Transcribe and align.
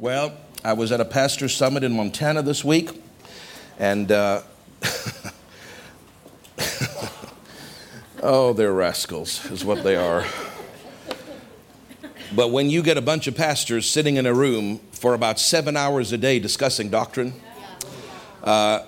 Well, 0.00 0.32
I 0.64 0.72
was 0.72 0.92
at 0.92 1.00
a 1.02 1.04
pastor's 1.04 1.54
summit 1.54 1.84
in 1.84 1.92
Montana 1.92 2.40
this 2.40 2.64
week, 2.64 3.02
and 3.78 4.10
uh, 4.10 4.40
oh, 8.22 8.54
they're 8.54 8.72
rascals, 8.72 9.44
is 9.50 9.62
what 9.62 9.84
they 9.84 9.96
are. 9.96 10.24
But 12.34 12.50
when 12.50 12.70
you 12.70 12.82
get 12.82 12.96
a 12.96 13.02
bunch 13.02 13.26
of 13.26 13.36
pastors 13.36 13.84
sitting 13.84 14.16
in 14.16 14.24
a 14.24 14.32
room 14.32 14.78
for 14.92 15.12
about 15.12 15.38
seven 15.38 15.76
hours 15.76 16.12
a 16.12 16.16
day 16.16 16.38
discussing 16.38 16.88
doctrine, 16.88 17.34
uh, 18.42 18.86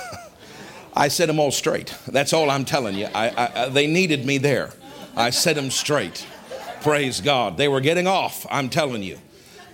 I 0.94 1.08
set 1.08 1.26
them 1.26 1.40
all 1.40 1.50
straight. 1.50 1.94
That's 2.06 2.32
all 2.32 2.48
I'm 2.48 2.64
telling 2.64 2.94
you. 2.94 3.08
I, 3.14 3.64
I, 3.64 3.68
they 3.68 3.86
needed 3.86 4.24
me 4.24 4.38
there. 4.38 4.70
I 5.14 5.28
set 5.28 5.56
them 5.56 5.70
straight. 5.70 6.26
Praise 6.80 7.20
God. 7.20 7.58
They 7.58 7.68
were 7.68 7.82
getting 7.82 8.06
off, 8.06 8.46
I'm 8.50 8.70
telling 8.70 9.02
you 9.02 9.18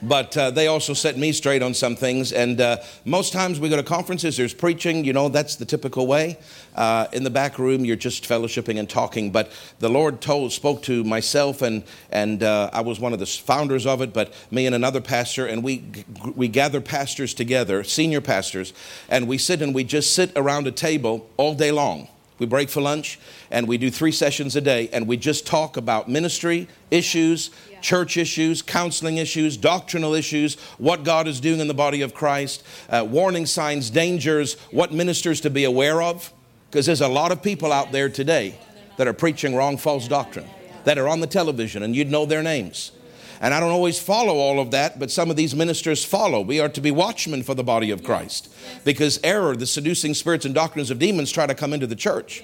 but 0.02 0.36
uh, 0.36 0.50
they 0.50 0.66
also 0.66 0.94
set 0.94 1.16
me 1.16 1.32
straight 1.32 1.62
on 1.62 1.74
some 1.74 1.96
things. 1.96 2.32
And 2.32 2.60
uh, 2.60 2.78
most 3.04 3.32
times 3.32 3.60
we 3.60 3.68
go 3.68 3.76
to 3.76 3.82
conferences, 3.82 4.36
there's 4.36 4.54
preaching, 4.54 5.04
you 5.04 5.12
know, 5.12 5.28
that's 5.28 5.56
the 5.56 5.64
typical 5.64 6.06
way. 6.06 6.38
Uh, 6.74 7.06
in 7.12 7.24
the 7.24 7.30
back 7.30 7.58
room, 7.58 7.84
you're 7.84 7.96
just 7.96 8.24
fellowshipping 8.24 8.78
and 8.78 8.88
talking. 8.88 9.30
But 9.30 9.50
the 9.78 9.88
Lord 9.88 10.20
told, 10.20 10.52
spoke 10.52 10.82
to 10.84 11.02
myself, 11.04 11.62
and, 11.62 11.82
and 12.10 12.42
uh, 12.42 12.70
I 12.72 12.80
was 12.82 13.00
one 13.00 13.12
of 13.12 13.18
the 13.18 13.26
founders 13.26 13.86
of 13.86 14.00
it, 14.00 14.12
but 14.12 14.32
me 14.50 14.66
and 14.66 14.74
another 14.74 15.00
pastor, 15.00 15.46
and 15.46 15.62
we, 15.62 15.84
we 16.34 16.48
gather 16.48 16.80
pastors 16.80 17.34
together, 17.34 17.82
senior 17.84 18.20
pastors, 18.20 18.72
and 19.08 19.26
we 19.26 19.38
sit 19.38 19.62
and 19.62 19.74
we 19.74 19.84
just 19.84 20.14
sit 20.14 20.32
around 20.36 20.66
a 20.66 20.72
table 20.72 21.28
all 21.36 21.54
day 21.54 21.72
long. 21.72 22.08
We 22.38 22.46
break 22.46 22.68
for 22.68 22.80
lunch 22.80 23.18
and 23.50 23.66
we 23.66 23.78
do 23.78 23.90
three 23.90 24.12
sessions 24.12 24.54
a 24.54 24.60
day 24.60 24.88
and 24.92 25.08
we 25.08 25.16
just 25.16 25.46
talk 25.46 25.76
about 25.76 26.08
ministry 26.08 26.68
issues, 26.90 27.50
church 27.80 28.16
issues, 28.16 28.62
counseling 28.62 29.18
issues, 29.18 29.56
doctrinal 29.56 30.14
issues, 30.14 30.56
what 30.78 31.04
God 31.04 31.28
is 31.28 31.40
doing 31.40 31.60
in 31.60 31.68
the 31.68 31.74
body 31.74 32.02
of 32.02 32.14
Christ, 32.14 32.62
uh, 32.90 33.06
warning 33.08 33.46
signs, 33.46 33.90
dangers, 33.90 34.54
what 34.70 34.92
ministers 34.92 35.40
to 35.42 35.50
be 35.50 35.64
aware 35.64 36.02
of. 36.02 36.32
Because 36.70 36.86
there's 36.86 37.00
a 37.00 37.08
lot 37.08 37.32
of 37.32 37.42
people 37.42 37.72
out 37.72 37.92
there 37.92 38.08
today 38.08 38.58
that 38.98 39.06
are 39.06 39.14
preaching 39.14 39.54
wrong, 39.54 39.78
false 39.78 40.06
doctrine, 40.06 40.46
that 40.84 40.98
are 40.98 41.08
on 41.08 41.20
the 41.20 41.26
television 41.26 41.82
and 41.82 41.96
you'd 41.96 42.10
know 42.10 42.26
their 42.26 42.42
names. 42.42 42.92
And 43.40 43.54
I 43.54 43.60
don't 43.60 43.70
always 43.70 44.00
follow 44.00 44.34
all 44.34 44.58
of 44.58 44.72
that, 44.72 44.98
but 44.98 45.10
some 45.10 45.30
of 45.30 45.36
these 45.36 45.54
ministers 45.54 46.04
follow. 46.04 46.40
We 46.40 46.60
are 46.60 46.68
to 46.70 46.80
be 46.80 46.90
watchmen 46.90 47.44
for 47.44 47.54
the 47.54 47.62
body 47.62 47.90
of 47.90 48.02
Christ 48.02 48.52
because 48.84 49.20
error, 49.22 49.54
the 49.54 49.66
seducing 49.66 50.14
spirits 50.14 50.44
and 50.44 50.54
doctrines 50.54 50.90
of 50.90 50.98
demons 50.98 51.30
try 51.30 51.46
to 51.46 51.54
come 51.54 51.72
into 51.72 51.86
the 51.86 51.96
church. 51.96 52.42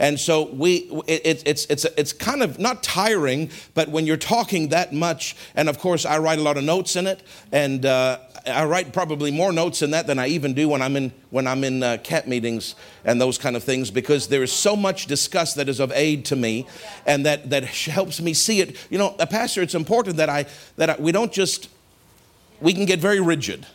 And 0.00 0.18
so 0.18 0.44
we, 0.46 0.88
it, 1.06 1.42
it's, 1.46 1.66
it's, 1.66 1.84
it's 1.84 2.14
kind 2.14 2.42
of 2.42 2.58
not 2.58 2.82
tiring, 2.82 3.50
but 3.74 3.90
when 3.90 4.06
you're 4.06 4.16
talking 4.16 4.70
that 4.70 4.94
much, 4.94 5.36
and 5.54 5.68
of 5.68 5.78
course 5.78 6.06
I 6.06 6.18
write 6.18 6.38
a 6.38 6.42
lot 6.42 6.56
of 6.56 6.64
notes 6.64 6.96
in 6.96 7.06
it, 7.06 7.22
and 7.52 7.84
uh, 7.84 8.18
I 8.46 8.64
write 8.64 8.94
probably 8.94 9.30
more 9.30 9.52
notes 9.52 9.82
in 9.82 9.90
that 9.90 10.06
than 10.06 10.18
I 10.18 10.28
even 10.28 10.54
do 10.54 10.70
when 10.70 10.80
I'm 10.80 10.96
in 10.96 11.12
when 11.28 11.46
I'm 11.46 11.62
in 11.64 11.82
uh, 11.82 11.98
cat 12.02 12.26
meetings 12.26 12.74
and 13.04 13.20
those 13.20 13.36
kind 13.36 13.56
of 13.56 13.62
things 13.62 13.90
because 13.90 14.28
there 14.28 14.42
is 14.42 14.50
so 14.50 14.74
much 14.74 15.06
discussed 15.06 15.56
that 15.56 15.68
is 15.68 15.78
of 15.78 15.92
aid 15.92 16.24
to 16.26 16.36
me 16.36 16.66
and 17.06 17.26
that 17.26 17.50
that 17.50 17.64
helps 17.90 18.20
me 18.20 18.32
see 18.32 18.60
it. 18.60 18.76
You 18.88 18.96
know, 18.98 19.14
a 19.18 19.26
pastor, 19.26 19.60
it's 19.60 19.74
important 19.74 20.16
that 20.16 20.30
I 20.30 20.46
that 20.76 20.90
I, 20.90 20.96
we 20.98 21.12
don't 21.12 21.32
just 21.32 21.68
we 22.62 22.72
can 22.72 22.86
get 22.86 22.98
very 23.00 23.20
rigid 23.20 23.66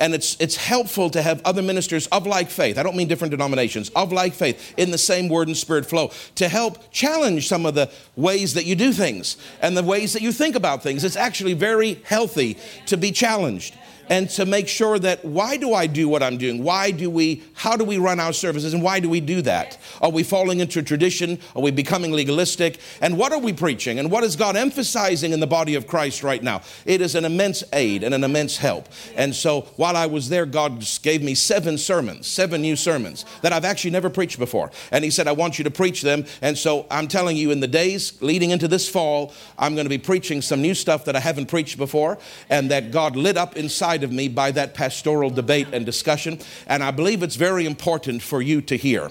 and 0.00 0.14
it's, 0.14 0.36
it's 0.40 0.56
helpful 0.56 1.10
to 1.10 1.22
have 1.22 1.40
other 1.44 1.62
ministers 1.62 2.06
of 2.08 2.26
like 2.26 2.48
faith. 2.48 2.78
I 2.78 2.82
don't 2.82 2.96
mean 2.96 3.06
different 3.06 3.30
denominations, 3.30 3.90
of 3.90 4.12
like 4.12 4.32
faith, 4.32 4.74
in 4.76 4.90
the 4.90 4.98
same 4.98 5.28
word 5.28 5.46
and 5.46 5.56
spirit 5.56 5.86
flow 5.86 6.10
to 6.36 6.48
help 6.48 6.90
challenge 6.90 7.46
some 7.46 7.66
of 7.66 7.74
the 7.74 7.90
ways 8.16 8.54
that 8.54 8.64
you 8.64 8.74
do 8.74 8.92
things 8.92 9.36
and 9.60 9.76
the 9.76 9.82
ways 9.82 10.14
that 10.14 10.22
you 10.22 10.32
think 10.32 10.56
about 10.56 10.82
things. 10.82 11.04
It's 11.04 11.16
actually 11.16 11.54
very 11.54 11.94
healthy 12.04 12.56
to 12.86 12.96
be 12.96 13.12
challenged 13.12 13.76
and 14.10 14.28
to 14.30 14.44
make 14.44 14.66
sure 14.66 14.98
that 14.98 15.24
why 15.24 15.56
do 15.56 15.72
I 15.72 15.86
do 15.86 16.08
what 16.08 16.20
I'm 16.20 16.36
doing? 16.36 16.64
Why 16.64 16.90
do 16.90 17.08
we, 17.08 17.44
how 17.54 17.76
do 17.76 17.84
we 17.84 17.96
run 17.96 18.18
our 18.18 18.32
services 18.32 18.74
and 18.74 18.82
why 18.82 18.98
do 18.98 19.08
we 19.08 19.20
do 19.20 19.40
that? 19.42 19.78
Are 20.02 20.10
we 20.10 20.24
falling 20.24 20.58
into 20.58 20.82
tradition? 20.82 21.38
Are 21.54 21.62
we 21.62 21.70
becoming 21.70 22.10
legalistic? 22.10 22.80
And 23.00 23.16
what 23.16 23.32
are 23.32 23.38
we 23.38 23.52
preaching? 23.52 24.00
And 24.00 24.10
what 24.10 24.24
is 24.24 24.34
God 24.34 24.56
emphasizing 24.56 25.32
in 25.32 25.38
the 25.38 25.46
body 25.46 25.76
of 25.76 25.86
Christ 25.86 26.24
right 26.24 26.42
now? 26.42 26.62
It 26.84 27.00
is 27.00 27.14
an 27.14 27.24
immense 27.24 27.62
aid 27.72 28.02
and 28.02 28.12
an 28.12 28.24
immense 28.24 28.56
help. 28.56 28.88
And 29.14 29.32
so 29.32 29.62
while 29.76 29.96
I 29.96 30.06
was 30.06 30.28
there, 30.28 30.44
God 30.44 30.84
gave 31.02 31.22
me 31.22 31.36
seven 31.36 31.78
sermons, 31.78 32.26
seven 32.26 32.62
new 32.62 32.74
sermons 32.74 33.24
that 33.42 33.52
I've 33.52 33.64
actually 33.64 33.92
never 33.92 34.10
preached 34.10 34.40
before. 34.40 34.72
And 34.90 35.04
He 35.04 35.10
said, 35.12 35.28
I 35.28 35.32
want 35.32 35.56
you 35.56 35.64
to 35.64 35.70
preach 35.70 36.02
them. 36.02 36.24
And 36.42 36.58
so 36.58 36.84
I'm 36.90 37.06
telling 37.06 37.36
you, 37.36 37.52
in 37.52 37.60
the 37.60 37.68
days 37.68 38.20
leading 38.20 38.50
into 38.50 38.66
this 38.66 38.88
fall, 38.88 39.32
I'm 39.56 39.76
going 39.76 39.84
to 39.84 39.88
be 39.90 39.98
preaching 39.98 40.42
some 40.42 40.60
new 40.60 40.74
stuff 40.74 41.04
that 41.04 41.14
I 41.14 41.20
haven't 41.20 41.46
preached 41.46 41.78
before 41.78 42.18
and 42.48 42.72
that 42.72 42.90
God 42.90 43.14
lit 43.14 43.36
up 43.36 43.56
inside 43.56 43.99
inside 44.00 44.04
of 44.04 44.12
me 44.12 44.28
by 44.28 44.50
that 44.52 44.74
pastoral 44.74 45.30
debate 45.30 45.68
and 45.72 45.84
discussion, 45.84 46.38
and 46.66 46.82
I 46.82 46.90
believe 46.90 47.22
it's 47.22 47.36
very 47.36 47.66
important 47.66 48.22
for 48.22 48.40
you 48.42 48.60
to 48.62 48.76
hear. 48.76 49.10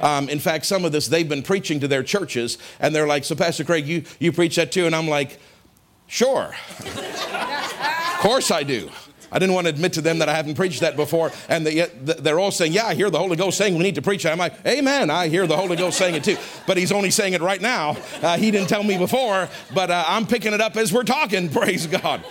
Um, 0.00 0.28
in 0.28 0.38
fact, 0.38 0.66
some 0.66 0.84
of 0.84 0.92
this 0.92 1.08
they've 1.08 1.28
been 1.28 1.42
preaching 1.42 1.80
to 1.80 1.88
their 1.88 2.02
churches, 2.02 2.58
and 2.80 2.94
they're 2.94 3.06
like, 3.06 3.24
So, 3.24 3.34
Pastor 3.34 3.64
Craig, 3.64 3.86
you, 3.86 4.04
you 4.18 4.32
preach 4.32 4.56
that 4.56 4.72
too? 4.72 4.86
And 4.86 4.94
I'm 4.94 5.08
like, 5.08 5.38
Sure. 6.06 6.54
of 6.80 8.18
course 8.20 8.50
I 8.50 8.62
do. 8.62 8.90
I 9.30 9.38
didn't 9.38 9.54
want 9.54 9.66
to 9.66 9.70
admit 9.74 9.92
to 9.94 10.00
them 10.00 10.20
that 10.20 10.28
I 10.30 10.34
haven't 10.34 10.54
preached 10.54 10.80
that 10.80 10.96
before. 10.96 11.30
And 11.50 11.66
they, 11.66 11.86
they're 12.02 12.38
all 12.38 12.50
saying, 12.50 12.72
Yeah, 12.72 12.86
I 12.86 12.94
hear 12.94 13.10
the 13.10 13.18
Holy 13.18 13.36
Ghost 13.36 13.58
saying 13.58 13.76
we 13.76 13.82
need 13.82 13.96
to 13.96 14.02
preach 14.02 14.22
that. 14.22 14.32
I'm 14.32 14.38
like, 14.38 14.54
Amen. 14.66 15.10
I 15.10 15.28
hear 15.28 15.46
the 15.46 15.56
Holy 15.56 15.76
Ghost 15.76 15.98
saying 15.98 16.14
it 16.14 16.24
too. 16.24 16.36
But 16.66 16.76
he's 16.76 16.92
only 16.92 17.10
saying 17.10 17.34
it 17.34 17.42
right 17.42 17.60
now. 17.60 17.96
Uh, 18.22 18.38
he 18.38 18.50
didn't 18.50 18.68
tell 18.68 18.82
me 18.82 18.96
before, 18.96 19.48
but 19.74 19.90
uh, 19.90 20.04
I'm 20.06 20.26
picking 20.26 20.54
it 20.54 20.60
up 20.60 20.76
as 20.76 20.92
we're 20.92 21.04
talking. 21.04 21.48
Praise 21.58 21.86
God. 21.86 22.24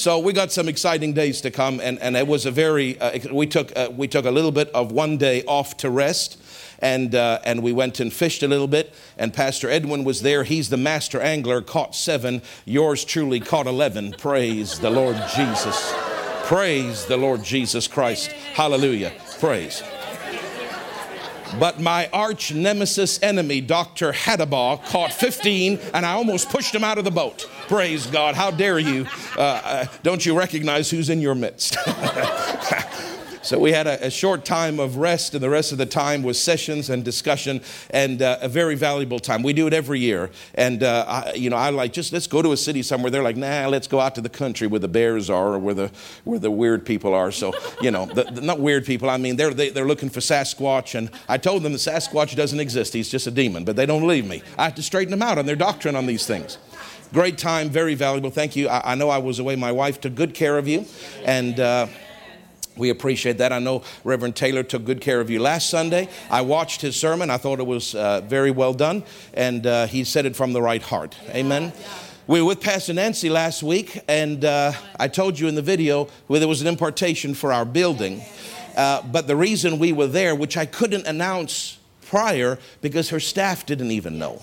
So 0.00 0.18
we 0.18 0.32
got 0.32 0.50
some 0.50 0.66
exciting 0.66 1.12
days 1.12 1.42
to 1.42 1.50
come, 1.50 1.78
and, 1.78 1.98
and 1.98 2.16
it 2.16 2.26
was 2.26 2.46
a 2.46 2.50
very, 2.50 2.98
uh, 2.98 3.18
we, 3.34 3.46
took, 3.46 3.70
uh, 3.76 3.90
we 3.94 4.08
took 4.08 4.24
a 4.24 4.30
little 4.30 4.50
bit 4.50 4.70
of 4.70 4.92
one 4.92 5.18
day 5.18 5.44
off 5.44 5.76
to 5.76 5.90
rest. 5.90 6.38
And, 6.78 7.14
uh, 7.14 7.40
and 7.44 7.62
we 7.62 7.74
went 7.74 8.00
and 8.00 8.10
fished 8.10 8.42
a 8.42 8.48
little 8.48 8.66
bit, 8.66 8.94
and 9.18 9.34
Pastor 9.34 9.68
Edwin 9.68 10.02
was 10.02 10.22
there. 10.22 10.44
He's 10.44 10.70
the 10.70 10.78
master 10.78 11.20
angler, 11.20 11.60
caught 11.60 11.94
seven. 11.94 12.40
Yours 12.64 13.04
truly 13.04 13.40
caught 13.40 13.66
11. 13.66 14.12
Praise 14.12 14.78
the 14.78 14.88
Lord 14.88 15.18
Jesus. 15.36 15.92
Praise 16.44 17.04
the 17.04 17.18
Lord 17.18 17.44
Jesus 17.44 17.86
Christ. 17.86 18.32
Hallelujah. 18.54 19.12
Praise. 19.38 19.82
But 21.58 21.80
my 21.80 22.08
arch 22.12 22.52
nemesis 22.54 23.22
enemy, 23.22 23.60
Dr. 23.60 24.12
Hadabaugh, 24.12 24.84
caught 24.86 25.12
15, 25.12 25.78
and 25.94 26.06
I 26.06 26.12
almost 26.12 26.48
pushed 26.48 26.74
him 26.74 26.84
out 26.84 26.98
of 26.98 27.04
the 27.04 27.10
boat. 27.10 27.48
Praise 27.68 28.06
God. 28.06 28.34
How 28.34 28.50
dare 28.50 28.78
you? 28.78 29.06
Uh, 29.36 29.40
uh, 29.40 29.84
don't 30.02 30.24
you 30.24 30.36
recognize 30.36 30.90
who's 30.90 31.10
in 31.10 31.20
your 31.20 31.34
midst? 31.34 31.76
So 33.42 33.58
we 33.58 33.72
had 33.72 33.86
a, 33.86 34.06
a, 34.06 34.10
short 34.10 34.44
time 34.44 34.78
of 34.78 34.98
rest, 34.98 35.32
and 35.32 35.42
the 35.42 35.48
rest 35.48 35.72
of 35.72 35.78
the 35.78 35.86
time 35.86 36.22
was 36.22 36.38
sessions 36.38 36.90
and 36.90 37.02
discussion, 37.02 37.62
and 37.88 38.20
uh, 38.20 38.36
a 38.42 38.48
very 38.50 38.74
valuable 38.74 39.18
time. 39.18 39.42
We 39.42 39.54
do 39.54 39.66
it 39.66 39.72
every 39.72 39.98
year, 39.98 40.30
and 40.54 40.82
uh, 40.82 41.06
I, 41.08 41.32
you 41.32 41.48
know, 41.48 41.56
I 41.56 41.70
like 41.70 41.94
just 41.94 42.12
let's 42.12 42.26
go 42.26 42.42
to 42.42 42.52
a 42.52 42.56
city 42.56 42.82
somewhere. 42.82 43.10
They're 43.10 43.22
like, 43.22 43.38
nah, 43.38 43.66
let's 43.68 43.86
go 43.86 43.98
out 43.98 44.14
to 44.16 44.20
the 44.20 44.28
country 44.28 44.66
where 44.66 44.78
the 44.78 44.88
bears 44.88 45.30
are, 45.30 45.54
or 45.54 45.58
where 45.58 45.72
the 45.72 45.90
where 46.24 46.38
the 46.38 46.50
weird 46.50 46.84
people 46.84 47.14
are. 47.14 47.32
So 47.32 47.54
you 47.80 47.90
know, 47.90 48.04
the, 48.04 48.24
the, 48.24 48.42
not 48.42 48.60
weird 48.60 48.84
people. 48.84 49.08
I 49.08 49.16
mean, 49.16 49.36
they're 49.36 49.54
they, 49.54 49.70
are 49.70 49.72
they 49.72 49.80
are 49.80 49.88
looking 49.88 50.10
for 50.10 50.20
Sasquatch, 50.20 50.94
and 50.94 51.10
I 51.26 51.38
told 51.38 51.62
them 51.62 51.72
the 51.72 51.78
Sasquatch 51.78 52.36
doesn't 52.36 52.60
exist. 52.60 52.92
He's 52.92 53.08
just 53.08 53.26
a 53.26 53.30
demon, 53.30 53.64
but 53.64 53.74
they 53.74 53.86
don't 53.86 54.02
believe 54.02 54.26
me. 54.26 54.42
I 54.58 54.64
have 54.64 54.74
to 54.74 54.82
straighten 54.82 55.12
them 55.12 55.22
out 55.22 55.38
on 55.38 55.46
their 55.46 55.56
doctrine 55.56 55.96
on 55.96 56.06
these 56.06 56.26
things 56.26 56.58
great 57.12 57.38
time, 57.38 57.68
very 57.68 57.96
valuable. 57.96 58.30
Thank 58.30 58.54
you. 58.54 58.68
I, 58.68 58.92
I, 58.92 58.94
know 58.94 59.10
I 59.10 59.18
was 59.18 59.40
away. 59.40 59.56
My 59.56 59.72
wife 59.72 60.00
took 60.00 60.14
good 60.14 60.34
care 60.34 60.58
of 60.58 60.68
you, 60.68 60.84
and. 61.24 61.58
Uh, 61.58 61.86
we 62.80 62.88
appreciate 62.90 63.38
that. 63.38 63.52
I 63.52 63.58
know 63.58 63.82
Reverend 64.02 64.34
Taylor 64.34 64.62
took 64.62 64.84
good 64.84 65.00
care 65.00 65.20
of 65.20 65.30
you 65.30 65.38
last 65.38 65.68
Sunday. 65.68 66.08
I 66.30 66.40
watched 66.40 66.80
his 66.80 66.96
sermon. 66.96 67.30
I 67.30 67.36
thought 67.36 67.60
it 67.60 67.66
was 67.66 67.94
uh, 67.94 68.22
very 68.22 68.50
well 68.50 68.72
done, 68.72 69.04
and 69.34 69.66
uh, 69.66 69.86
he 69.86 70.02
said 70.02 70.26
it 70.26 70.34
from 70.34 70.54
the 70.54 70.62
right 70.62 70.82
heart. 70.82 71.16
Amen. 71.28 71.72
We 72.26 72.40
were 72.40 72.48
with 72.48 72.60
Pastor 72.60 72.94
Nancy 72.94 73.28
last 73.28 73.62
week, 73.62 74.00
and 74.08 74.44
uh, 74.44 74.72
I 74.98 75.08
told 75.08 75.38
you 75.38 75.46
in 75.46 75.56
the 75.56 75.62
video 75.62 76.08
where 76.26 76.40
there 76.40 76.48
was 76.48 76.62
an 76.62 76.68
impartation 76.68 77.34
for 77.34 77.52
our 77.52 77.64
building. 77.64 78.22
Uh, 78.76 79.02
but 79.02 79.26
the 79.26 79.36
reason 79.36 79.78
we 79.78 79.92
were 79.92 80.06
there, 80.06 80.34
which 80.34 80.56
I 80.56 80.64
couldn't 80.64 81.06
announce 81.06 81.78
prior, 82.06 82.58
because 82.80 83.10
her 83.10 83.20
staff 83.20 83.66
didn't 83.66 83.90
even 83.90 84.18
know. 84.18 84.42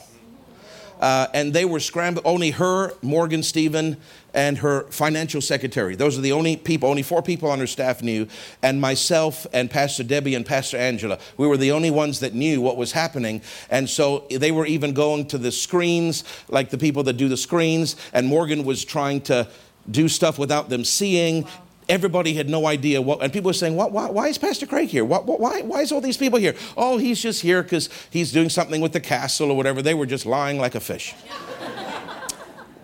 Uh, 1.00 1.28
and 1.34 1.54
they 1.54 1.66
were 1.66 1.80
scrambled. 1.80 2.26
Only 2.26 2.52
her, 2.52 2.94
Morgan 3.02 3.44
Stephen, 3.44 3.98
and 4.34 4.60
her 4.60 4.84
financial 4.92 5.42
secretary. 5.42 5.96
Those 5.96 6.18
are 6.18 6.22
the 6.22 6.32
only 6.32 6.58
people, 6.58 6.90
only 6.90 7.04
four 7.04 7.22
people 7.22 7.50
on 7.50 7.60
her 7.60 7.68
staff 7.68 8.04
knew. 8.04 8.28
And 8.62 8.80
myself 8.80 9.48
and 9.54 9.70
Pastor 9.70 10.04
Debbie 10.04 10.36
and 10.36 10.46
Pastor 10.46 10.78
Angela. 10.78 11.20
We 11.38 11.48
were 11.48 11.58
the 11.58 11.72
only 11.72 11.92
ones 11.92 12.20
that 12.20 12.34
knew 12.34 12.62
what 12.62 12.78
was 12.78 12.92
happening. 12.92 13.42
And 13.70 13.90
so 13.90 14.26
they 14.30 14.52
were 14.52 14.66
even 14.66 14.94
going 14.94 15.28
to 15.28 15.38
the 15.38 15.52
screens, 15.52 16.24
like 16.50 16.70
the 16.70 16.78
people 16.78 17.04
that 17.04 17.14
do 17.14 17.28
the 17.28 17.38
screens. 17.38 17.96
And 18.14 18.28
Morgan 18.28 18.64
was 18.64 18.86
trying 18.86 19.22
to 19.22 19.48
do 19.90 20.08
stuff 20.08 20.38
without 20.38 20.70
them 20.70 20.84
seeing 20.84 21.48
everybody 21.90 22.34
had 22.34 22.50
no 22.50 22.66
idea 22.68 23.02
what, 23.02 23.22
and 23.22 23.32
people 23.32 23.50
were 23.50 23.54
saying, 23.54 23.76
why, 23.76 23.88
why, 23.88 24.10
why 24.10 24.28
is 24.28 24.38
Pastor 24.38 24.66
Craig 24.66 24.90
here? 24.90 25.06
Why, 25.06 25.20
why, 25.20 25.62
why 25.62 25.82
is 25.82 25.92
all 25.92 26.02
these 26.02 26.18
people 26.18 26.40
here? 26.40 26.56
Oh, 26.76 26.98
he's 26.98 27.22
just 27.22 27.42
here 27.42 27.64
because 27.64 27.90
he's 28.10 28.32
doing 28.32 28.50
something 28.50 28.82
with 28.82 28.94
the 28.94 29.00
castle 29.00 29.52
or 29.52 29.58
whatever. 29.58 29.82
They 29.82 29.94
were 29.94 30.06
just 30.06 30.26
lying 30.26 30.60
like 30.60 30.76
a 30.76 30.80
fish. 30.80 31.16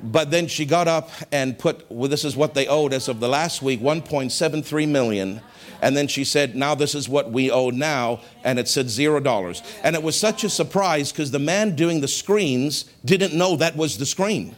But 0.04 0.32
then 0.32 0.48
she 0.48 0.66
got 0.66 0.90
up 0.90 1.12
and 1.32 1.58
put, 1.58 1.90
well, 1.90 2.10
this 2.10 2.26
is 2.26 2.36
what 2.36 2.54
they 2.54 2.68
owed 2.68 2.92
as 2.92 3.08
of 3.08 3.22
the 3.22 3.30
last 3.30 3.62
week 3.62 3.80
1.73 3.80 4.88
million. 4.90 5.40
And 5.82 5.96
then 5.96 6.10
she 6.10 6.26
said, 6.26 6.56
now 6.56 6.76
this 6.76 6.94
is 6.94 7.08
what 7.08 7.32
we 7.32 7.50
owe 7.50 7.70
now. 7.70 8.20
And 8.44 8.60
it 8.60 8.68
said 8.68 8.90
zero 8.90 9.22
dollars. 9.22 9.64
And 9.82 9.96
it 9.96 10.04
was 10.04 10.20
such 10.20 10.44
a 10.44 10.50
surprise 10.50 11.14
because 11.14 11.32
the 11.32 11.40
man 11.40 11.76
doing 11.76 12.02
the 12.02 12.10
screens 12.10 12.84
didn't 13.06 13.34
know 13.34 13.56
that 13.56 13.78
was 13.78 13.98
the 13.98 14.06
screen 14.06 14.56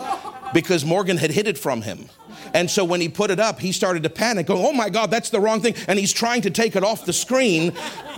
because 0.52 0.84
Morgan 0.84 1.16
had 1.16 1.30
hid 1.30 1.46
it 1.46 1.58
from 1.58 1.82
him. 1.82 2.08
And 2.54 2.70
so 2.70 2.84
when 2.84 3.00
he 3.00 3.08
put 3.08 3.30
it 3.30 3.40
up, 3.40 3.60
he 3.60 3.72
started 3.72 4.02
to 4.04 4.10
panic, 4.10 4.46
going, 4.46 4.64
Oh 4.64 4.72
my 4.72 4.88
God, 4.88 5.10
that's 5.10 5.30
the 5.30 5.40
wrong 5.40 5.60
thing. 5.60 5.74
And 5.86 5.98
he's 5.98 6.12
trying 6.12 6.42
to 6.42 6.50
take 6.50 6.76
it 6.76 6.84
off 6.84 7.04
the 7.04 7.12
screen 7.12 7.72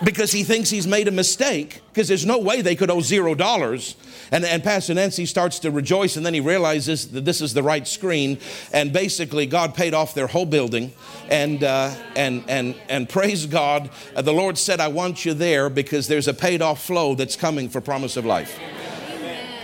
because 0.04 0.32
he 0.32 0.44
thinks 0.44 0.70
he's 0.70 0.86
made 0.86 1.08
a 1.08 1.12
mistake 1.12 1.80
because 1.92 2.08
there's 2.08 2.26
no 2.26 2.38
way 2.38 2.62
they 2.62 2.76
could 2.76 2.90
owe 2.90 3.00
zero 3.00 3.34
dollars. 3.34 3.96
And, 4.32 4.44
and 4.44 4.62
Pastor 4.62 4.94
Nancy 4.94 5.26
starts 5.26 5.58
to 5.60 5.70
rejoice, 5.70 6.16
and 6.16 6.24
then 6.24 6.34
he 6.34 6.40
realizes 6.40 7.10
that 7.10 7.24
this 7.24 7.40
is 7.40 7.52
the 7.52 7.62
right 7.62 7.86
screen. 7.86 8.38
And 8.72 8.92
basically, 8.92 9.46
God 9.46 9.74
paid 9.74 9.92
off 9.92 10.14
their 10.14 10.28
whole 10.28 10.46
building. 10.46 10.92
And, 11.28 11.64
uh, 11.64 11.92
and, 12.14 12.44
and, 12.48 12.76
and 12.88 13.08
praise 13.08 13.46
God, 13.46 13.90
uh, 14.14 14.22
the 14.22 14.32
Lord 14.32 14.56
said, 14.56 14.80
I 14.80 14.88
want 14.88 15.24
you 15.24 15.34
there 15.34 15.68
because 15.68 16.06
there's 16.06 16.28
a 16.28 16.34
paid 16.34 16.62
off 16.62 16.84
flow 16.84 17.14
that's 17.14 17.36
coming 17.36 17.68
for 17.68 17.80
Promise 17.80 18.16
of 18.16 18.24
Life. 18.24 18.58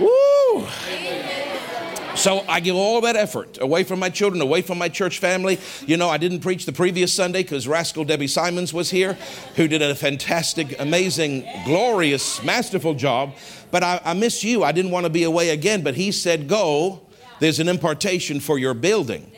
Woo! 0.01 0.67
So 2.27 2.45
I 2.49 2.59
give 2.59 2.75
all 2.75 3.03
that 3.03 3.15
effort 3.15 3.57
away 3.61 3.85
from 3.85 4.01
my 4.01 4.11
children, 4.11 4.43
away 4.43 4.61
from 4.61 4.79
my 4.79 4.89
church 4.89 5.21
family. 5.21 5.61
You 5.87 5.97
know, 5.97 6.09
I 6.09 6.17
didn't 6.17 6.41
preach 6.41 6.67
the 6.67 6.73
previous 6.73 7.15
Sunday 7.15 7.45
because 7.45 7.69
Rascal 7.69 8.05
Debbie 8.05 8.27
Simons 8.27 8.75
was 8.75 8.91
here, 8.91 9.17
who 9.55 9.69
did 9.69 9.81
a 9.81 9.95
fantastic, 9.95 10.75
amazing, 10.81 11.49
glorious, 11.65 12.43
masterful 12.43 12.95
job. 12.95 13.37
But 13.71 13.85
I, 13.85 14.01
I 14.05 14.15
miss 14.15 14.43
you. 14.43 14.65
I 14.65 14.73
didn't 14.73 14.91
want 14.91 15.05
to 15.05 15.11
be 15.11 15.23
away 15.23 15.51
again. 15.51 15.85
But 15.85 15.95
he 15.95 16.11
said, 16.11 16.49
Go. 16.49 17.03
There's 17.39 17.61
an 17.61 17.69
impartation 17.69 18.41
for 18.41 18.59
your 18.59 18.75
building. 18.75 19.31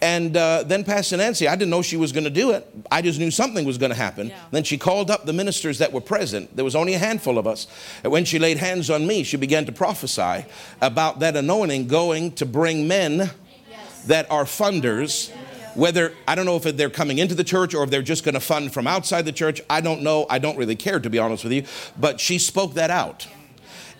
And 0.00 0.36
uh, 0.36 0.62
then 0.64 0.84
Pastor 0.84 1.16
Nancy, 1.16 1.48
I 1.48 1.56
didn't 1.56 1.70
know 1.70 1.82
she 1.82 1.96
was 1.96 2.12
going 2.12 2.24
to 2.24 2.30
do 2.30 2.50
it. 2.50 2.68
I 2.90 3.02
just 3.02 3.18
knew 3.18 3.30
something 3.30 3.64
was 3.64 3.78
going 3.78 3.90
to 3.90 3.96
happen. 3.96 4.28
Yeah. 4.28 4.38
Then 4.50 4.64
she 4.64 4.78
called 4.78 5.10
up 5.10 5.24
the 5.24 5.32
ministers 5.32 5.78
that 5.78 5.92
were 5.92 6.00
present. 6.00 6.54
There 6.54 6.64
was 6.64 6.76
only 6.76 6.94
a 6.94 6.98
handful 6.98 7.38
of 7.38 7.46
us. 7.46 7.66
And 8.02 8.12
when 8.12 8.24
she 8.24 8.38
laid 8.38 8.58
hands 8.58 8.90
on 8.90 9.06
me, 9.06 9.22
she 9.22 9.36
began 9.36 9.64
to 9.66 9.72
prophesy 9.72 10.44
about 10.80 11.20
that 11.20 11.36
anointing 11.36 11.88
going 11.88 12.32
to 12.32 12.46
bring 12.46 12.86
men 12.86 13.30
yes. 13.70 14.04
that 14.06 14.30
are 14.30 14.44
funders. 14.44 15.30
Whether, 15.74 16.14
I 16.26 16.34
don't 16.34 16.46
know 16.46 16.56
if 16.56 16.62
they're 16.62 16.88
coming 16.88 17.18
into 17.18 17.34
the 17.34 17.44
church 17.44 17.74
or 17.74 17.84
if 17.84 17.90
they're 17.90 18.00
just 18.00 18.24
going 18.24 18.34
to 18.34 18.40
fund 18.40 18.72
from 18.72 18.86
outside 18.86 19.22
the 19.26 19.32
church. 19.32 19.60
I 19.68 19.82
don't 19.82 20.02
know. 20.02 20.26
I 20.30 20.38
don't 20.38 20.56
really 20.56 20.76
care, 20.76 21.00
to 21.00 21.10
be 21.10 21.18
honest 21.18 21.44
with 21.44 21.52
you. 21.52 21.64
But 21.98 22.18
she 22.18 22.38
spoke 22.38 22.74
that 22.74 22.90
out. 22.90 23.26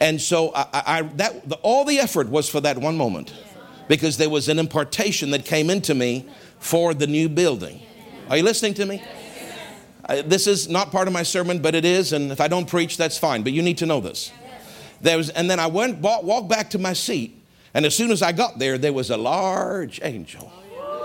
And 0.01 0.21
so 0.21 0.53
I, 0.55 0.67
I 0.73 1.03
that, 1.17 1.49
the, 1.49 1.57
all 1.57 1.85
the 1.85 1.99
effort 1.99 2.29
was 2.29 2.49
for 2.49 2.61
that 2.61 2.79
one 2.79 2.97
moment 2.97 3.33
because 3.89 4.17
there 4.17 4.31
was 4.31 4.49
an 4.49 4.59
impartation 4.59 5.31
that 5.31 5.45
came 5.45 5.71
into 5.71 5.95
me 5.95 6.29
for 6.59 6.95
the 6.95 7.07
new 7.07 7.29
building. 7.29 7.81
Are 8.29 8.37
you 8.37 8.43
listening 8.43 8.75
to 8.75 8.87
me? 8.87 9.03
Uh, 10.09 10.23
this 10.25 10.47
is 10.47 10.69
not 10.69 10.93
part 10.93 11.09
of 11.09 11.15
my 11.15 11.23
sermon, 11.23 11.61
but 11.61 11.75
it 11.75 11.85
is, 11.85 12.13
and 12.13 12.31
if 12.31 12.41
I 12.41 12.49
don't 12.49 12.69
preach, 12.69 12.97
that's 12.97 13.19
fine. 13.19 13.43
But 13.43 13.53
you 13.53 13.63
need 13.63 13.79
to 13.79 13.87
know 13.87 14.01
this. 14.01 14.33
There 15.01 15.17
was, 15.17 15.31
and 15.31 15.51
then 15.51 15.61
I 15.61 15.67
went, 15.67 15.99
walk, 15.99 16.23
walked 16.23 16.49
back 16.49 16.71
to 16.71 16.79
my 16.79 16.93
seat, 16.93 17.43
and 17.75 17.85
as 17.85 17.95
soon 17.95 18.11
as 18.11 18.23
I 18.23 18.33
got 18.33 18.59
there, 18.59 18.79
there 18.79 18.93
was 18.93 19.11
a 19.11 19.17
large 19.17 20.01
angel 20.03 20.51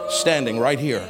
standing 0.10 0.60
right 0.60 0.80
here. 0.80 1.08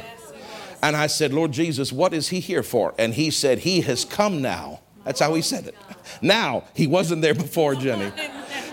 And 0.82 0.96
I 0.96 1.06
said, 1.06 1.32
Lord 1.32 1.52
Jesus, 1.52 1.92
what 1.92 2.12
is 2.12 2.28
he 2.28 2.40
here 2.40 2.62
for? 2.62 2.94
And 2.98 3.14
he 3.14 3.30
said, 3.30 3.60
He 3.60 3.82
has 3.82 4.04
come 4.04 4.42
now. 4.42 4.80
That's 5.04 5.20
how 5.20 5.34
he 5.34 5.42
said 5.42 5.66
it. 5.66 5.76
Now, 6.20 6.64
he 6.74 6.86
wasn't 6.86 7.22
there 7.22 7.34
before, 7.34 7.74
Jenny. 7.74 8.12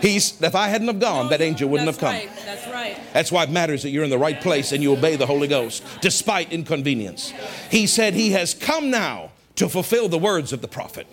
He's, 0.02 0.42
if 0.42 0.56
I 0.56 0.68
hadn't 0.68 0.88
have 0.88 1.00
gone, 1.00 1.30
that 1.30 1.42
angel 1.42 1.70
wouldn't 1.70 1.88
have 1.88 1.98
come. 1.98 2.14
Right. 2.14 2.30
That's 2.46 2.68
right. 2.68 3.00
That's 3.14 3.32
why 3.32 3.44
it 3.44 3.50
matters 3.50 3.84
that 3.84 3.90
you're 3.90 4.04
in 4.04 4.10
the 4.10 4.18
right 4.18 4.40
place 4.40 4.72
and 4.72 4.82
you 4.82 4.94
obey 4.94 5.16
the 5.16 5.26
Holy 5.26 5.48
Ghost 5.48 5.84
despite 6.02 6.52
inconvenience. 6.52 7.34
He 7.70 7.88
said 7.88 8.14
he 8.14 8.32
has 8.32 8.54
come 8.54 8.90
now 8.90 9.32
to 9.56 9.68
fulfill 9.68 10.08
the 10.10 10.18
words 10.18 10.54
of 10.54 10.62
the 10.62 10.68
prophet. 10.68 11.08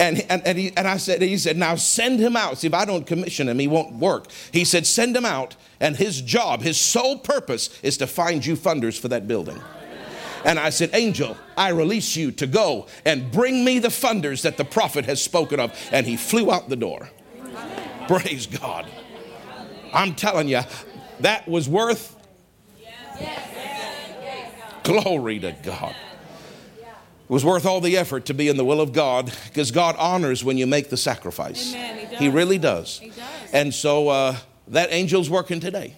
And, 0.00 0.24
and, 0.28 0.44
and, 0.44 0.58
he, 0.58 0.72
and 0.76 0.88
I 0.88 0.96
said, 0.96 1.22
he 1.22 1.38
said, 1.38 1.56
now 1.56 1.76
send 1.76 2.18
him 2.18 2.36
out. 2.36 2.58
See, 2.58 2.66
if 2.66 2.74
I 2.74 2.84
don't 2.84 3.06
commission 3.06 3.48
him, 3.48 3.58
he 3.60 3.68
won't 3.68 3.94
work. 3.94 4.26
He 4.50 4.64
said, 4.64 4.86
send 4.86 5.16
him 5.16 5.24
out, 5.24 5.54
and 5.78 5.94
his 5.96 6.20
job, 6.20 6.62
his 6.62 6.80
sole 6.80 7.18
purpose 7.18 7.78
is 7.80 7.96
to 7.98 8.08
find 8.08 8.44
you 8.44 8.56
funders 8.56 8.98
for 8.98 9.06
that 9.08 9.28
building. 9.28 9.60
And 10.44 10.58
I 10.58 10.70
said, 10.70 10.90
Angel, 10.92 11.36
I 11.56 11.68
release 11.68 12.16
you 12.16 12.30
to 12.32 12.46
go 12.46 12.86
and 13.04 13.30
bring 13.30 13.64
me 13.64 13.78
the 13.78 13.88
funders 13.88 14.42
that 14.42 14.56
the 14.56 14.64
prophet 14.64 15.06
has 15.06 15.22
spoken 15.22 15.58
of. 15.58 15.72
And 15.90 16.06
he 16.06 16.16
flew 16.16 16.52
out 16.52 16.68
the 16.68 16.76
door. 16.76 17.08
Praise 18.08 18.46
God. 18.46 18.86
I'm 19.92 20.14
telling 20.14 20.48
you, 20.48 20.60
that 21.20 21.48
was 21.48 21.68
worth. 21.68 22.16
Glory 24.82 25.38
to 25.38 25.52
God. 25.62 25.94
It 26.80 27.30
was 27.30 27.42
worth 27.42 27.64
all 27.64 27.80
the 27.80 27.96
effort 27.96 28.26
to 28.26 28.34
be 28.34 28.48
in 28.48 28.58
the 28.58 28.64
will 28.64 28.82
of 28.82 28.92
God 28.92 29.32
because 29.46 29.70
God 29.70 29.96
honors 29.98 30.44
when 30.44 30.58
you 30.58 30.66
make 30.66 30.90
the 30.90 30.96
sacrifice. 30.98 31.74
Amen, 31.74 32.06
he, 32.10 32.16
he, 32.16 32.28
really 32.28 32.58
does. 32.58 32.98
He 32.98 33.08
does. 33.08 33.18
And 33.54 33.72
so 33.72 34.08
uh, 34.08 34.36
that 34.68 34.90
angel's 34.90 35.30
working 35.30 35.58
today. 35.58 35.96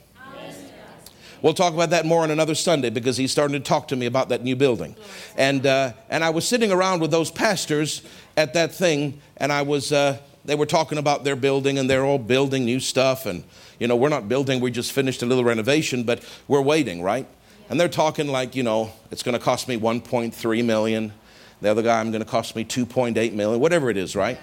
We'll 1.43 1.55
talk 1.55 1.75
about 1.75 1.91
that 1.91 2.07
more 2.07 2.23
on 2.23 2.31
another 2.31 2.55
Sunday 2.55 2.91
because 2.91 3.17
he's 3.17 3.31
starting 3.31 3.53
to 3.55 3.61
talk 3.61 3.89
to 3.89 3.97
me 3.97 4.07
about 4.07 4.31
that 4.31 4.43
new 4.43 4.57
building. 4.57 4.97
And, 5.37 5.67
uh, 5.67 5.93
and 6.09 6.25
I 6.25 6.31
was 6.31 6.49
sitting 6.49 6.73
around 6.73 7.01
with 7.01 7.11
those 7.11 7.31
pastors 7.31 8.03
at 8.37 8.55
that 8.55 8.73
thing, 8.73 9.21
and 9.37 9.53
I 9.53 9.63
was, 9.63 9.93
uh, 9.93 10.19
they 10.47 10.55
were 10.55 10.67
talking 10.67 10.99
about 10.99 11.25
their 11.25 11.37
building, 11.37 11.79
and 11.79 11.89
they're 11.89 12.05
all 12.05 12.19
building 12.19 12.65
new 12.65 12.81
stuff. 12.81 13.27
And, 13.27 13.45
you 13.79 13.89
know, 13.89 13.97
we're 13.97 14.09
not 14.09 14.29
building, 14.29 14.61
we 14.61 14.71
just 14.71 14.93
finished 14.93 15.23
a 15.23 15.27
little 15.27 15.45
renovation, 15.45 16.05
but 16.05 16.23
we're 16.49 16.63
waiting, 16.63 17.03
right? 17.03 17.27
And 17.69 17.81
they're 17.81 17.89
talking 17.89 18.29
like, 18.29 18.55
you 18.55 18.63
know, 18.63 18.93
it's 19.11 19.23
going 19.23 19.37
to 19.37 19.43
cost 19.43 19.69
me 19.69 19.79
1.3 19.79 20.65
million. 20.65 21.13
The 21.61 21.71
other 21.71 21.83
guy, 21.83 22.01
I'm 22.01 22.11
going 22.11 22.23
to 22.23 22.29
cost 22.29 22.55
me 22.55 22.65
2.8 22.65 23.33
million, 23.33 23.61
whatever 23.61 23.91
it 23.91 23.97
is, 23.97 24.15
right? 24.15 24.39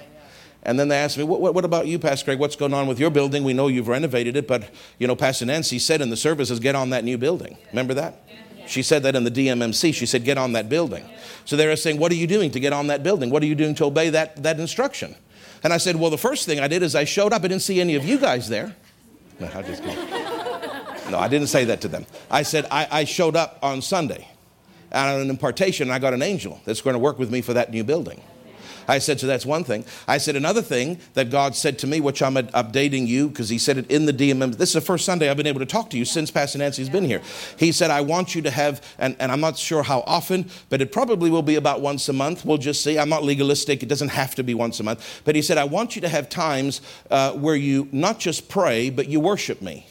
And 0.63 0.79
then 0.79 0.87
they 0.87 0.97
asked 0.97 1.17
me, 1.17 1.23
what, 1.23 1.41
what, 1.41 1.53
what, 1.53 1.65
about 1.65 1.87
you, 1.87 1.99
Pastor 1.99 2.25
Craig? 2.25 2.39
What's 2.39 2.55
going 2.55 2.73
on 2.73 2.87
with 2.87 2.99
your 2.99 3.09
building? 3.09 3.43
We 3.43 3.53
know 3.53 3.67
you've 3.67 3.89
renovated 3.89 4.37
it, 4.37 4.47
but, 4.47 4.69
you 4.97 5.07
know, 5.07 5.15
Pastor 5.15 5.45
Nancy 5.45 5.77
said 5.77 6.01
in 6.01 6.09
the 6.09 6.17
services, 6.17 6.59
get 6.59 6.75
on 6.75 6.89
that 6.91 7.03
new 7.03 7.17
building. 7.17 7.57
Remember 7.71 7.93
that? 7.95 8.23
She 8.65 8.81
said 8.81 9.03
that 9.03 9.15
in 9.15 9.25
the 9.25 9.31
DMMC. 9.31 9.93
She 9.93 10.05
said, 10.05 10.23
get 10.23 10.37
on 10.37 10.53
that 10.53 10.69
building. 10.69 11.03
So 11.43 11.57
they 11.57 11.67
were 11.67 11.75
saying, 11.75 11.99
what 11.99 12.13
are 12.13 12.15
you 12.15 12.27
doing 12.27 12.49
to 12.51 12.59
get 12.61 12.71
on 12.71 12.87
that 12.87 13.03
building? 13.03 13.29
What 13.29 13.43
are 13.43 13.45
you 13.45 13.55
doing 13.55 13.75
to 13.75 13.85
obey 13.85 14.09
that, 14.11 14.41
that 14.41 14.59
instruction? 14.59 15.15
And 15.63 15.71
I 15.71 15.77
said, 15.77 15.95
well, 15.95 16.09
the 16.09 16.17
first 16.17 16.45
thing 16.45 16.59
I 16.59 16.67
did 16.67 16.83
is 16.83 16.95
I 16.95 17.05
showed 17.05 17.31
up. 17.33 17.43
I 17.43 17.47
didn't 17.47 17.61
see 17.61 17.79
any 17.79 17.95
of 17.95 18.05
you 18.05 18.17
guys 18.17 18.49
there. 18.49 18.75
No, 19.39 19.49
I 19.55 19.63
just 19.63 19.83
No, 21.09 21.17
I 21.17 21.27
didn't 21.27 21.47
say 21.47 21.65
that 21.65 21.81
to 21.81 21.87
them. 21.87 22.05
I 22.29 22.43
said, 22.43 22.67
I, 22.69 22.87
I 22.91 23.03
showed 23.03 23.35
up 23.35 23.57
on 23.63 23.81
Sunday. 23.81 24.27
On 24.91 25.21
an 25.21 25.29
impartation, 25.31 25.89
I 25.89 25.97
got 25.97 26.13
an 26.13 26.21
angel 26.21 26.61
that's 26.65 26.81
going 26.81 26.93
to 26.93 26.99
work 26.99 27.17
with 27.17 27.31
me 27.31 27.41
for 27.41 27.53
that 27.53 27.71
new 27.71 27.83
building. 27.83 28.21
I 28.87 28.99
said, 28.99 29.19
so 29.19 29.27
that's 29.27 29.45
one 29.45 29.63
thing. 29.63 29.85
I 30.07 30.17
said, 30.17 30.35
another 30.35 30.61
thing 30.61 30.99
that 31.13 31.29
God 31.29 31.55
said 31.55 31.79
to 31.79 31.87
me, 31.87 32.01
which 32.01 32.21
I'm 32.21 32.35
updating 32.35 33.07
you 33.07 33.29
because 33.29 33.49
He 33.49 33.57
said 33.57 33.77
it 33.77 33.89
in 33.89 34.05
the 34.05 34.13
DMM. 34.13 34.55
This 34.55 34.69
is 34.69 34.75
the 34.75 34.81
first 34.81 35.05
Sunday 35.05 35.29
I've 35.29 35.37
been 35.37 35.47
able 35.47 35.59
to 35.59 35.65
talk 35.65 35.89
to 35.91 35.97
you 35.97 36.05
since 36.05 36.31
Pastor 36.31 36.57
Nancy's 36.57 36.89
been 36.89 37.05
here. 37.05 37.21
He 37.57 37.71
said, 37.71 37.91
I 37.91 38.01
want 38.01 38.35
you 38.35 38.41
to 38.43 38.51
have, 38.51 38.81
and, 38.97 39.15
and 39.19 39.31
I'm 39.31 39.41
not 39.41 39.57
sure 39.57 39.83
how 39.83 40.01
often, 40.05 40.49
but 40.69 40.81
it 40.81 40.91
probably 40.91 41.29
will 41.29 41.41
be 41.41 41.55
about 41.55 41.81
once 41.81 42.09
a 42.09 42.13
month. 42.13 42.45
We'll 42.45 42.57
just 42.57 42.83
see. 42.83 42.97
I'm 42.97 43.09
not 43.09 43.23
legalistic. 43.23 43.83
It 43.83 43.89
doesn't 43.89 44.09
have 44.09 44.35
to 44.35 44.43
be 44.43 44.53
once 44.53 44.79
a 44.79 44.83
month. 44.83 45.21
But 45.25 45.35
He 45.35 45.41
said, 45.41 45.57
I 45.57 45.65
want 45.65 45.95
you 45.95 46.01
to 46.01 46.09
have 46.09 46.29
times 46.29 46.81
uh, 47.09 47.33
where 47.33 47.55
you 47.55 47.87
not 47.91 48.19
just 48.19 48.49
pray, 48.49 48.89
but 48.89 49.07
you 49.07 49.19
worship 49.19 49.61
me 49.61 49.87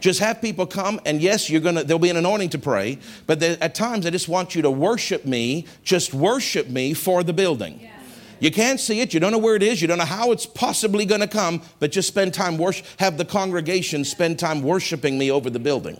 just 0.00 0.20
have 0.20 0.40
people 0.40 0.66
come 0.66 0.98
and 1.04 1.20
yes 1.20 1.50
you're 1.50 1.60
gonna 1.60 1.84
there'll 1.84 1.98
be 1.98 2.10
an 2.10 2.16
anointing 2.16 2.48
to 2.48 2.58
pray 2.58 2.98
but 3.26 3.42
at 3.42 3.74
times 3.74 4.06
i 4.06 4.10
just 4.10 4.28
want 4.28 4.54
you 4.54 4.62
to 4.62 4.70
worship 4.70 5.24
me 5.24 5.66
just 5.84 6.12
worship 6.14 6.68
me 6.68 6.94
for 6.94 7.22
the 7.22 7.32
building 7.32 7.78
yeah. 7.80 7.99
You 8.40 8.50
can't 8.50 8.80
see 8.80 9.00
it. 9.00 9.14
You 9.14 9.20
don't 9.20 9.32
know 9.32 9.38
where 9.38 9.54
it 9.54 9.62
is. 9.62 9.80
You 9.80 9.88
don't 9.88 9.98
know 9.98 10.04
how 10.04 10.32
it's 10.32 10.46
possibly 10.46 11.04
going 11.04 11.20
to 11.20 11.28
come, 11.28 11.62
but 11.78 11.92
just 11.92 12.08
spend 12.08 12.34
time 12.34 12.58
worship. 12.58 12.86
Have 12.98 13.18
the 13.18 13.24
congregation 13.24 14.04
spend 14.04 14.38
time 14.38 14.62
worshiping 14.62 15.18
me 15.18 15.30
over 15.30 15.50
the 15.50 15.58
building. 15.58 15.98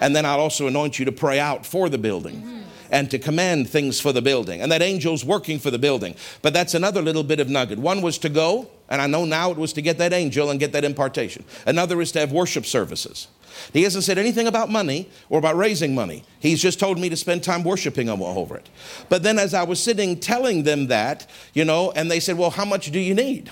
And 0.00 0.14
then 0.14 0.26
I'll 0.26 0.40
also 0.40 0.66
anoint 0.66 0.98
you 0.98 1.04
to 1.04 1.12
pray 1.12 1.38
out 1.38 1.64
for 1.64 1.88
the 1.88 1.98
building 1.98 2.64
and 2.90 3.10
to 3.10 3.18
command 3.18 3.70
things 3.70 4.00
for 4.00 4.12
the 4.12 4.20
building. 4.20 4.60
And 4.60 4.70
that 4.72 4.82
angel's 4.82 5.24
working 5.24 5.60
for 5.60 5.70
the 5.70 5.78
building. 5.78 6.16
But 6.42 6.52
that's 6.52 6.74
another 6.74 7.00
little 7.00 7.22
bit 7.22 7.38
of 7.38 7.48
nugget. 7.48 7.78
One 7.78 8.02
was 8.02 8.18
to 8.18 8.28
go, 8.28 8.68
and 8.90 9.00
I 9.00 9.06
know 9.06 9.24
now 9.24 9.52
it 9.52 9.56
was 9.56 9.72
to 9.74 9.82
get 9.82 9.98
that 9.98 10.12
angel 10.12 10.50
and 10.50 10.60
get 10.60 10.72
that 10.72 10.84
impartation. 10.84 11.44
Another 11.66 12.00
is 12.00 12.12
to 12.12 12.20
have 12.20 12.32
worship 12.32 12.66
services. 12.66 13.28
He 13.72 13.82
hasn't 13.82 14.04
said 14.04 14.18
anything 14.18 14.46
about 14.46 14.70
money 14.70 15.08
or 15.28 15.38
about 15.38 15.56
raising 15.56 15.94
money. 15.94 16.24
He's 16.38 16.60
just 16.60 16.80
told 16.80 16.98
me 16.98 17.08
to 17.08 17.16
spend 17.16 17.42
time 17.42 17.64
worshiping 17.64 18.08
over 18.08 18.56
it. 18.56 18.68
But 19.08 19.22
then 19.22 19.38
as 19.38 19.54
I 19.54 19.62
was 19.62 19.82
sitting 19.82 20.18
telling 20.18 20.62
them 20.62 20.88
that, 20.88 21.28
you 21.54 21.64
know, 21.64 21.92
and 21.92 22.10
they 22.10 22.20
said, 22.20 22.38
Well, 22.38 22.50
how 22.50 22.64
much 22.64 22.90
do 22.90 23.00
you 23.00 23.14
need? 23.14 23.50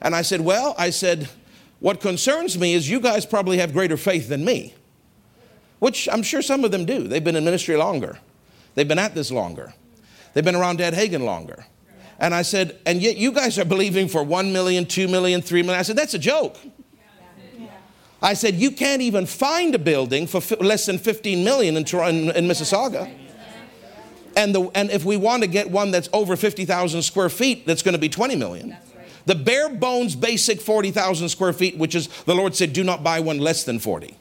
And 0.00 0.14
I 0.14 0.22
said, 0.22 0.40
Well, 0.40 0.74
I 0.78 0.90
said, 0.90 1.28
what 1.80 2.00
concerns 2.00 2.58
me 2.58 2.74
is 2.74 2.88
you 2.88 3.00
guys 3.00 3.26
probably 3.26 3.58
have 3.58 3.72
greater 3.72 3.96
faith 3.96 4.28
than 4.28 4.44
me, 4.44 4.74
which 5.78 6.08
I'm 6.10 6.22
sure 6.22 6.40
some 6.42 6.64
of 6.64 6.70
them 6.70 6.86
do. 6.86 7.06
They've 7.06 7.22
been 7.22 7.36
in 7.36 7.44
ministry 7.44 7.76
longer, 7.76 8.18
they've 8.74 8.88
been 8.88 8.98
at 8.98 9.14
this 9.14 9.30
longer, 9.30 9.74
they've 10.32 10.44
been 10.44 10.56
around 10.56 10.78
Dad 10.78 10.94
Hagin 10.94 11.24
longer. 11.24 11.66
And 12.18 12.34
I 12.34 12.42
said, 12.42 12.78
and 12.86 13.02
yet 13.02 13.18
you 13.18 13.30
guys 13.30 13.58
are 13.58 13.64
believing 13.66 14.08
for 14.08 14.22
1 14.22 14.50
million, 14.50 14.86
2 14.86 15.06
million, 15.06 15.42
3 15.42 15.62
million. 15.62 15.78
I 15.78 15.82
said, 15.82 15.96
that's 15.96 16.14
a 16.14 16.18
joke. 16.18 16.56
I 18.22 18.34
said, 18.34 18.54
you 18.54 18.70
can't 18.70 19.02
even 19.02 19.26
find 19.26 19.74
a 19.74 19.78
building 19.78 20.26
for 20.26 20.40
fi- 20.40 20.56
less 20.56 20.86
than 20.86 20.98
15 20.98 21.44
million 21.44 21.76
in, 21.76 21.84
in, 21.84 22.30
in 22.30 22.46
Mississauga. 22.46 23.12
And, 24.36 24.54
the, 24.54 24.70
and 24.74 24.90
if 24.90 25.04
we 25.04 25.16
want 25.16 25.42
to 25.42 25.48
get 25.48 25.70
one 25.70 25.90
that's 25.90 26.08
over 26.12 26.36
50,000 26.36 27.02
square 27.02 27.28
feet, 27.28 27.66
that's 27.66 27.82
going 27.82 27.94
to 27.94 27.98
be 27.98 28.08
20 28.08 28.36
million. 28.36 28.76
The 29.24 29.34
bare 29.34 29.68
bones 29.68 30.14
basic 30.14 30.60
40,000 30.60 31.28
square 31.28 31.52
feet, 31.52 31.76
which 31.76 31.94
is 31.94 32.08
the 32.24 32.34
Lord 32.34 32.54
said, 32.54 32.72
do 32.72 32.84
not 32.84 33.02
buy 33.02 33.20
one 33.20 33.38
less 33.38 33.64
than 33.64 33.78
40. 33.78 34.16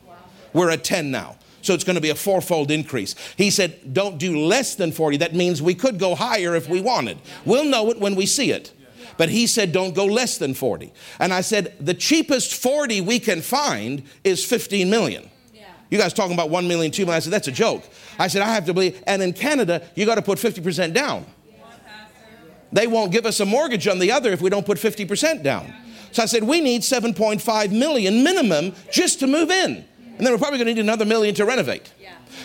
We're 0.53 0.71
at 0.71 0.83
10 0.83 1.11
now. 1.11 1.37
So 1.61 1.73
it's 1.73 1.83
going 1.83 1.95
to 1.95 2.01
be 2.01 2.11
a 2.11 2.15
fourfold 2.15 2.71
increase. 2.71 3.15
He 3.37 3.49
said, 3.49 3.93
don't 3.93 4.17
do 4.17 4.39
less 4.39 4.75
than 4.75 4.91
40. 4.91 5.17
That 5.17 5.33
means 5.33 5.61
we 5.61 5.73
could 5.73 5.99
go 5.99 6.15
higher 6.15 6.55
if 6.55 6.69
we 6.69 6.79
wanted. 6.79 7.17
We'll 7.43 7.65
know 7.65 7.89
it 7.89 7.99
when 7.99 8.15
we 8.15 8.25
see 8.25 8.51
it. 8.51 8.71
But 9.17 9.29
he 9.29 9.47
said, 9.47 9.71
don't 9.71 9.95
go 9.95 10.05
less 10.05 10.37
than 10.37 10.53
40. 10.53 10.91
And 11.19 11.33
I 11.33 11.41
said, 11.41 11.75
the 11.79 11.93
cheapest 11.93 12.53
40 12.55 13.01
we 13.01 13.19
can 13.19 13.41
find 13.41 14.03
is 14.23 14.43
15 14.45 14.89
million. 14.89 15.29
You 15.89 15.97
guys 15.99 16.13
talking 16.13 16.33
about 16.33 16.49
1 16.49 16.67
million, 16.67 16.91
2 16.91 17.03
million. 17.03 17.17
I 17.17 17.19
said, 17.19 17.31
that's 17.31 17.47
a 17.47 17.51
joke. 17.51 17.83
I 18.17 18.27
said, 18.27 18.41
I 18.41 18.53
have 18.53 18.65
to 18.65 18.73
believe. 18.73 19.01
And 19.05 19.21
in 19.21 19.33
Canada, 19.33 19.87
you 19.95 20.05
got 20.05 20.15
to 20.15 20.21
put 20.21 20.39
50% 20.39 20.93
down. 20.93 21.25
They 22.71 22.87
won't 22.87 23.11
give 23.11 23.25
us 23.25 23.39
a 23.39 23.45
mortgage 23.45 23.87
on 23.87 23.99
the 23.99 24.11
other 24.11 24.31
if 24.31 24.41
we 24.41 24.49
don't 24.49 24.65
put 24.65 24.77
50% 24.77 25.43
down. 25.43 25.73
So 26.11 26.23
I 26.23 26.25
said, 26.25 26.43
we 26.43 26.59
need 26.59 26.81
7.5 26.81 27.71
million 27.71 28.23
minimum 28.23 28.73
just 28.91 29.19
to 29.19 29.27
move 29.27 29.51
in. 29.51 29.85
And 30.17 30.25
then 30.25 30.31
we're 30.31 30.39
probably 30.39 30.57
going 30.59 30.67
to 30.67 30.73
need 30.73 30.81
another 30.81 31.05
million 31.05 31.35
to 31.35 31.45
renovate. 31.45 31.91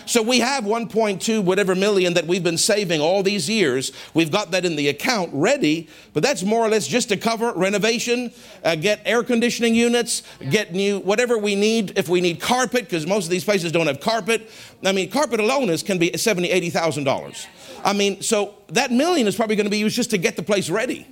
So 0.05 0.21
we 0.21 0.39
have 0.39 0.63
1.2 0.63 1.43
whatever 1.43 1.75
million 1.75 2.13
that 2.15 2.27
we've 2.27 2.43
been 2.43 2.57
saving 2.57 3.01
all 3.01 3.23
these 3.23 3.49
years. 3.49 3.91
We've 4.13 4.31
got 4.31 4.51
that 4.51 4.65
in 4.65 4.75
the 4.75 4.87
account 4.89 5.29
ready, 5.33 5.89
but 6.13 6.23
that's 6.23 6.43
more 6.43 6.65
or 6.65 6.69
less 6.69 6.87
just 6.87 7.09
to 7.09 7.17
cover 7.17 7.53
renovation, 7.53 8.31
uh, 8.63 8.75
get 8.75 9.01
air 9.05 9.23
conditioning 9.23 9.75
units, 9.75 10.23
get 10.49 10.73
new 10.73 10.99
whatever 10.99 11.37
we 11.37 11.55
need. 11.55 11.97
If 11.97 12.09
we 12.09 12.21
need 12.21 12.39
carpet, 12.39 12.85
because 12.85 13.05
most 13.07 13.25
of 13.25 13.31
these 13.31 13.43
places 13.43 13.71
don't 13.71 13.87
have 13.87 13.99
carpet. 13.99 14.49
I 14.83 14.91
mean, 14.91 15.09
carpet 15.09 15.39
alone 15.39 15.69
is 15.69 15.83
can 15.83 15.97
be 15.97 16.15
70, 16.17 16.49
80 16.49 16.69
thousand 16.69 17.03
dollars. 17.03 17.47
I 17.83 17.93
mean, 17.93 18.21
so 18.21 18.55
that 18.69 18.91
million 18.91 19.27
is 19.27 19.35
probably 19.35 19.55
going 19.55 19.65
to 19.65 19.71
be 19.71 19.79
used 19.79 19.95
just 19.95 20.11
to 20.11 20.17
get 20.17 20.35
the 20.35 20.43
place 20.43 20.69
ready. 20.69 21.07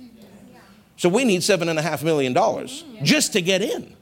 So 0.96 1.08
we 1.08 1.24
need 1.24 1.42
seven 1.42 1.68
and 1.68 1.78
a 1.78 1.82
half 1.82 2.02
million 2.02 2.32
dollars 2.32 2.84
just 3.02 3.32
to 3.32 3.40
get 3.40 3.62
in. 3.62 3.96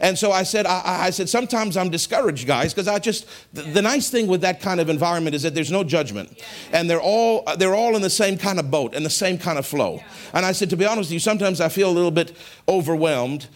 And 0.00 0.18
so 0.18 0.32
I 0.32 0.44
said, 0.44 0.64
I, 0.64 1.04
I 1.06 1.10
said, 1.10 1.28
sometimes 1.28 1.76
I'm 1.76 1.90
discouraged, 1.90 2.46
guys, 2.46 2.72
because 2.72 2.88
I 2.88 2.98
just 2.98 3.26
the, 3.52 3.62
the, 3.62 3.82
nice 3.82 4.08
thing 4.08 4.26
with 4.28 4.40
that 4.40 4.60
kind 4.60 4.80
of 4.80 4.88
environment 4.88 5.36
is 5.36 5.42
that 5.42 5.54
there's 5.54 5.70
no 5.70 5.84
judgment, 5.84 6.42
and 6.72 6.88
they're 6.88 7.02
all 7.02 7.42
uh, 7.46 7.54
they're 7.54 7.74
all 7.74 7.94
in 7.96 8.02
the 8.02 8.08
same 8.08 8.38
kind 8.38 8.58
of 8.58 8.70
boat 8.70 8.94
and 8.94 9.04
the 9.04 9.10
same 9.10 9.36
kind 9.36 9.58
of 9.58 9.66
flow. 9.66 10.02
And 10.32 10.46
I 10.46 10.52
said, 10.52 10.70
to 10.70 10.76
be 10.76 10.86
honest 10.86 11.10
with 11.10 11.12
you, 11.12 11.20
sometimes 11.20 11.60
I 11.60 11.68
feel 11.68 11.90
a 11.90 11.92
little 11.92 12.10
bit 12.10 12.34
overwhelmed, 12.66 13.48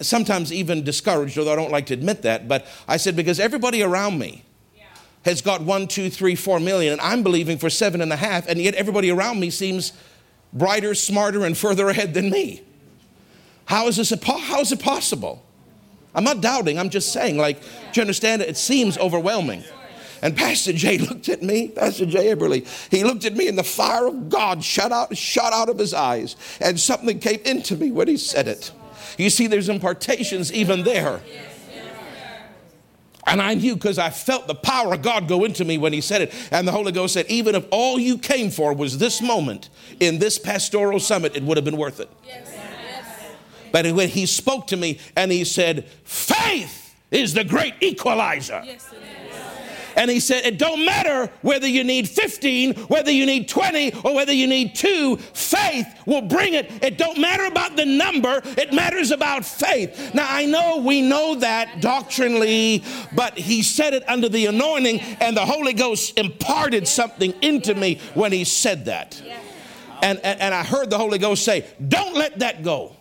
sometimes 0.00 0.52
even 0.52 0.84
discouraged, 0.84 1.38
although 1.38 1.54
I 1.54 1.56
don't 1.56 1.72
like 1.72 1.86
to 1.86 1.94
admit 1.94 2.22
that. 2.22 2.46
But 2.46 2.66
I 2.86 2.98
said 2.98 3.16
because 3.16 3.40
everybody 3.40 3.82
around 3.82 4.18
me 4.18 4.44
has 5.24 5.40
got 5.40 5.62
one, 5.62 5.88
two, 5.88 6.10
three, 6.10 6.34
four 6.34 6.60
million, 6.60 6.92
and 6.92 7.00
I'm 7.00 7.22
believing 7.22 7.56
for 7.56 7.70
seven 7.70 8.02
and 8.02 8.12
a 8.12 8.16
half, 8.16 8.46
and 8.46 8.60
yet 8.60 8.74
everybody 8.74 9.10
around 9.10 9.40
me 9.40 9.48
seems 9.48 9.94
brighter, 10.52 10.94
smarter, 10.94 11.46
and 11.46 11.56
further 11.56 11.88
ahead 11.88 12.12
than 12.12 12.28
me. 12.28 12.62
How 13.64 13.88
is 13.88 13.96
this? 13.96 14.12
How 14.22 14.60
is 14.60 14.72
it 14.72 14.80
possible? 14.80 15.45
I'm 16.16 16.24
not 16.24 16.40
doubting, 16.40 16.78
I'm 16.78 16.90
just 16.90 17.12
saying, 17.12 17.36
like, 17.36 17.60
do 17.60 17.68
you 17.94 18.00
understand? 18.00 18.42
It 18.42 18.48
It 18.48 18.56
seems 18.56 18.96
overwhelming. 18.96 19.62
And 20.22 20.34
Pastor 20.34 20.72
Jay 20.72 20.96
looked 21.10 21.28
at 21.28 21.42
me, 21.42 21.68
Pastor 21.68 22.06
Jay 22.06 22.34
Eberly, 22.34 22.66
he 22.90 23.04
looked 23.04 23.26
at 23.26 23.36
me 23.36 23.48
and 23.48 23.58
the 23.58 23.62
fire 23.62 24.06
of 24.06 24.30
God 24.30 24.64
shot 24.64 24.90
out, 24.90 25.16
shot 25.16 25.52
out 25.52 25.68
of 25.68 25.78
his 25.78 25.92
eyes. 25.92 26.36
And 26.60 26.80
something 26.80 27.18
came 27.18 27.40
into 27.44 27.76
me 27.76 27.92
when 27.92 28.08
he 28.08 28.16
said 28.16 28.48
it. 28.48 28.72
You 29.18 29.28
see, 29.28 29.46
there's 29.46 29.68
impartations 29.68 30.52
even 30.52 30.84
there. 30.84 31.20
And 33.28 33.42
I 33.42 33.54
knew 33.54 33.74
because 33.74 33.98
I 33.98 34.10
felt 34.10 34.46
the 34.46 34.54
power 34.54 34.94
of 34.94 35.02
God 35.02 35.28
go 35.28 35.44
into 35.44 35.64
me 35.64 35.78
when 35.78 35.92
he 35.92 36.00
said 36.00 36.22
it. 36.22 36.34
And 36.50 36.66
the 36.66 36.72
Holy 36.72 36.92
Ghost 36.92 37.12
said, 37.12 37.26
even 37.28 37.56
if 37.56 37.66
all 37.70 37.98
you 37.98 38.18
came 38.18 38.50
for 38.50 38.72
was 38.72 38.98
this 38.98 39.20
moment 39.20 39.68
in 39.98 40.18
this 40.18 40.38
pastoral 40.38 41.00
summit, 41.00 41.36
it 41.36 41.42
would 41.42 41.56
have 41.56 41.64
been 41.64 41.76
worth 41.76 41.98
it. 42.00 42.08
Yes. 42.24 42.55
But 43.72 43.90
when 43.92 44.08
he 44.08 44.26
spoke 44.26 44.66
to 44.68 44.76
me 44.76 44.98
and 45.16 45.30
he 45.30 45.44
said, 45.44 45.86
faith 46.04 46.94
is 47.10 47.34
the 47.34 47.44
great 47.44 47.74
equalizer. 47.80 48.62
Yes, 48.64 48.92
and 49.96 50.10
he 50.10 50.20
said, 50.20 50.44
It 50.44 50.58
don't 50.58 50.84
matter 50.84 51.32
whether 51.40 51.66
you 51.66 51.82
need 51.82 52.08
15, 52.08 52.74
whether 52.74 53.10
you 53.10 53.24
need 53.24 53.48
20, 53.48 53.94
or 54.04 54.14
whether 54.14 54.32
you 54.32 54.46
need 54.46 54.74
two, 54.74 55.16
faith 55.16 55.86
will 56.04 56.22
bring 56.22 56.54
it. 56.54 56.70
It 56.84 56.98
don't 56.98 57.18
matter 57.18 57.46
about 57.46 57.76
the 57.76 57.86
number, 57.86 58.42
it 58.44 58.72
matters 58.72 59.10
about 59.10 59.44
faith. 59.44 60.14
Now, 60.14 60.26
I 60.28 60.44
know 60.44 60.76
we 60.78 61.00
know 61.00 61.36
that 61.36 61.80
doctrinally, 61.80 62.84
but 63.14 63.38
he 63.38 63.62
said 63.62 63.94
it 63.94 64.08
under 64.08 64.28
the 64.28 64.46
anointing, 64.46 65.00
and 65.20 65.36
the 65.36 65.46
Holy 65.46 65.72
Ghost 65.72 66.18
imparted 66.18 66.86
something 66.86 67.32
into 67.40 67.74
me 67.74 67.98
when 68.14 68.32
he 68.32 68.44
said 68.44 68.84
that. 68.84 69.20
And, 70.02 70.20
and, 70.22 70.40
and 70.40 70.54
I 70.54 70.62
heard 70.62 70.90
the 70.90 70.98
Holy 70.98 71.18
Ghost 71.18 71.42
say, 71.42 71.66
Don't 71.88 72.14
let 72.14 72.40
that 72.40 72.62
go. 72.62 72.94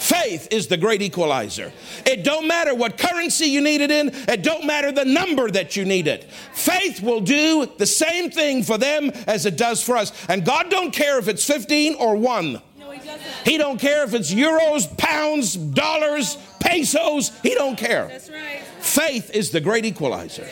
Faith 0.00 0.48
is 0.50 0.66
the 0.66 0.78
great 0.78 1.02
equalizer. 1.02 1.70
It 2.06 2.24
don't 2.24 2.48
matter 2.48 2.74
what 2.74 2.96
currency 2.96 3.44
you 3.44 3.60
need 3.60 3.82
it 3.82 3.90
in. 3.90 4.08
It 4.28 4.42
don't 4.42 4.64
matter 4.64 4.90
the 4.90 5.04
number 5.04 5.50
that 5.50 5.76
you 5.76 5.84
need 5.84 6.06
it. 6.06 6.24
Faith 6.54 7.02
will 7.02 7.20
do 7.20 7.70
the 7.76 7.84
same 7.84 8.30
thing 8.30 8.62
for 8.62 8.78
them 8.78 9.10
as 9.26 9.44
it 9.44 9.58
does 9.58 9.82
for 9.82 9.98
us. 9.98 10.10
And 10.30 10.42
God 10.42 10.70
don't 10.70 10.90
care 10.90 11.18
if 11.18 11.28
it's 11.28 11.44
15 11.44 11.96
or 11.96 12.16
1. 12.16 12.62
No, 12.78 12.90
he, 12.90 12.98
doesn't. 13.06 13.20
he 13.44 13.58
don't 13.58 13.78
care 13.78 14.02
if 14.04 14.14
it's 14.14 14.32
euros, 14.32 14.96
pounds, 14.96 15.54
dollars, 15.54 16.38
pesos. 16.60 17.30
He 17.42 17.54
don't 17.54 17.76
care. 17.76 18.08
That's 18.08 18.30
right. 18.30 18.62
Faith 18.78 19.30
is 19.34 19.50
the 19.50 19.60
great 19.60 19.84
equalizer. 19.84 20.48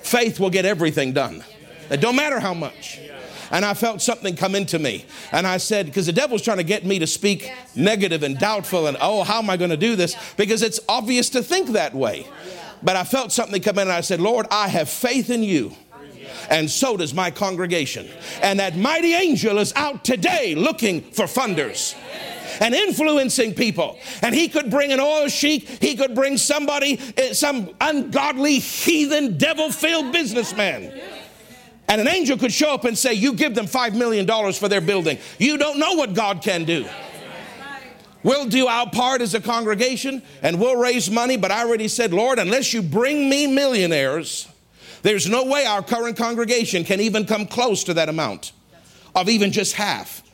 Faith 0.00 0.40
will 0.40 0.50
get 0.50 0.64
everything 0.64 1.12
done. 1.12 1.44
It 1.90 2.00
don't 2.00 2.16
matter 2.16 2.40
how 2.40 2.54
much 2.54 3.00
and 3.50 3.64
I 3.64 3.74
felt 3.74 4.02
something 4.02 4.36
come 4.36 4.54
into 4.54 4.78
me. 4.78 5.04
And 5.32 5.46
I 5.46 5.58
said, 5.58 5.86
because 5.86 6.06
the 6.06 6.12
devil's 6.12 6.42
trying 6.42 6.58
to 6.58 6.64
get 6.64 6.84
me 6.84 6.98
to 6.98 7.06
speak 7.06 7.42
yes. 7.42 7.76
negative 7.76 8.22
and 8.22 8.38
doubtful 8.38 8.86
and, 8.86 8.96
oh, 9.00 9.22
how 9.22 9.38
am 9.38 9.50
I 9.50 9.56
going 9.56 9.70
to 9.70 9.76
do 9.76 9.96
this? 9.96 10.16
Because 10.36 10.62
it's 10.62 10.80
obvious 10.88 11.30
to 11.30 11.42
think 11.42 11.70
that 11.70 11.94
way. 11.94 12.26
But 12.82 12.96
I 12.96 13.04
felt 13.04 13.32
something 13.32 13.60
come 13.62 13.78
in 13.78 13.82
and 13.82 13.92
I 13.92 14.00
said, 14.00 14.20
Lord, 14.20 14.46
I 14.50 14.68
have 14.68 14.88
faith 14.88 15.30
in 15.30 15.42
you. 15.42 15.72
And 16.50 16.70
so 16.70 16.96
does 16.96 17.14
my 17.14 17.30
congregation. 17.30 18.08
And 18.42 18.60
that 18.60 18.76
mighty 18.76 19.14
angel 19.14 19.58
is 19.58 19.72
out 19.74 20.04
today 20.04 20.54
looking 20.54 21.00
for 21.00 21.24
funders 21.24 21.96
and 22.60 22.74
influencing 22.74 23.54
people. 23.54 23.98
And 24.22 24.34
he 24.34 24.48
could 24.48 24.70
bring 24.70 24.92
an 24.92 25.00
oil 25.00 25.28
sheik, 25.28 25.68
he 25.82 25.96
could 25.96 26.14
bring 26.14 26.36
somebody, 26.36 27.00
eh, 27.16 27.32
some 27.32 27.70
ungodly, 27.80 28.58
heathen, 28.58 29.38
devil 29.38 29.70
filled 29.70 30.12
businessman 30.12 30.92
and 31.88 32.00
an 32.00 32.08
angel 32.08 32.36
could 32.36 32.52
show 32.52 32.74
up 32.74 32.84
and 32.84 32.96
say, 32.96 33.14
You 33.14 33.34
give 33.34 33.54
them 33.54 33.66
$5 33.66 33.94
million 33.94 34.26
for 34.52 34.68
their 34.68 34.80
building. 34.80 35.18
You 35.38 35.58
don't 35.58 35.78
know 35.78 35.94
what 35.94 36.14
God 36.14 36.42
can 36.42 36.64
do. 36.64 36.86
We'll 38.22 38.46
do 38.46 38.66
our 38.66 38.90
part 38.90 39.20
as 39.20 39.34
a 39.34 39.40
congregation 39.40 40.20
and 40.42 40.60
we'll 40.60 40.74
raise 40.74 41.08
money, 41.08 41.36
but 41.36 41.52
I 41.52 41.64
already 41.64 41.86
said, 41.86 42.12
Lord, 42.12 42.40
unless 42.40 42.74
you 42.74 42.82
bring 42.82 43.30
me 43.30 43.46
millionaires, 43.46 44.48
there's 45.02 45.28
no 45.28 45.44
way 45.44 45.64
our 45.64 45.80
current 45.80 46.16
congregation 46.16 46.82
can 46.82 47.00
even 47.00 47.24
come 47.24 47.46
close 47.46 47.84
to 47.84 47.94
that 47.94 48.08
amount 48.08 48.50
of 49.14 49.28
even 49.28 49.52
just 49.52 49.74
half. 49.74 50.24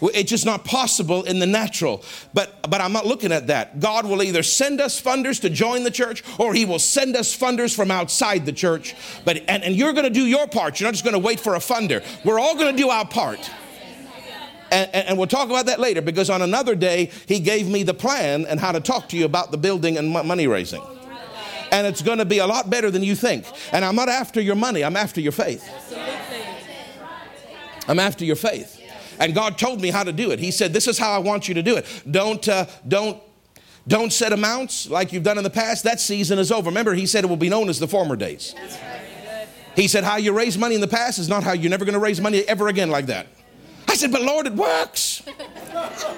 It's 0.00 0.30
just 0.30 0.46
not 0.46 0.64
possible 0.64 1.24
in 1.24 1.38
the 1.38 1.46
natural. 1.46 2.04
But, 2.34 2.70
but 2.70 2.80
I'm 2.80 2.92
not 2.92 3.06
looking 3.06 3.32
at 3.32 3.48
that. 3.48 3.80
God 3.80 4.06
will 4.06 4.22
either 4.22 4.42
send 4.42 4.80
us 4.80 5.00
funders 5.00 5.40
to 5.40 5.50
join 5.50 5.82
the 5.84 5.90
church 5.90 6.22
or 6.38 6.54
He 6.54 6.64
will 6.64 6.78
send 6.78 7.16
us 7.16 7.36
funders 7.36 7.74
from 7.74 7.90
outside 7.90 8.46
the 8.46 8.52
church. 8.52 8.94
But, 9.24 9.42
and, 9.48 9.62
and 9.62 9.74
you're 9.74 9.92
going 9.92 10.04
to 10.04 10.10
do 10.10 10.26
your 10.26 10.46
part. 10.46 10.78
You're 10.78 10.88
not 10.88 10.94
just 10.94 11.04
going 11.04 11.14
to 11.14 11.18
wait 11.18 11.40
for 11.40 11.54
a 11.54 11.58
funder. 11.58 12.04
We're 12.24 12.38
all 12.38 12.54
going 12.54 12.74
to 12.74 12.80
do 12.80 12.88
our 12.90 13.06
part. 13.06 13.50
And, 14.70 14.94
and, 14.94 15.18
we'll 15.18 15.26
talk 15.26 15.48
about 15.48 15.64
that 15.66 15.80
later 15.80 16.02
because 16.02 16.28
on 16.28 16.42
another 16.42 16.74
day, 16.74 17.10
He 17.26 17.40
gave 17.40 17.68
me 17.68 17.84
the 17.84 17.94
plan 17.94 18.44
and 18.44 18.60
how 18.60 18.72
to 18.72 18.80
talk 18.80 19.08
to 19.08 19.16
you 19.16 19.24
about 19.24 19.50
the 19.50 19.56
building 19.56 19.96
and 19.96 20.10
money 20.10 20.46
raising. 20.46 20.82
And 21.72 21.86
it's 21.86 22.02
going 22.02 22.18
to 22.18 22.26
be 22.26 22.38
a 22.38 22.46
lot 22.46 22.68
better 22.68 22.90
than 22.90 23.02
you 23.02 23.14
think. 23.14 23.46
And 23.72 23.82
I'm 23.84 23.94
not 23.94 24.10
after 24.10 24.40
your 24.40 24.56
money, 24.56 24.84
I'm 24.84 24.96
after 24.96 25.22
your 25.22 25.32
faith. 25.32 25.66
I'm 27.88 27.98
after 27.98 28.26
your 28.26 28.36
faith. 28.36 28.77
And 29.18 29.34
God 29.34 29.58
told 29.58 29.80
me 29.80 29.90
how 29.90 30.04
to 30.04 30.12
do 30.12 30.30
it. 30.30 30.38
He 30.38 30.50
said, 30.50 30.72
This 30.72 30.86
is 30.86 30.98
how 30.98 31.12
I 31.12 31.18
want 31.18 31.48
you 31.48 31.54
to 31.54 31.62
do 31.62 31.76
it. 31.76 31.86
Don't, 32.10 32.46
uh, 32.48 32.66
don't, 32.86 33.20
don't 33.86 34.12
set 34.12 34.32
amounts 34.32 34.88
like 34.88 35.12
you've 35.12 35.22
done 35.22 35.38
in 35.38 35.44
the 35.44 35.50
past. 35.50 35.84
That 35.84 36.00
season 36.00 36.38
is 36.38 36.52
over. 36.52 36.68
Remember, 36.68 36.94
He 36.94 37.06
said 37.06 37.24
it 37.24 37.26
will 37.28 37.36
be 37.36 37.48
known 37.48 37.68
as 37.68 37.78
the 37.78 37.88
former 37.88 38.16
days. 38.16 38.54
He 39.74 39.88
said, 39.88 40.04
How 40.04 40.16
you 40.16 40.32
raise 40.32 40.58
money 40.58 40.74
in 40.74 40.80
the 40.80 40.88
past 40.88 41.18
is 41.18 41.28
not 41.28 41.42
how 41.42 41.52
you're 41.52 41.70
never 41.70 41.84
going 41.84 41.94
to 41.94 42.00
raise 42.00 42.20
money 42.20 42.40
ever 42.48 42.68
again 42.68 42.90
like 42.90 43.06
that. 43.06 43.26
I 43.86 43.94
said, 43.94 44.12
But 44.12 44.22
Lord, 44.22 44.46
it 44.46 44.54
works. 44.54 45.22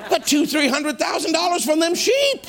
Got 0.08 0.26
two, 0.26 0.46
three 0.46 0.68
hundred 0.68 0.98
thousand 0.98 1.32
dollars 1.32 1.64
from 1.64 1.78
them 1.80 1.94
sheep. 1.94 2.46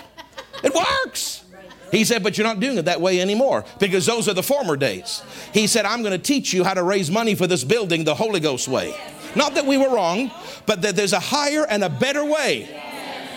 It 0.64 0.74
works. 0.74 1.44
He 1.92 2.06
said, 2.06 2.24
But 2.24 2.38
you're 2.38 2.48
not 2.48 2.60
doing 2.60 2.78
it 2.78 2.86
that 2.86 3.02
way 3.02 3.20
anymore 3.22 3.66
because 3.80 4.06
those 4.06 4.30
are 4.30 4.34
the 4.34 4.44
former 4.44 4.78
days. 4.78 5.22
He 5.54 5.68
said, 5.68 5.86
I'm 5.86 6.02
going 6.02 6.14
to 6.14 6.24
teach 6.26 6.54
you 6.54 6.64
how 6.64 6.74
to 6.74 6.84
raise 6.84 7.12
money 7.12 7.36
for 7.36 7.48
this 7.48 7.64
building 7.64 8.06
the 8.06 8.16
Holy 8.16 8.40
Ghost 8.40 8.68
way. 8.68 8.96
Not 9.36 9.56
that 9.56 9.66
we 9.66 9.78
were 9.78 9.90
wrong, 9.90 10.32
but 10.66 10.82
that 10.82 10.96
there's 10.96 11.14
a 11.14 11.20
higher 11.20 11.66
and 11.66 11.84
a 11.84 11.90
better 11.90 12.26
way. 12.26 12.70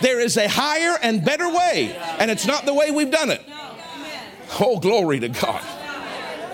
There 0.01 0.19
is 0.19 0.37
a 0.37 0.47
higher 0.47 0.97
and 1.01 1.23
better 1.23 1.47
way, 1.47 1.95
and 2.19 2.29
it's 2.29 2.45
not 2.45 2.65
the 2.65 2.73
way 2.73 2.91
we've 2.91 3.11
done 3.11 3.31
it. 3.31 3.41
Oh, 4.59 4.79
glory 4.79 5.19
to 5.21 5.29
God. 5.29 5.63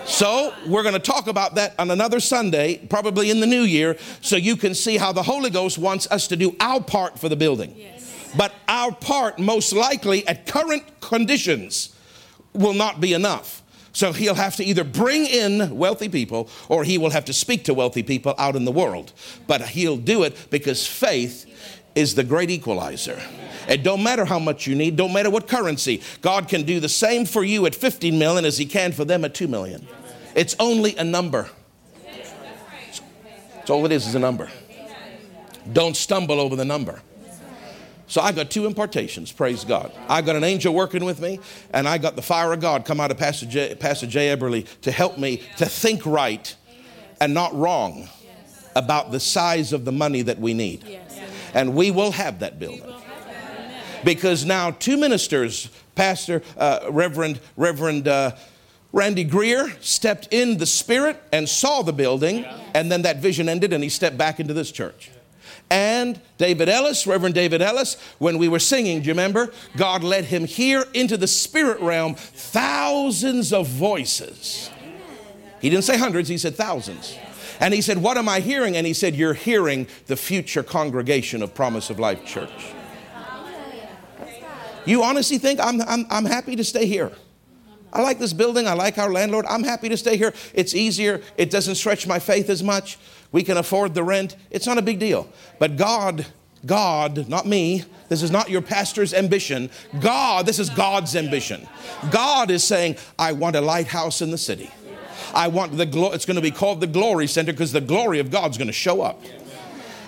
So, 0.04 0.52
we're 0.66 0.82
going 0.82 0.94
to 0.94 1.00
talk 1.00 1.28
about 1.28 1.54
that 1.54 1.74
on 1.78 1.90
another 1.90 2.18
Sunday, 2.18 2.78
probably 2.88 3.30
in 3.30 3.40
the 3.40 3.46
new 3.46 3.62
year, 3.62 3.96
so 4.20 4.36
you 4.36 4.56
can 4.56 4.74
see 4.74 4.96
how 4.96 5.12
the 5.12 5.22
Holy 5.22 5.48
Ghost 5.50 5.78
wants 5.78 6.10
us 6.10 6.26
to 6.28 6.36
do 6.36 6.56
our 6.58 6.82
part 6.82 7.18
for 7.18 7.28
the 7.28 7.36
building. 7.36 7.76
But 8.36 8.52
our 8.68 8.92
part, 8.92 9.38
most 9.38 9.72
likely 9.72 10.26
at 10.26 10.46
current 10.46 11.00
conditions, 11.00 11.96
will 12.52 12.74
not 12.74 13.00
be 13.00 13.12
enough. 13.12 13.61
So 13.92 14.12
he'll 14.12 14.34
have 14.34 14.56
to 14.56 14.64
either 14.64 14.84
bring 14.84 15.26
in 15.26 15.76
wealthy 15.76 16.08
people 16.08 16.48
or 16.68 16.84
he 16.84 16.98
will 16.98 17.10
have 17.10 17.26
to 17.26 17.32
speak 17.32 17.64
to 17.64 17.74
wealthy 17.74 18.02
people 18.02 18.34
out 18.38 18.56
in 18.56 18.64
the 18.64 18.72
world. 18.72 19.12
But 19.46 19.62
he'll 19.68 19.98
do 19.98 20.22
it 20.22 20.50
because 20.50 20.86
faith 20.86 21.46
is 21.94 22.14
the 22.14 22.24
great 22.24 22.50
equalizer. 22.50 23.20
It 23.68 23.82
don't 23.82 24.02
matter 24.02 24.24
how 24.24 24.38
much 24.38 24.66
you 24.66 24.74
need, 24.74 24.96
don't 24.96 25.12
matter 25.12 25.30
what 25.30 25.46
currency. 25.46 26.02
God 26.20 26.48
can 26.48 26.62
do 26.62 26.80
the 26.80 26.88
same 26.88 27.26
for 27.26 27.44
you 27.44 27.66
at 27.66 27.74
15 27.74 28.18
million 28.18 28.44
as 28.44 28.58
he 28.58 28.66
can 28.66 28.92
for 28.92 29.04
them 29.04 29.24
at 29.24 29.34
2 29.34 29.46
million. 29.46 29.86
It's 30.34 30.56
only 30.58 30.96
a 30.96 31.04
number. 31.04 31.50
That's 33.54 33.70
all 33.70 33.84
it 33.84 33.92
is 33.92 34.06
is 34.06 34.14
a 34.14 34.18
number. 34.18 34.50
Don't 35.72 35.96
stumble 35.96 36.40
over 36.40 36.56
the 36.56 36.64
number. 36.64 37.02
So 38.12 38.20
I 38.20 38.30
got 38.32 38.50
two 38.50 38.66
impartations, 38.66 39.32
praise 39.32 39.64
God. 39.64 39.90
I 40.06 40.20
got 40.20 40.36
an 40.36 40.44
angel 40.44 40.74
working 40.74 41.02
with 41.02 41.18
me, 41.18 41.40
and 41.72 41.88
I 41.88 41.96
got 41.96 42.14
the 42.14 42.20
fire 42.20 42.52
of 42.52 42.60
God 42.60 42.84
come 42.84 43.00
out 43.00 43.10
of 43.10 43.16
Pastor 43.16 43.46
Jay, 43.46 43.74
Pastor 43.74 44.06
Jay 44.06 44.36
Eberly 44.36 44.66
to 44.82 44.92
help 44.92 45.16
me 45.16 45.42
to 45.56 45.64
think 45.64 46.04
right 46.04 46.54
and 47.22 47.32
not 47.32 47.54
wrong 47.54 48.10
about 48.76 49.12
the 49.12 49.18
size 49.18 49.72
of 49.72 49.86
the 49.86 49.92
money 49.92 50.20
that 50.20 50.38
we 50.38 50.52
need. 50.52 50.84
And 51.54 51.74
we 51.74 51.90
will 51.90 52.12
have 52.12 52.40
that 52.40 52.58
building. 52.58 52.84
Because 54.04 54.44
now 54.44 54.72
two 54.72 54.98
ministers, 54.98 55.70
Pastor, 55.94 56.42
uh, 56.58 56.80
Reverend, 56.90 57.40
Reverend 57.56 58.08
uh, 58.08 58.32
Randy 58.92 59.24
Greer, 59.24 59.74
stepped 59.80 60.28
in 60.30 60.58
the 60.58 60.66
spirit 60.66 61.18
and 61.32 61.48
saw 61.48 61.80
the 61.80 61.94
building, 61.94 62.44
and 62.74 62.92
then 62.92 63.00
that 63.02 63.22
vision 63.22 63.48
ended, 63.48 63.72
and 63.72 63.82
he 63.82 63.88
stepped 63.88 64.18
back 64.18 64.38
into 64.38 64.52
this 64.52 64.70
church 64.70 65.08
and 65.70 66.20
David 66.36 66.68
Ellis, 66.68 67.06
Reverend 67.06 67.34
David 67.34 67.62
Ellis, 67.62 67.96
when 68.18 68.36
we 68.36 68.48
were 68.48 68.58
singing, 68.58 69.00
do 69.00 69.06
you 69.06 69.12
remember? 69.12 69.52
God 69.76 70.04
led 70.04 70.26
him 70.26 70.44
here 70.44 70.84
into 70.92 71.16
the 71.16 71.26
spirit 71.26 71.80
realm, 71.80 72.14
thousands 72.14 73.52
of 73.52 73.68
voices. 73.68 74.70
He 75.60 75.70
didn't 75.70 75.84
say 75.84 75.96
hundreds, 75.96 76.28
he 76.28 76.36
said 76.36 76.56
thousands. 76.56 77.16
And 77.60 77.72
he 77.72 77.80
said, 77.80 77.98
What 77.98 78.18
am 78.18 78.28
I 78.28 78.40
hearing? 78.40 78.76
And 78.76 78.86
he 78.86 78.92
said, 78.92 79.14
You're 79.14 79.34
hearing 79.34 79.86
the 80.06 80.16
future 80.16 80.64
congregation 80.64 81.42
of 81.42 81.54
Promise 81.54 81.90
of 81.90 82.00
Life 82.00 82.24
Church. 82.26 82.74
You 84.84 85.04
honestly 85.04 85.38
think 85.38 85.60
I'm, 85.60 85.80
I'm, 85.82 86.04
I'm 86.10 86.24
happy 86.24 86.56
to 86.56 86.64
stay 86.64 86.86
here? 86.86 87.12
I 87.92 88.02
like 88.02 88.18
this 88.18 88.32
building. 88.32 88.66
I 88.66 88.72
like 88.72 88.98
our 88.98 89.12
landlord. 89.12 89.44
I'm 89.48 89.62
happy 89.62 89.88
to 89.90 89.96
stay 89.96 90.16
here. 90.16 90.32
It's 90.54 90.74
easier. 90.74 91.20
It 91.36 91.50
doesn't 91.50 91.74
stretch 91.74 92.06
my 92.06 92.18
faith 92.18 92.48
as 92.48 92.62
much. 92.62 92.98
We 93.32 93.42
can 93.42 93.56
afford 93.56 93.94
the 93.94 94.04
rent. 94.04 94.36
It's 94.50 94.66
not 94.66 94.78
a 94.78 94.82
big 94.82 94.98
deal. 94.98 95.28
But 95.58 95.76
God, 95.76 96.26
God, 96.64 97.28
not 97.28 97.46
me, 97.46 97.84
this 98.08 98.22
is 98.22 98.30
not 98.30 98.50
your 98.50 98.60
pastor's 98.60 99.14
ambition. 99.14 99.70
God, 100.00 100.44
this 100.44 100.58
is 100.58 100.68
God's 100.70 101.16
ambition. 101.16 101.66
God 102.10 102.50
is 102.50 102.62
saying, 102.62 102.96
I 103.18 103.32
want 103.32 103.56
a 103.56 103.62
lighthouse 103.62 104.20
in 104.20 104.30
the 104.30 104.38
city. 104.38 104.70
I 105.34 105.48
want 105.48 105.76
the 105.78 105.86
glory, 105.86 106.14
it's 106.14 106.26
going 106.26 106.36
to 106.36 106.42
be 106.42 106.50
called 106.50 106.80
the 106.80 106.86
glory 106.86 107.26
center 107.26 107.52
because 107.52 107.72
the 107.72 107.80
glory 107.80 108.18
of 108.18 108.30
God's 108.30 108.58
going 108.58 108.66
to 108.68 108.72
show 108.72 109.00
up. 109.00 109.22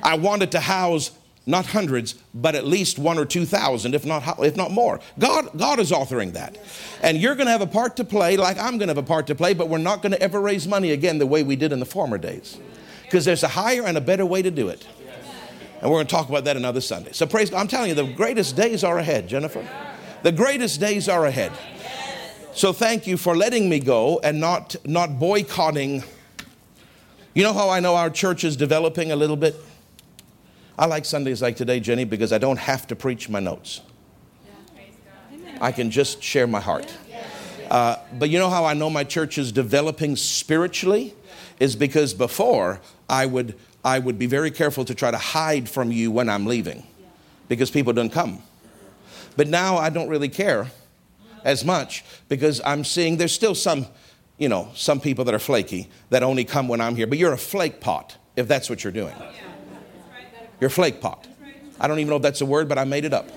I 0.02 0.16
want 0.16 0.42
it 0.42 0.50
to 0.50 0.60
house 0.60 1.12
not 1.46 1.66
hundreds, 1.66 2.14
but 2.34 2.54
at 2.54 2.66
least 2.66 2.98
one 2.98 3.18
or 3.18 3.24
two 3.24 3.44
thousand, 3.44 3.94
if 3.94 4.06
not 4.06 4.38
if 4.42 4.56
not 4.56 4.70
more. 4.70 5.00
God, 5.18 5.50
God 5.56 5.78
is 5.78 5.92
authoring 5.92 6.32
that, 6.32 6.56
and 7.02 7.18
you're 7.18 7.34
going 7.34 7.46
to 7.46 7.52
have 7.52 7.60
a 7.60 7.66
part 7.66 7.96
to 7.96 8.04
play, 8.04 8.38
like 8.38 8.58
I'm 8.58 8.78
going 8.78 8.88
to 8.88 8.94
have 8.94 8.98
a 8.98 9.02
part 9.02 9.26
to 9.26 9.34
play. 9.34 9.52
But 9.52 9.68
we're 9.68 9.78
not 9.78 10.00
going 10.00 10.12
to 10.12 10.22
ever 10.22 10.40
raise 10.40 10.66
money 10.66 10.90
again 10.92 11.18
the 11.18 11.26
way 11.26 11.42
we 11.42 11.56
did 11.56 11.70
in 11.70 11.80
the 11.80 11.86
former 11.86 12.16
days 12.16 12.58
because 13.04 13.24
there's 13.24 13.42
a 13.42 13.48
higher 13.48 13.84
and 13.84 13.96
a 13.96 14.00
better 14.00 14.26
way 14.26 14.42
to 14.42 14.50
do 14.50 14.68
it. 14.68 14.86
And 15.80 15.90
we're 15.90 15.98
going 15.98 16.06
to 16.06 16.10
talk 16.10 16.28
about 16.28 16.44
that 16.44 16.56
another 16.56 16.80
Sunday. 16.80 17.12
So 17.12 17.26
praise 17.26 17.50
God. 17.50 17.60
I'm 17.60 17.68
telling 17.68 17.90
you, 17.90 17.94
the 17.94 18.12
greatest 18.14 18.56
days 18.56 18.82
are 18.82 18.98
ahead, 18.98 19.28
Jennifer. 19.28 19.66
The 20.22 20.32
greatest 20.32 20.80
days 20.80 21.08
are 21.08 21.26
ahead. 21.26 21.52
So 22.54 22.72
thank 22.72 23.06
you 23.06 23.16
for 23.16 23.36
letting 23.36 23.68
me 23.68 23.80
go 23.80 24.20
and 24.24 24.40
not, 24.40 24.76
not 24.86 25.18
boycotting. 25.18 26.02
You 27.34 27.42
know 27.42 27.52
how 27.52 27.68
I 27.68 27.80
know 27.80 27.96
our 27.96 28.08
church 28.08 28.44
is 28.44 28.56
developing 28.56 29.12
a 29.12 29.16
little 29.16 29.36
bit? 29.36 29.56
I 30.78 30.86
like 30.86 31.04
Sundays 31.04 31.42
like 31.42 31.56
today, 31.56 31.80
Jenny, 31.80 32.04
because 32.04 32.32
I 32.32 32.38
don't 32.38 32.58
have 32.58 32.86
to 32.86 32.96
preach 32.96 33.28
my 33.28 33.40
notes. 33.40 33.82
I 35.60 35.70
can 35.70 35.90
just 35.90 36.22
share 36.22 36.46
my 36.46 36.60
heart. 36.60 36.92
Uh, 37.70 37.96
but 38.18 38.30
you 38.30 38.38
know 38.38 38.50
how 38.50 38.64
I 38.64 38.74
know 38.74 38.88
my 38.88 39.04
church 39.04 39.36
is 39.36 39.52
developing 39.52 40.16
spiritually? 40.16 41.14
is 41.60 41.76
because 41.76 42.14
before 42.14 42.80
I 43.08 43.26
would, 43.26 43.56
I 43.84 43.98
would 43.98 44.18
be 44.18 44.26
very 44.26 44.50
careful 44.50 44.84
to 44.84 44.94
try 44.94 45.10
to 45.10 45.18
hide 45.18 45.68
from 45.68 45.92
you 45.92 46.10
when 46.10 46.28
I'm 46.28 46.46
leaving 46.46 46.86
because 47.48 47.70
people 47.70 47.92
don't 47.92 48.12
come. 48.12 48.42
But 49.36 49.48
now 49.48 49.76
I 49.76 49.90
don't 49.90 50.08
really 50.08 50.28
care 50.28 50.70
as 51.44 51.64
much 51.64 52.04
because 52.28 52.60
I'm 52.64 52.84
seeing 52.84 53.16
there's 53.16 53.32
still 53.32 53.54
some, 53.54 53.86
you 54.38 54.48
know, 54.48 54.70
some 54.74 55.00
people 55.00 55.24
that 55.26 55.34
are 55.34 55.40
flaky 55.40 55.88
that 56.10 56.22
only 56.22 56.44
come 56.44 56.68
when 56.68 56.80
I'm 56.80 56.96
here. 56.96 57.06
But 57.06 57.18
you're 57.18 57.32
a 57.32 57.38
flake 57.38 57.80
pot 57.80 58.16
if 58.36 58.48
that's 58.48 58.70
what 58.70 58.84
you're 58.84 58.92
doing. 58.92 59.14
You're 60.60 60.68
a 60.68 60.70
flake 60.70 61.00
pot. 61.00 61.26
I 61.80 61.88
don't 61.88 61.98
even 61.98 62.10
know 62.10 62.16
if 62.16 62.22
that's 62.22 62.40
a 62.40 62.46
word, 62.46 62.68
but 62.68 62.78
I 62.78 62.84
made 62.84 63.04
it 63.04 63.12
up 63.12 63.28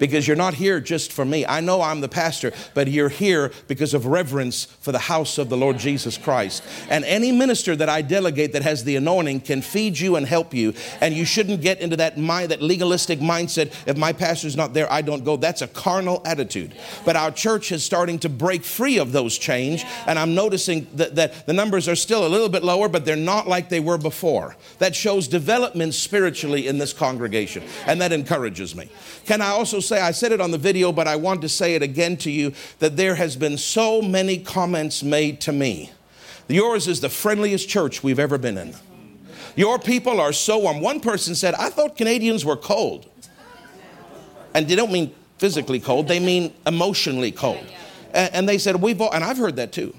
because 0.00 0.26
you're 0.26 0.36
not 0.36 0.54
here 0.54 0.80
just 0.80 1.12
for 1.12 1.24
me. 1.24 1.46
I 1.46 1.60
know 1.60 1.80
I'm 1.80 2.00
the 2.00 2.08
pastor, 2.08 2.52
but 2.74 2.88
you're 2.88 3.08
here 3.08 3.52
because 3.68 3.94
of 3.94 4.06
reverence 4.06 4.64
for 4.64 4.90
the 4.90 4.98
house 4.98 5.38
of 5.38 5.48
the 5.48 5.56
Lord 5.56 5.78
Jesus 5.78 6.18
Christ. 6.18 6.64
And 6.88 7.04
any 7.04 7.30
minister 7.30 7.76
that 7.76 7.88
I 7.88 8.02
delegate 8.02 8.54
that 8.54 8.62
has 8.62 8.82
the 8.82 8.96
anointing 8.96 9.42
can 9.42 9.62
feed 9.62 10.00
you 10.00 10.16
and 10.16 10.26
help 10.26 10.52
you. 10.52 10.74
And 11.00 11.14
you 11.14 11.24
shouldn't 11.24 11.60
get 11.60 11.80
into 11.80 11.96
that 11.96 12.18
mind, 12.18 12.50
that 12.50 12.60
legalistic 12.60 13.20
mindset. 13.20 13.72
If 13.86 13.96
my 13.96 14.12
pastor's 14.12 14.56
not 14.56 14.74
there, 14.74 14.90
I 14.92 15.02
don't 15.02 15.24
go. 15.24 15.36
That's 15.36 15.62
a 15.62 15.68
carnal 15.68 16.22
attitude. 16.24 16.74
But 17.04 17.14
our 17.16 17.30
church 17.30 17.70
is 17.70 17.84
starting 17.84 18.18
to 18.20 18.28
break 18.28 18.64
free 18.64 18.98
of 18.98 19.12
those 19.12 19.36
chains, 19.36 19.84
and 20.06 20.18
I'm 20.18 20.34
noticing 20.34 20.86
that, 20.94 21.14
that 21.16 21.46
the 21.46 21.52
numbers 21.52 21.88
are 21.88 21.94
still 21.94 22.26
a 22.26 22.28
little 22.28 22.48
bit 22.48 22.64
lower, 22.64 22.88
but 22.88 23.04
they're 23.04 23.16
not 23.16 23.46
like 23.46 23.68
they 23.68 23.80
were 23.80 23.98
before. 23.98 24.56
That 24.78 24.94
shows 24.94 25.28
development 25.28 25.94
spiritually 25.94 26.66
in 26.66 26.78
this 26.78 26.92
congregation, 26.92 27.62
and 27.86 28.00
that 28.00 28.12
encourages 28.12 28.74
me. 28.74 28.88
Can 29.26 29.42
I 29.42 29.50
also 29.50 29.80
say, 29.90 30.00
I 30.00 30.12
said 30.12 30.32
it 30.32 30.40
on 30.40 30.50
the 30.50 30.58
video, 30.58 30.92
but 30.92 31.06
I 31.06 31.16
want 31.16 31.42
to 31.42 31.48
say 31.48 31.74
it 31.74 31.82
again 31.82 32.16
to 32.18 32.30
you 32.30 32.52
that 32.78 32.96
there 32.96 33.16
has 33.16 33.36
been 33.36 33.58
so 33.58 34.00
many 34.00 34.38
comments 34.38 35.02
made 35.02 35.40
to 35.42 35.52
me. 35.52 35.90
Yours 36.48 36.88
is 36.88 37.00
the 37.00 37.08
friendliest 37.08 37.68
church 37.68 38.02
we've 38.02 38.18
ever 38.18 38.38
been 38.38 38.56
in. 38.56 38.74
Your 39.56 39.78
people 39.78 40.20
are 40.20 40.32
so 40.32 40.58
warm. 40.58 40.80
One 40.80 41.00
person 41.00 41.34
said, 41.34 41.54
I 41.54 41.70
thought 41.70 41.96
Canadians 41.96 42.44
were 42.44 42.56
cold. 42.56 43.06
And 44.54 44.66
they 44.66 44.76
don't 44.76 44.92
mean 44.92 45.14
physically 45.38 45.80
cold, 45.80 46.08
they 46.08 46.20
mean 46.20 46.54
emotionally 46.66 47.32
cold. 47.32 47.64
And 48.12 48.48
they 48.48 48.58
said, 48.58 48.76
We've 48.76 49.00
all, 49.00 49.12
and 49.12 49.22
I've 49.22 49.38
heard 49.38 49.56
that 49.56 49.72
too 49.72 49.94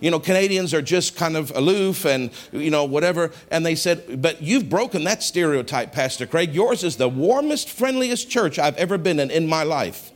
you 0.00 0.10
know, 0.10 0.18
Canadians 0.20 0.74
are 0.74 0.82
just 0.82 1.16
kind 1.16 1.36
of 1.36 1.50
aloof 1.54 2.04
and, 2.04 2.30
you 2.52 2.70
know, 2.70 2.84
whatever. 2.84 3.30
And 3.50 3.64
they 3.64 3.74
said, 3.74 4.20
but 4.22 4.42
you've 4.42 4.68
broken 4.68 5.04
that 5.04 5.22
stereotype, 5.22 5.92
Pastor 5.92 6.26
Craig. 6.26 6.54
Yours 6.54 6.84
is 6.84 6.96
the 6.96 7.08
warmest, 7.08 7.70
friendliest 7.70 8.30
church 8.30 8.58
I've 8.58 8.76
ever 8.76 8.98
been 8.98 9.20
in 9.20 9.30
in 9.30 9.46
my 9.46 9.62
life. 9.62 10.12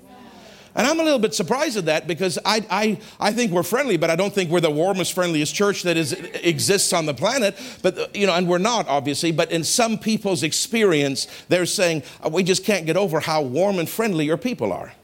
And 0.75 0.87
I'm 0.87 0.99
a 1.01 1.03
little 1.03 1.19
bit 1.19 1.35
surprised 1.35 1.77
at 1.77 1.85
that 1.85 2.07
because 2.07 2.39
I, 2.45 2.65
I, 2.71 2.99
I 3.21 3.33
think 3.33 3.53
we're 3.53 3.63
friendly, 3.63 3.99
but 3.99 4.09
I 4.09 4.17
don't 4.17 4.33
think 4.33 4.51
we're 4.51 4.61
the 4.61 4.71
warmest, 4.71 5.13
friendliest 5.13 5.55
church 5.55 5.83
that 5.83 5.99
is, 5.99 6.13
exists 6.13 6.95
on 6.95 7.05
the 7.05 7.13
planet. 7.13 7.59
But, 7.83 7.99
uh, 7.99 8.07
you 8.15 8.27
know, 8.27 8.35
and 8.35 8.49
we're 8.49 8.59
not, 8.59 8.89
obviously, 8.89 9.33
but 9.33 9.53
in 9.53 9.65
some 9.65 9.99
people's 9.99 10.43
experience, 10.43 11.27
they're 11.49 11.67
saying, 11.67 12.05
uh, 12.25 12.31
we 12.31 12.43
just 12.43 12.65
can't 12.65 12.87
get 12.87 12.97
over 12.97 13.21
how 13.21 13.43
warm 13.43 13.79
and 13.79 13.89
friendly 13.89 14.25
your 14.25 14.39
people 14.39 14.73
are. 14.73 14.95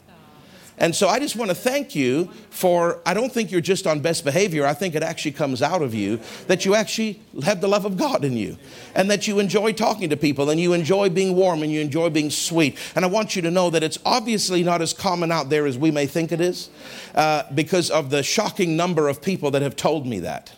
And 0.78 0.94
so 0.94 1.08
I 1.08 1.18
just 1.18 1.36
want 1.36 1.50
to 1.50 1.54
thank 1.54 1.94
you 1.94 2.30
for, 2.50 3.00
I 3.04 3.14
don't 3.14 3.32
think 3.32 3.50
you're 3.50 3.60
just 3.60 3.86
on 3.86 4.00
best 4.00 4.24
behavior. 4.24 4.64
I 4.64 4.74
think 4.74 4.94
it 4.94 5.02
actually 5.02 5.32
comes 5.32 5.60
out 5.60 5.82
of 5.82 5.94
you 5.94 6.20
that 6.46 6.64
you 6.64 6.74
actually 6.74 7.20
have 7.44 7.60
the 7.60 7.68
love 7.68 7.84
of 7.84 7.96
God 7.96 8.24
in 8.24 8.36
you 8.36 8.56
and 8.94 9.10
that 9.10 9.26
you 9.26 9.38
enjoy 9.38 9.72
talking 9.72 10.08
to 10.10 10.16
people 10.16 10.50
and 10.50 10.60
you 10.60 10.72
enjoy 10.72 11.08
being 11.08 11.34
warm 11.34 11.62
and 11.62 11.72
you 11.72 11.80
enjoy 11.80 12.10
being 12.10 12.30
sweet. 12.30 12.78
And 12.94 13.04
I 13.04 13.08
want 13.08 13.34
you 13.34 13.42
to 13.42 13.50
know 13.50 13.70
that 13.70 13.82
it's 13.82 13.98
obviously 14.04 14.62
not 14.62 14.80
as 14.80 14.92
common 14.92 15.32
out 15.32 15.48
there 15.50 15.66
as 15.66 15.76
we 15.76 15.90
may 15.90 16.06
think 16.06 16.32
it 16.32 16.40
is 16.40 16.70
uh, 17.14 17.42
because 17.54 17.90
of 17.90 18.10
the 18.10 18.22
shocking 18.22 18.76
number 18.76 19.08
of 19.08 19.20
people 19.20 19.50
that 19.52 19.62
have 19.62 19.76
told 19.76 20.06
me 20.06 20.20
that. 20.20 20.52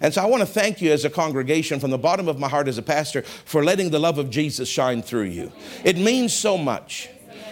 And 0.00 0.12
so 0.12 0.22
I 0.22 0.26
want 0.26 0.42
to 0.42 0.46
thank 0.46 0.80
you 0.80 0.92
as 0.92 1.04
a 1.04 1.10
congregation 1.10 1.80
from 1.80 1.90
the 1.90 1.98
bottom 1.98 2.28
of 2.28 2.38
my 2.38 2.48
heart 2.48 2.68
as 2.68 2.78
a 2.78 2.82
pastor 2.82 3.22
for 3.22 3.64
letting 3.64 3.90
the 3.90 3.98
love 3.98 4.18
of 4.18 4.28
Jesus 4.30 4.68
shine 4.68 5.02
through 5.02 5.24
you. 5.24 5.52
It 5.84 5.96
means 5.96 6.32
so 6.32 6.58
much. 6.58 7.08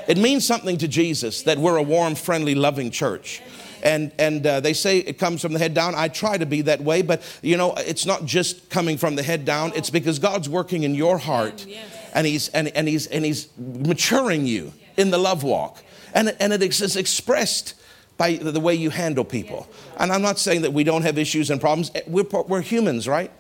It 0.09 0.19
means 0.19 0.47
something 0.47 0.79
to 0.79 0.89
Jesus 0.89 1.43
that 1.43 1.59
we're 1.59 1.77
a 1.77 1.83
warm, 1.83 2.15
friendly, 2.15 2.55
loving 2.55 2.91
church. 2.91 3.43
And, 3.83 4.13
and 4.19 4.47
uh, 4.47 4.61
they 4.61 4.75
say 4.75 4.99
it 4.99 5.19
comes 5.19 5.43
from 5.43 5.53
the 5.53 5.59
head 5.59 5.75
down. 5.75 5.95
I 5.97 6.09
try 6.09 6.39
to 6.39 6.47
be 6.47 6.63
that 6.63 6.81
way, 6.81 7.03
but 7.03 7.21
you 7.43 7.57
know, 7.57 7.75
it's 7.77 8.07
not 8.07 8.25
just 8.25 8.71
coming 8.71 8.97
from 8.97 9.17
the 9.17 9.23
head 9.23 9.45
down. 9.45 9.73
It's 9.75 9.91
because 9.91 10.19
God's 10.21 10.49
working 10.49 10.85
in 10.85 10.95
your 10.95 11.19
heart 11.19 11.67
And 12.15 12.27
he's, 12.27 12.49
and, 12.51 12.69
and 12.69 12.87
he's, 12.87 13.07
and 13.09 13.25
he's 13.25 13.49
maturing 13.59 14.47
you 14.47 14.73
in 14.97 15.11
the 15.11 15.19
love 15.19 15.43
walk. 15.43 15.83
And, 16.15 16.37
and 16.39 16.53
it 16.53 16.63
is 16.63 16.97
expressed 16.97 17.75
by 18.19 18.35
the 18.37 18.61
way 18.61 18.75
you 18.75 18.91
handle 18.91 19.25
people. 19.25 19.67
And 19.99 20.13
I'm 20.13 20.23
not 20.23 20.39
saying 20.39 20.63
that 20.63 20.73
we 20.73 20.85
don't 20.85 21.03
have 21.03 21.19
issues 21.19 21.51
and 21.51 21.61
problems. 21.61 21.91
We're, 22.07 22.25
we're 22.47 22.61
humans, 22.61 23.09
right? 23.09 23.31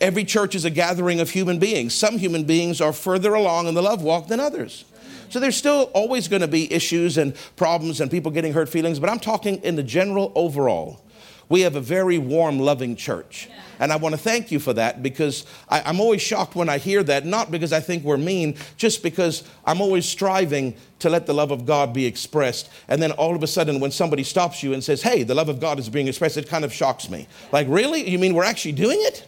Every 0.00 0.24
church 0.24 0.54
is 0.54 0.64
a 0.64 0.70
gathering 0.70 1.20
of 1.20 1.30
human 1.30 1.58
beings. 1.58 1.94
Some 1.94 2.18
human 2.18 2.44
beings 2.44 2.80
are 2.80 2.92
further 2.92 3.34
along 3.34 3.66
in 3.66 3.74
the 3.74 3.82
love 3.82 4.02
walk 4.02 4.28
than 4.28 4.38
others. 4.38 4.84
So 5.28 5.40
there's 5.40 5.56
still 5.56 5.90
always 5.94 6.28
going 6.28 6.42
to 6.42 6.48
be 6.48 6.72
issues 6.72 7.18
and 7.18 7.34
problems 7.56 8.00
and 8.00 8.10
people 8.10 8.30
getting 8.30 8.52
hurt 8.52 8.68
feelings, 8.68 8.98
but 8.98 9.10
I'm 9.10 9.20
talking 9.20 9.56
in 9.62 9.76
the 9.76 9.82
general 9.82 10.32
overall. 10.34 11.02
We 11.48 11.60
have 11.60 11.76
a 11.76 11.80
very 11.80 12.18
warm, 12.18 12.58
loving 12.58 12.96
church. 12.96 13.48
And 13.78 13.92
I 13.92 13.96
want 13.96 14.14
to 14.14 14.20
thank 14.20 14.50
you 14.50 14.58
for 14.58 14.72
that 14.72 15.02
because 15.02 15.44
I, 15.68 15.88
am 15.88 16.00
always 16.00 16.22
shocked 16.22 16.56
when 16.56 16.68
I 16.68 16.78
hear 16.78 17.02
that, 17.04 17.26
not 17.26 17.50
because 17.50 17.72
I 17.72 17.80
think 17.80 18.04
we're 18.04 18.16
mean, 18.16 18.56
just 18.76 19.02
because 19.02 19.44
I'm 19.64 19.80
always 19.80 20.06
striving 20.06 20.74
to 21.00 21.10
let 21.10 21.26
the 21.26 21.34
love 21.34 21.50
of 21.50 21.66
God 21.66 21.92
be 21.92 22.06
expressed. 22.06 22.70
And 22.88 23.02
then 23.02 23.12
all 23.12 23.36
of 23.36 23.42
a 23.42 23.46
sudden, 23.46 23.78
when 23.78 23.90
somebody 23.90 24.24
stops 24.24 24.62
you 24.62 24.72
and 24.72 24.82
says, 24.82 25.02
Hey, 25.02 25.22
the 25.22 25.34
love 25.34 25.48
of 25.48 25.60
God 25.60 25.78
is 25.78 25.88
being 25.88 26.08
expressed, 26.08 26.36
it 26.36 26.48
kind 26.48 26.64
of 26.64 26.72
shocks 26.72 27.10
me. 27.10 27.28
Like, 27.52 27.66
really? 27.68 28.08
You 28.08 28.18
mean 28.18 28.34
we're 28.34 28.44
actually 28.44 28.72
doing 28.72 28.98
it? 29.02 29.26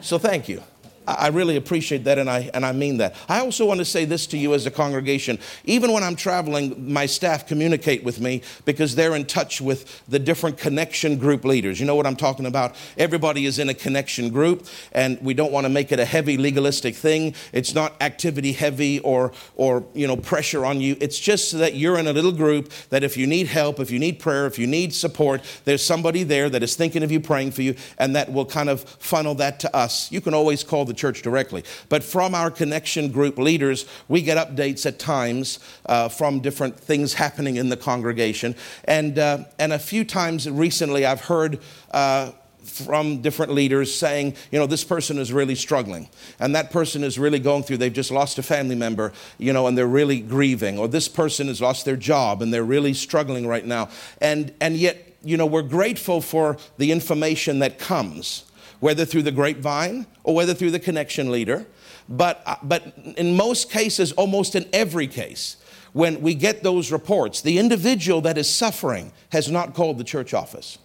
So 0.00 0.18
thank 0.18 0.48
you. 0.48 0.62
I 1.06 1.28
really 1.28 1.56
appreciate 1.56 2.04
that 2.04 2.18
and 2.18 2.30
I, 2.30 2.50
and 2.54 2.64
I 2.64 2.72
mean 2.72 2.98
that. 2.98 3.16
I 3.28 3.40
also 3.40 3.66
want 3.66 3.78
to 3.78 3.84
say 3.84 4.04
this 4.04 4.26
to 4.28 4.38
you 4.38 4.54
as 4.54 4.66
a 4.66 4.70
congregation. 4.70 5.38
Even 5.64 5.92
when 5.92 6.02
I'm 6.02 6.16
traveling, 6.16 6.92
my 6.92 7.06
staff 7.06 7.46
communicate 7.46 8.04
with 8.04 8.20
me 8.20 8.42
because 8.64 8.94
they're 8.94 9.16
in 9.16 9.24
touch 9.24 9.60
with 9.60 10.02
the 10.08 10.18
different 10.18 10.58
connection 10.58 11.16
group 11.18 11.44
leaders. 11.44 11.80
You 11.80 11.86
know 11.86 11.96
what 11.96 12.06
I'm 12.06 12.16
talking 12.16 12.46
about? 12.46 12.76
Everybody 12.96 13.46
is 13.46 13.58
in 13.58 13.68
a 13.68 13.74
connection 13.74 14.30
group 14.30 14.66
and 14.92 15.20
we 15.20 15.34
don't 15.34 15.52
want 15.52 15.64
to 15.64 15.70
make 15.70 15.92
it 15.92 15.98
a 15.98 16.04
heavy 16.04 16.36
legalistic 16.36 16.94
thing. 16.94 17.34
It's 17.52 17.74
not 17.74 17.94
activity 18.00 18.52
heavy 18.52 19.00
or, 19.00 19.32
or 19.56 19.84
you 19.94 20.06
know, 20.06 20.16
pressure 20.16 20.64
on 20.64 20.80
you. 20.80 20.96
It's 21.00 21.18
just 21.18 21.52
that 21.58 21.74
you're 21.74 21.98
in 21.98 22.06
a 22.06 22.12
little 22.12 22.32
group 22.32 22.72
that 22.90 23.02
if 23.02 23.16
you 23.16 23.26
need 23.26 23.48
help, 23.48 23.80
if 23.80 23.90
you 23.90 23.98
need 23.98 24.20
prayer, 24.20 24.46
if 24.46 24.58
you 24.58 24.66
need 24.66 24.94
support, 24.94 25.42
there's 25.64 25.84
somebody 25.84 26.22
there 26.22 26.48
that 26.48 26.62
is 26.62 26.76
thinking 26.76 27.02
of 27.02 27.10
you, 27.10 27.20
praying 27.20 27.50
for 27.50 27.62
you, 27.62 27.74
and 27.98 28.14
that 28.16 28.32
will 28.32 28.46
kind 28.46 28.68
of 28.68 28.82
funnel 28.82 29.34
that 29.36 29.60
to 29.60 29.76
us. 29.76 30.10
You 30.12 30.20
can 30.20 30.34
always 30.34 30.62
call 30.62 30.84
the 30.84 30.91
the 30.92 31.00
church 31.00 31.22
directly. 31.22 31.64
But 31.88 32.04
from 32.04 32.34
our 32.34 32.50
connection 32.50 33.10
group 33.10 33.38
leaders, 33.38 33.86
we 34.08 34.22
get 34.22 34.36
updates 34.36 34.84
at 34.86 34.98
times 34.98 35.58
uh, 35.86 36.08
from 36.08 36.40
different 36.40 36.78
things 36.78 37.14
happening 37.14 37.56
in 37.56 37.68
the 37.70 37.76
congregation. 37.76 38.54
And, 38.84 39.18
uh, 39.18 39.44
and 39.58 39.72
a 39.72 39.78
few 39.78 40.04
times 40.04 40.48
recently, 40.48 41.06
I've 41.06 41.22
heard. 41.22 41.58
Uh, 41.90 42.32
from 42.62 43.20
different 43.22 43.52
leaders 43.52 43.92
saying, 43.92 44.36
you 44.52 44.58
know, 44.60 44.68
this 44.68 44.84
person 44.84 45.18
is 45.18 45.32
really 45.32 45.56
struggling, 45.56 46.08
and 46.38 46.54
that 46.54 46.70
person 46.70 47.02
is 47.02 47.18
really 47.18 47.40
going 47.40 47.64
through, 47.64 47.76
they've 47.76 47.92
just 47.92 48.12
lost 48.12 48.38
a 48.38 48.42
family 48.42 48.76
member, 48.76 49.12
you 49.36 49.52
know, 49.52 49.66
and 49.66 49.76
they're 49.76 49.84
really 49.88 50.20
grieving, 50.20 50.78
or 50.78 50.86
this 50.86 51.08
person 51.08 51.48
has 51.48 51.60
lost 51.60 51.84
their 51.84 51.96
job 51.96 52.40
and 52.40 52.54
they're 52.54 52.62
really 52.62 52.94
struggling 52.94 53.48
right 53.48 53.66
now. 53.66 53.88
And, 54.20 54.54
and 54.60 54.76
yet, 54.76 55.16
you 55.24 55.36
know, 55.36 55.44
we're 55.44 55.62
grateful 55.62 56.20
for 56.20 56.56
the 56.78 56.92
information 56.92 57.58
that 57.58 57.80
comes 57.80 58.44
whether 58.82 59.04
through 59.04 59.22
the 59.22 59.30
grapevine 59.30 60.04
or 60.24 60.34
whether 60.34 60.52
through 60.52 60.72
the 60.72 60.80
connection 60.80 61.30
leader. 61.30 61.64
But, 62.08 62.42
uh, 62.44 62.56
but 62.64 62.98
in 63.16 63.36
most 63.36 63.70
cases, 63.70 64.10
almost 64.10 64.56
in 64.56 64.68
every 64.72 65.06
case, 65.06 65.56
when 65.92 66.20
we 66.20 66.34
get 66.34 66.64
those 66.64 66.90
reports, 66.90 67.42
the 67.42 67.60
individual 67.60 68.20
that 68.22 68.36
is 68.36 68.50
suffering 68.50 69.12
has 69.30 69.48
not 69.48 69.74
called 69.74 69.98
the 69.98 70.04
church 70.04 70.34
office, 70.34 70.78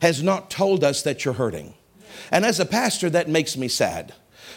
has 0.00 0.22
not 0.22 0.48
told 0.48 0.82
us 0.82 1.02
that 1.02 1.26
you're 1.26 1.34
hurting. 1.34 1.74
And 2.32 2.46
as 2.46 2.60
a 2.60 2.64
pastor, 2.64 3.10
that 3.10 3.28
makes 3.28 3.58
me 3.58 3.68
sad. 3.68 4.14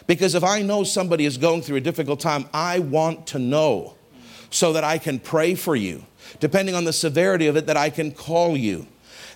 Because 0.07 0.33
if 0.33 0.45
I 0.45 0.61
know 0.61 0.85
somebody 0.85 1.25
is 1.25 1.37
going 1.37 1.63
through 1.63 1.77
a 1.77 1.81
difficult 1.81 2.21
time, 2.21 2.47
I 2.53 2.79
want 2.79 3.27
to 3.27 3.39
know 3.39 3.95
so 4.49 4.71
that 4.71 4.85
I 4.85 4.97
can 4.97 5.19
pray 5.19 5.55
for 5.55 5.75
you. 5.75 6.05
Depending 6.39 6.73
on 6.73 6.85
the 6.85 6.93
severity 6.93 7.47
of 7.47 7.57
it, 7.57 7.65
that 7.65 7.75
I 7.75 7.89
can 7.89 8.13
call 8.13 8.55
you 8.55 8.87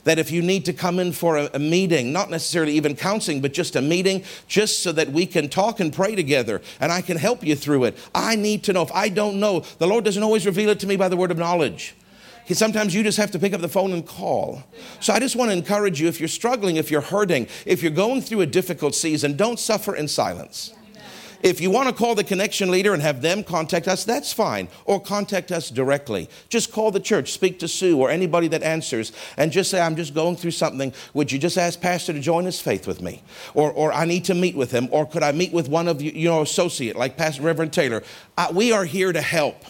that 0.04 0.20
if 0.20 0.32
you 0.32 0.42
need 0.42 0.66
to 0.66 0.74
come 0.74 1.00
in 1.00 1.12
for 1.12 1.38
a, 1.38 1.50
a, 1.54 1.60
meeting, 1.60 2.12
not 2.12 2.30
necessarily 2.30 2.74
even 2.74 2.96
counseling, 2.96 3.42
but 3.42 3.54
just 3.54 3.76
a 3.76 3.82
meeting, 3.82 4.24
just 4.48 4.82
so 4.82 4.92
that 4.92 5.12
we 5.12 5.26
can 5.26 5.50
talk 5.50 5.80
and 5.80 5.94
pray 5.94 6.16
together 6.16 6.62
and 6.80 6.92
I 6.92 7.02
can 7.02 7.18
help 7.18 7.44
you 7.44 7.56
through 7.56 7.86
it. 7.86 7.98
I 8.14 8.36
need 8.36 8.64
to 8.64 8.74
know. 8.74 8.82
If 8.82 8.92
I 8.92 9.10
don't 9.10 9.40
know, 9.40 9.62
the 9.78 9.88
Lord 9.88 10.04
doesn't 10.06 10.24
always 10.24 10.46
reveal 10.46 10.70
it 10.70 10.80
to 10.80 10.88
me 10.88 10.96
by 10.96 11.10
the 11.10 11.18
word 11.18 11.32
of 11.32 11.38
knowledge. 11.38 11.96
Sometimes 12.48 12.94
you 12.94 13.02
just 13.02 13.18
have 13.18 13.32
to 13.32 13.40
pick 13.40 13.54
up 13.54 13.62
the 13.62 13.70
phone 13.70 13.94
and 13.94 14.06
call. 14.06 14.64
So 15.00 15.14
I 15.14 15.20
just 15.20 15.38
want 15.38 15.52
to 15.52 15.58
encourage 15.58 16.02
you 16.02 16.10
if 16.10 16.20
you're 16.20 16.28
struggling, 16.28 16.76
if 16.76 16.92
you're 16.92 17.00
hurting, 17.00 17.48
if 17.66 17.82
you're 17.82 17.92
going 17.92 18.22
through 18.22 18.42
a 18.42 18.46
difficult 18.46 18.94
season, 18.94 19.38
don't 19.38 19.58
suffer 19.58 19.96
in 19.96 20.08
silence. 20.10 20.74
If 21.44 21.60
you 21.60 21.72
want 21.72 21.90
to 21.90 21.96
call 21.96 22.16
the 22.16 22.24
connection 22.24 22.72
leader 22.72 22.94
and 22.94 23.02
have 23.02 23.22
them 23.22 23.44
contact 23.44 23.88
us, 23.88 24.04
that's 24.04 24.32
fine. 24.32 24.68
Or 24.86 25.00
contact 25.00 25.52
us 25.52 25.70
directly. 25.70 26.30
Just 26.50 26.72
call 26.72 26.92
the 26.92 27.00
church, 27.00 27.32
speak 27.32 27.60
to 27.60 27.68
Sue 27.68 28.00
or 28.00 28.10
anybody 28.10 28.48
that 28.50 28.64
answers, 28.64 29.12
and 29.38 29.52
just 29.52 29.72
say, 29.72 29.82
I'm 29.82 29.96
just 29.96 30.14
going 30.14 30.36
through 30.36 30.52
something. 30.52 30.94
Would 31.14 31.32
you 31.32 31.40
just 31.40 31.58
ask 31.58 31.82
Pastor 31.82 32.14
to 32.14 32.20
join 32.20 32.46
his 32.46 32.60
faith 32.60 32.88
with 32.88 33.02
me? 33.02 33.24
Or, 33.54 33.72
or 33.72 33.92
I 33.94 34.06
need 34.06 34.26
to 34.26 34.34
meet 34.34 34.56
with 34.56 34.72
him. 34.72 34.88
Or 34.92 35.06
could 35.06 35.24
I 35.24 35.32
meet 35.32 35.52
with 35.52 35.70
one 35.70 35.88
of 35.88 36.02
you, 36.02 36.12
you 36.12 36.30
know, 36.30 36.42
associate 36.42 36.96
like 36.96 37.18
Pastor 37.18 37.44
Reverend 37.44 37.74
Taylor? 37.74 38.04
Uh, 38.38 38.52
we 38.54 38.72
are 38.72 38.86
here 38.86 39.12
to 39.12 39.22
help. 39.22 39.66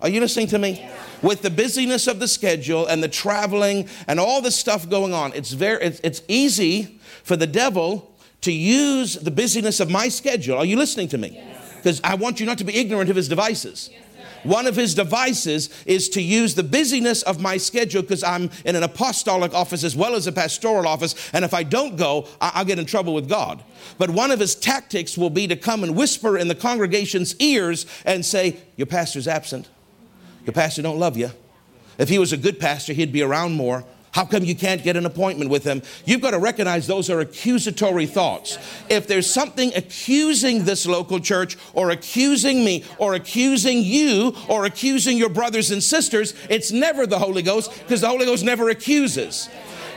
Are 0.00 0.08
you 0.08 0.20
listening 0.20 0.48
to 0.48 0.58
me? 0.58 0.84
With 1.22 1.42
the 1.42 1.50
busyness 1.50 2.08
of 2.08 2.18
the 2.18 2.26
schedule 2.26 2.86
and 2.86 3.00
the 3.00 3.08
traveling 3.08 3.88
and 4.08 4.18
all 4.18 4.42
the 4.42 4.50
stuff 4.50 4.90
going 4.90 5.14
on, 5.14 5.32
it's 5.32 5.52
very 5.52 5.80
it's, 5.84 6.00
it's 6.02 6.22
easy 6.26 6.98
for 7.22 7.36
the 7.36 7.46
devil 7.46 8.11
to 8.42 8.52
use 8.52 9.14
the 9.14 9.30
busyness 9.30 9.80
of 9.80 9.90
my 9.90 10.08
schedule. 10.08 10.58
Are 10.58 10.64
you 10.64 10.76
listening 10.76 11.08
to 11.08 11.18
me? 11.18 11.40
Because 11.76 12.00
yes. 12.00 12.12
I 12.12 12.14
want 12.14 12.40
you 12.40 12.46
not 12.46 12.58
to 12.58 12.64
be 12.64 12.76
ignorant 12.76 13.10
of 13.10 13.16
his 13.16 13.28
devices. 13.28 13.88
Yes, 13.90 14.44
One 14.44 14.66
of 14.66 14.76
his 14.76 14.94
devices 14.94 15.70
is 15.86 16.08
to 16.10 16.22
use 16.22 16.54
the 16.54 16.62
busyness 16.62 17.22
of 17.22 17.40
my 17.40 17.56
schedule 17.56 18.02
because 18.02 18.22
I'm 18.22 18.50
in 18.64 18.76
an 18.76 18.82
apostolic 18.82 19.54
office 19.54 19.84
as 19.84 19.96
well 19.96 20.14
as 20.14 20.26
a 20.26 20.32
pastoral 20.32 20.86
office. 20.86 21.14
And 21.32 21.44
if 21.44 21.54
I 21.54 21.62
don't 21.62 21.96
go, 21.96 22.28
I'll 22.40 22.64
get 22.64 22.78
in 22.78 22.86
trouble 22.86 23.14
with 23.14 23.28
God. 23.28 23.62
But 23.98 24.10
one 24.10 24.30
of 24.30 24.40
his 24.40 24.54
tactics 24.54 25.16
will 25.16 25.30
be 25.30 25.46
to 25.46 25.56
come 25.56 25.84
and 25.84 25.96
whisper 25.96 26.36
in 26.36 26.48
the 26.48 26.54
congregation's 26.54 27.36
ears 27.36 27.86
and 28.04 28.24
say, 28.24 28.56
Your 28.76 28.86
pastor's 28.86 29.28
absent. 29.28 29.68
Your 30.44 30.52
pastor 30.52 30.82
don't 30.82 30.98
love 30.98 31.16
you. 31.16 31.30
If 31.98 32.08
he 32.08 32.18
was 32.18 32.32
a 32.32 32.36
good 32.36 32.58
pastor, 32.58 32.92
he'd 32.92 33.12
be 33.12 33.22
around 33.22 33.52
more. 33.52 33.84
How 34.12 34.26
come 34.26 34.44
you 34.44 34.54
can't 34.54 34.82
get 34.82 34.96
an 34.96 35.06
appointment 35.06 35.50
with 35.50 35.64
them? 35.64 35.80
You've 36.04 36.20
got 36.20 36.32
to 36.32 36.38
recognize 36.38 36.86
those 36.86 37.08
are 37.08 37.20
accusatory 37.20 38.04
thoughts. 38.04 38.58
If 38.90 39.06
there's 39.06 39.28
something 39.28 39.72
accusing 39.74 40.64
this 40.64 40.84
local 40.84 41.18
church 41.18 41.56
or 41.72 41.90
accusing 41.90 42.62
me 42.62 42.84
or 42.98 43.14
accusing 43.14 43.82
you 43.82 44.36
or 44.48 44.66
accusing 44.66 45.16
your 45.16 45.30
brothers 45.30 45.70
and 45.70 45.82
sisters, 45.82 46.34
it's 46.50 46.70
never 46.70 47.06
the 47.06 47.18
Holy 47.18 47.40
Ghost 47.40 47.72
because 47.78 48.02
the 48.02 48.08
Holy 48.08 48.26
Ghost 48.26 48.44
never 48.44 48.68
accuses. 48.68 49.48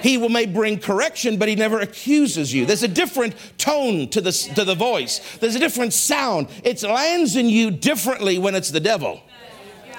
He 0.01 0.17
will 0.17 0.29
may 0.29 0.45
bring 0.45 0.79
correction, 0.79 1.37
but 1.37 1.49
he 1.49 1.55
never 1.55 1.81
accuses 1.81 2.53
you. 2.53 2.65
There's 2.65 2.83
a 2.83 2.87
different 2.87 3.35
tone 3.57 4.07
to 4.09 4.21
the, 4.21 4.31
to 4.55 4.63
the 4.63 4.75
voice. 4.75 5.37
There's 5.39 5.55
a 5.55 5.59
different 5.59 5.91
sound. 5.91 6.47
It 6.63 6.81
lands 6.83 7.35
in 7.35 7.49
you 7.49 7.69
differently 7.69 8.37
when 8.37 8.55
it's 8.55 8.69
the 8.71 8.79
devil. 8.79 9.21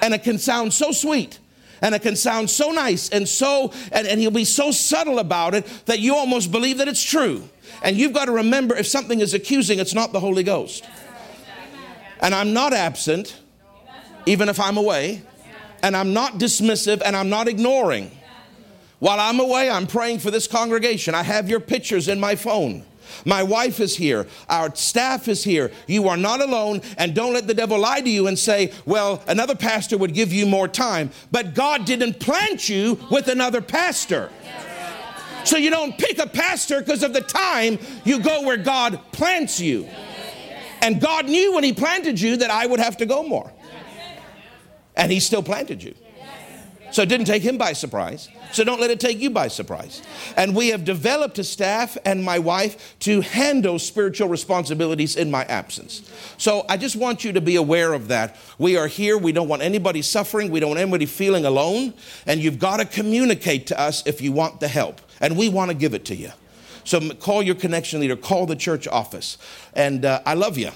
And 0.01 0.15
it 0.15 0.23
can 0.23 0.39
sound 0.39 0.73
so 0.73 0.91
sweet 0.91 1.39
and 1.81 1.93
it 1.95 2.01
can 2.01 2.15
sound 2.15 2.49
so 2.49 2.71
nice 2.71 3.09
and 3.09 3.27
so, 3.27 3.71
and, 3.91 4.07
and 4.07 4.19
he'll 4.19 4.31
be 4.31 4.45
so 4.45 4.71
subtle 4.71 5.19
about 5.19 5.53
it 5.53 5.65
that 5.85 5.99
you 5.99 6.15
almost 6.15 6.51
believe 6.51 6.77
that 6.79 6.87
it's 6.87 7.03
true. 7.03 7.47
And 7.83 7.97
you've 7.97 8.13
got 8.13 8.25
to 8.25 8.31
remember 8.31 8.75
if 8.75 8.87
something 8.87 9.19
is 9.19 9.33
accusing, 9.33 9.79
it's 9.79 9.93
not 9.93 10.13
the 10.13 10.19
Holy 10.19 10.43
Ghost. 10.43 10.85
And 12.19 12.33
I'm 12.33 12.53
not 12.53 12.73
absent, 12.73 13.39
even 14.25 14.49
if 14.49 14.59
I'm 14.59 14.77
away. 14.77 15.21
And 15.83 15.95
I'm 15.95 16.11
not 16.13 16.33
dismissive 16.33 17.03
and 17.05 17.15
I'm 17.15 17.29
not 17.29 17.47
ignoring. 17.47 18.11
While 18.99 19.19
I'm 19.19 19.39
away, 19.39 19.69
I'm 19.69 19.85
praying 19.85 20.19
for 20.19 20.31
this 20.31 20.47
congregation. 20.47 21.13
I 21.13 21.21
have 21.21 21.47
your 21.47 21.59
pictures 21.59 22.07
in 22.07 22.19
my 22.19 22.35
phone. 22.35 22.83
My 23.25 23.43
wife 23.43 23.79
is 23.79 23.95
here. 23.95 24.27
Our 24.49 24.73
staff 24.75 25.27
is 25.27 25.43
here. 25.43 25.71
You 25.87 26.07
are 26.07 26.17
not 26.17 26.41
alone. 26.41 26.81
And 26.97 27.13
don't 27.13 27.33
let 27.33 27.47
the 27.47 27.53
devil 27.53 27.79
lie 27.79 28.01
to 28.01 28.09
you 28.09 28.27
and 28.27 28.37
say, 28.37 28.71
well, 28.85 29.23
another 29.27 29.55
pastor 29.55 29.97
would 29.97 30.13
give 30.13 30.33
you 30.33 30.45
more 30.45 30.67
time. 30.67 31.11
But 31.31 31.53
God 31.53 31.85
didn't 31.85 32.19
plant 32.19 32.69
you 32.69 32.99
with 33.11 33.27
another 33.27 33.61
pastor. 33.61 34.29
So 35.43 35.57
you 35.57 35.69
don't 35.69 35.97
pick 35.97 36.19
a 36.19 36.27
pastor 36.27 36.79
because 36.79 37.03
of 37.03 37.13
the 37.13 37.21
time. 37.21 37.79
You 38.03 38.19
go 38.19 38.41
where 38.43 38.57
God 38.57 38.99
plants 39.13 39.59
you. 39.59 39.87
And 40.81 40.99
God 41.01 41.25
knew 41.25 41.53
when 41.53 41.63
He 41.63 41.73
planted 41.73 42.19
you 42.19 42.37
that 42.37 42.51
I 42.51 42.65
would 42.65 42.79
have 42.79 42.97
to 42.97 43.05
go 43.05 43.23
more. 43.23 43.51
And 44.95 45.11
He 45.11 45.19
still 45.19 45.43
planted 45.43 45.81
you. 45.81 45.95
So 46.91 47.01
it 47.01 47.09
didn't 47.09 47.27
take 47.27 47.43
Him 47.43 47.57
by 47.57 47.73
surprise. 47.73 48.29
So 48.53 48.63
don't 48.63 48.79
let 48.79 48.89
it 48.89 48.99
take 48.99 49.19
you 49.19 49.29
by 49.29 49.49
surprise. 49.49 50.01
And 50.35 50.55
we 50.55 50.69
have 50.69 50.85
developed 50.85 51.37
a 51.37 51.43
staff 51.43 51.97
and 52.05 52.23
my 52.23 52.39
wife 52.39 52.95
to 52.99 53.21
handle 53.21 53.77
spiritual 53.77 54.29
responsibilities 54.29 55.15
in 55.15 55.29
my 55.29 55.43
absence. 55.45 56.09
So 56.37 56.65
I 56.69 56.77
just 56.77 56.95
want 56.95 57.23
you 57.23 57.33
to 57.33 57.41
be 57.41 57.55
aware 57.55 57.93
of 57.93 58.07
that. 58.07 58.37
We 58.57 58.77
are 58.77 58.87
here. 58.87 59.17
We 59.17 59.31
don't 59.31 59.47
want 59.47 59.61
anybody 59.61 60.01
suffering. 60.01 60.49
We 60.49 60.59
don't 60.59 60.69
want 60.69 60.79
anybody 60.79 61.05
feeling 61.05 61.45
alone. 61.45 61.93
And 62.25 62.41
you've 62.41 62.59
got 62.59 62.77
to 62.77 62.85
communicate 62.85 63.67
to 63.67 63.79
us 63.79 64.05
if 64.05 64.21
you 64.21 64.31
want 64.31 64.59
the 64.59 64.67
help. 64.67 65.01
And 65.19 65.37
we 65.37 65.49
want 65.49 65.71
to 65.71 65.75
give 65.75 65.93
it 65.93 66.05
to 66.05 66.15
you. 66.15 66.31
So 66.83 67.09
call 67.15 67.43
your 67.43 67.55
connection 67.55 67.99
leader, 67.99 68.15
call 68.15 68.45
the 68.45 68.55
church 68.55 68.87
office. 68.87 69.37
And 69.73 70.05
uh, 70.05 70.21
I 70.25 70.35
love 70.35 70.57
you. 70.57 70.71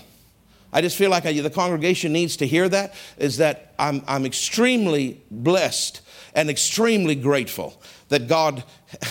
I 0.74 0.82
just 0.82 0.98
feel 0.98 1.10
like 1.10 1.26
I, 1.26 1.34
the 1.34 1.50
congregation 1.50 2.14
needs 2.14 2.38
to 2.38 2.48
hear 2.48 2.70
that 2.70 2.94
is 3.18 3.38
that 3.38 3.74
I'm, 3.78 4.04
I'm 4.08 4.26
extremely 4.26 5.22
blessed 5.30 6.02
and 6.34 6.50
extremely 6.50 7.16
grateful 7.16 7.82
that 8.10 8.28
God 8.28 8.64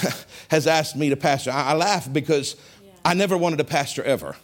has 0.49 0.67
asked 0.67 0.97
me 0.97 1.11
to 1.11 1.17
pastor. 1.17 1.51
I, 1.51 1.71
I 1.71 1.75
laugh 1.75 2.11
because 2.11 2.57
yeah. 2.83 2.93
I 3.05 3.15
never 3.15 3.37
wanted 3.37 3.57
to 3.59 3.65
pastor 3.65 4.03
ever. 4.03 4.37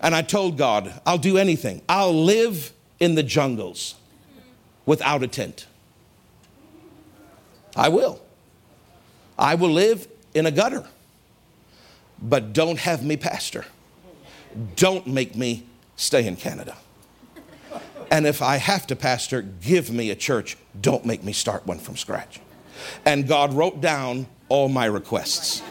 And 0.00 0.14
I 0.14 0.22
told 0.22 0.56
God, 0.56 1.00
I'll 1.04 1.18
do 1.18 1.36
anything. 1.36 1.82
I'll 1.88 2.24
live 2.24 2.72
in 3.00 3.16
the 3.16 3.22
jungles 3.22 3.96
without 4.86 5.22
a 5.22 5.26
tent. 5.26 5.66
I 7.76 7.88
will. 7.88 8.20
I 9.38 9.54
will 9.54 9.70
live 9.70 10.06
in 10.34 10.46
a 10.46 10.50
gutter, 10.50 10.86
but 12.20 12.52
don't 12.52 12.78
have 12.78 13.04
me 13.04 13.16
pastor. 13.16 13.64
Don't 14.76 15.06
make 15.06 15.34
me 15.34 15.66
stay 16.00 16.26
in 16.26 16.36
Canada. 16.36 16.76
And 18.10 18.26
if 18.26 18.42
I 18.42 18.56
have 18.56 18.86
to 18.88 18.96
pastor, 18.96 19.42
give 19.42 19.90
me 19.90 20.10
a 20.10 20.16
church. 20.16 20.56
Don't 20.80 21.04
make 21.04 21.22
me 21.22 21.32
start 21.32 21.66
one 21.66 21.78
from 21.78 21.96
scratch. 21.96 22.40
And 23.04 23.28
God 23.28 23.52
wrote 23.54 23.80
down 23.80 24.26
all 24.48 24.68
my 24.68 24.86
requests. 24.86 25.62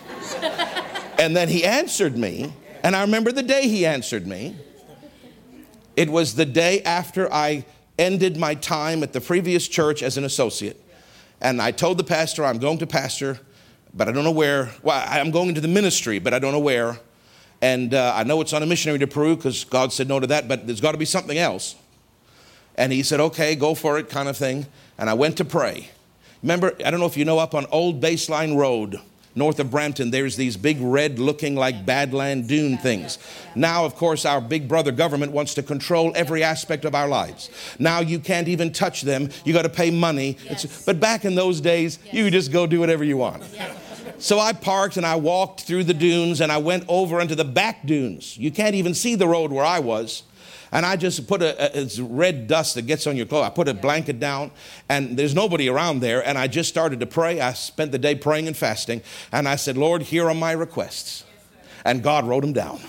And 1.18 1.36
then 1.36 1.50
He 1.50 1.66
answered 1.66 2.18
me. 2.18 2.54
And 2.84 2.96
I 2.96 3.02
remember 3.02 3.32
the 3.32 3.44
day 3.44 3.68
He 3.68 3.86
answered 3.86 4.26
me. 4.26 4.56
It 5.98 6.10
was 6.10 6.36
the 6.36 6.46
day 6.46 6.82
after 6.84 7.32
I 7.34 7.66
ended 7.98 8.38
my 8.38 8.56
time 8.56 9.04
at 9.04 9.12
the 9.12 9.20
previous 9.20 9.68
church 9.68 10.02
as 10.02 10.16
an 10.18 10.24
associate. 10.24 10.82
And 11.42 11.62
I 11.62 11.72
told 11.72 11.98
the 11.98 12.06
pastor, 12.06 12.46
I'm 12.46 12.60
going 12.60 12.78
to 12.78 12.88
pastor, 12.88 13.40
but 13.94 14.08
I 14.08 14.12
don't 14.14 14.24
know 14.24 14.32
where. 14.32 14.72
Well, 14.82 15.04
I'm 15.06 15.32
going 15.32 15.50
into 15.50 15.62
the 15.62 15.68
ministry, 15.68 16.20
but 16.20 16.34
I 16.34 16.40
don't 16.40 16.54
know 16.54 16.60
where. 16.60 17.00
And 17.62 17.94
uh, 17.94 18.14
I 18.16 18.24
know 18.24 18.40
it's 18.42 18.54
on 18.54 18.64
a 18.64 18.66
missionary 18.66 19.00
to 19.00 19.08
Peru 19.08 19.36
because 19.36 19.66
God 19.66 19.92
said 19.92 20.08
no 20.08 20.20
to 20.20 20.28
that, 20.28 20.48
but 20.48 20.66
there's 20.66 20.82
got 20.82 20.94
to 20.94 20.98
be 20.98 21.06
something 21.06 21.38
else. 21.38 21.76
And 22.76 22.94
he 22.94 23.04
said, 23.04 23.20
okay, 23.20 23.56
go 23.56 23.76
for 23.76 24.00
it, 24.00 24.10
kind 24.10 24.30
of 24.30 24.38
thing. 24.38 24.66
And 24.98 25.10
I 25.10 25.14
went 25.14 25.38
to 25.38 25.46
pray. 25.46 25.90
Remember, 26.42 26.74
I 26.86 26.90
don't 26.90 27.02
know 27.02 27.06
if 27.06 27.18
you 27.18 27.26
know, 27.26 27.38
up 27.38 27.54
on 27.54 27.66
Old 27.72 28.02
Baseline 28.02 28.56
Road, 28.56 29.02
north 29.36 29.60
of 29.60 29.70
Brampton, 29.70 30.12
there's 30.12 30.38
these 30.38 30.56
big 30.56 30.80
red 30.80 31.20
looking 31.20 31.56
like 31.56 31.86
Badland 31.86 32.48
dune 32.48 32.78
things. 32.78 33.18
Now, 33.56 33.84
of 33.84 33.96
course, 33.96 34.26
our 34.26 34.40
big 34.40 34.70
brother 34.70 34.94
government 34.94 35.34
wants 35.34 35.54
to 35.56 35.64
control 35.64 36.14
every 36.16 36.42
aspect 36.42 36.86
of 36.86 36.96
our 36.96 37.10
lives. 37.10 37.50
Now 37.78 38.00
you 38.00 38.20
can't 38.20 38.48
even 38.48 38.72
touch 38.72 39.02
them. 39.02 39.30
You 39.44 39.52
got 39.52 39.64
to 39.64 39.70
pay 39.70 39.92
money. 39.92 40.38
Yes. 40.46 40.86
But 40.86 41.02
back 41.02 41.26
in 41.26 41.36
those 41.36 41.60
days, 41.60 42.00
yes. 42.06 42.14
you 42.14 42.32
just 42.32 42.52
go 42.52 42.66
do 42.66 42.80
whatever 42.80 43.04
you 43.04 43.18
want. 43.18 43.44
So 44.20 44.38
I 44.38 44.52
parked 44.52 44.98
and 44.98 45.06
I 45.06 45.16
walked 45.16 45.62
through 45.62 45.86
the 45.86 45.94
dunes 45.94 46.42
and 46.42 46.52
I 46.52 46.58
went 46.58 46.84
over 46.90 47.22
into 47.22 47.36
the 47.36 47.46
back 47.46 47.86
dunes. 47.86 48.38
You 48.38 48.52
can't 48.52 48.76
even 48.76 48.94
see 48.94 49.16
the 49.16 49.28
road 49.28 49.52
where 49.52 49.64
I 49.64 49.80
was. 49.80 50.24
And 50.72 50.86
I 50.86 50.98
just 50.98 51.26
put 51.28 51.42
a, 51.42 51.78
a, 51.78 51.82
it's 51.82 52.00
red 52.00 52.48
dust 52.48 52.76
that 52.76 52.84
gets 52.84 53.08
on 53.08 53.16
your 53.16 53.26
clothes. 53.26 53.46
I 53.46 53.50
put 53.50 53.68
a 53.68 53.74
blanket 53.74 54.20
down, 54.20 54.52
and 54.88 55.18
there's 55.18 55.34
nobody 55.34 55.68
around 55.68 56.02
there. 56.02 56.26
And 56.28 56.38
I 56.38 56.48
just 56.48 56.70
started 56.70 57.00
to 57.00 57.08
pray. 57.08 57.42
I 57.42 57.54
spent 57.54 57.92
the 57.92 57.98
day 57.98 58.14
praying 58.14 58.48
and 58.48 58.56
fasting. 58.56 59.02
And 59.32 59.48
I 59.48 59.56
said, 59.56 59.78
Lord, 59.78 60.04
here 60.04 60.30
are 60.30 60.36
my 60.36 60.52
requests. 60.52 61.24
And 61.86 62.04
God 62.04 62.26
wrote 62.26 62.42
them 62.42 62.54
down. 62.54 62.80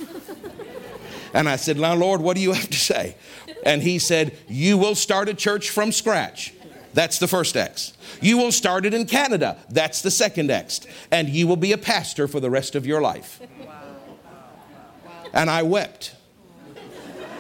and 1.35 1.49
I 1.49 1.57
said, 1.57 1.79
Now, 1.79 1.95
Lord, 1.95 2.21
what 2.21 2.37
do 2.37 2.43
you 2.43 2.53
have 2.53 2.69
to 2.69 2.79
say? 2.79 3.17
And 3.65 3.83
He 3.83 3.99
said, 3.99 4.37
You 4.49 4.77
will 4.77 4.95
start 4.95 5.29
a 5.29 5.35
church 5.35 5.71
from 5.71 5.93
scratch. 5.93 6.53
That's 6.93 7.19
the 7.19 7.29
first 7.29 7.57
X. 7.57 7.93
You 8.21 8.37
will 8.37 8.53
start 8.53 8.85
it 8.85 8.95
in 8.95 9.07
Canada. 9.07 9.57
That's 9.69 10.03
the 10.03 10.11
second 10.11 10.51
X. 10.51 10.81
And 11.11 11.29
you 11.29 11.47
will 11.47 11.57
be 11.57 11.73
a 11.73 11.79
pastor 11.79 12.27
for 12.27 12.41
the 12.41 12.51
rest 12.51 12.75
of 12.75 12.87
your 12.87 13.01
life. 13.01 13.41
And 15.33 15.49
I 15.49 15.63
wept. 15.63 16.17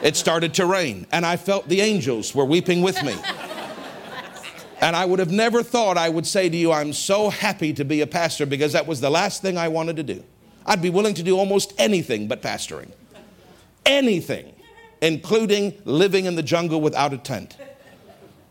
It 0.02 0.16
started 0.16 0.54
to 0.54 0.64
rain, 0.64 1.06
and 1.12 1.26
I 1.26 1.36
felt 1.36 1.68
the 1.68 1.82
angels 1.82 2.34
were 2.34 2.44
weeping 2.44 2.80
with 2.80 3.02
me. 3.02 3.14
And 4.80 4.96
I 4.96 5.04
would 5.04 5.18
have 5.18 5.30
never 5.30 5.62
thought 5.62 5.98
I 5.98 6.08
would 6.08 6.26
say 6.26 6.48
to 6.48 6.56
you, 6.56 6.72
I'm 6.72 6.94
so 6.94 7.28
happy 7.28 7.74
to 7.74 7.84
be 7.84 8.00
a 8.00 8.06
pastor 8.06 8.46
because 8.46 8.72
that 8.72 8.86
was 8.86 9.02
the 9.02 9.10
last 9.10 9.42
thing 9.42 9.58
I 9.58 9.68
wanted 9.68 9.96
to 9.96 10.02
do. 10.02 10.24
I'd 10.64 10.80
be 10.80 10.88
willing 10.88 11.12
to 11.14 11.22
do 11.22 11.36
almost 11.36 11.74
anything 11.76 12.28
but 12.28 12.40
pastoring. 12.40 12.90
Anything, 13.84 14.54
including 15.02 15.74
living 15.84 16.24
in 16.24 16.34
the 16.34 16.42
jungle 16.42 16.80
without 16.80 17.12
a 17.12 17.18
tent. 17.18 17.56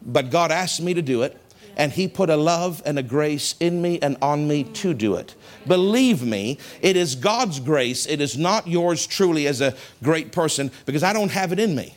But 0.02 0.32
God 0.32 0.52
asked 0.52 0.82
me 0.82 0.94
to 0.94 1.02
do 1.02 1.24
it, 1.24 1.38
and 1.78 1.92
He 1.92 2.08
put 2.08 2.30
a 2.30 2.36
love 2.36 2.82
and 2.86 2.98
a 2.98 3.04
grace 3.04 3.56
in 3.60 3.82
me 3.82 4.00
and 4.02 4.18
on 4.22 4.48
me 4.48 4.64
to 4.64 4.94
do 4.94 5.16
it. 5.16 5.36
Believe 5.68 6.24
me, 6.24 6.58
it 6.82 6.96
is 6.96 7.16
God's 7.16 7.60
grace. 7.60 8.06
It 8.06 8.22
is 8.22 8.38
not 8.38 8.68
yours 8.68 9.06
truly 9.06 9.48
as 9.48 9.62
a 9.62 9.76
great 10.04 10.32
person 10.32 10.72
because 10.86 11.04
I 11.04 11.14
don't 11.14 11.32
have 11.32 11.52
it 11.52 11.60
in 11.60 11.76
me. 11.76 11.96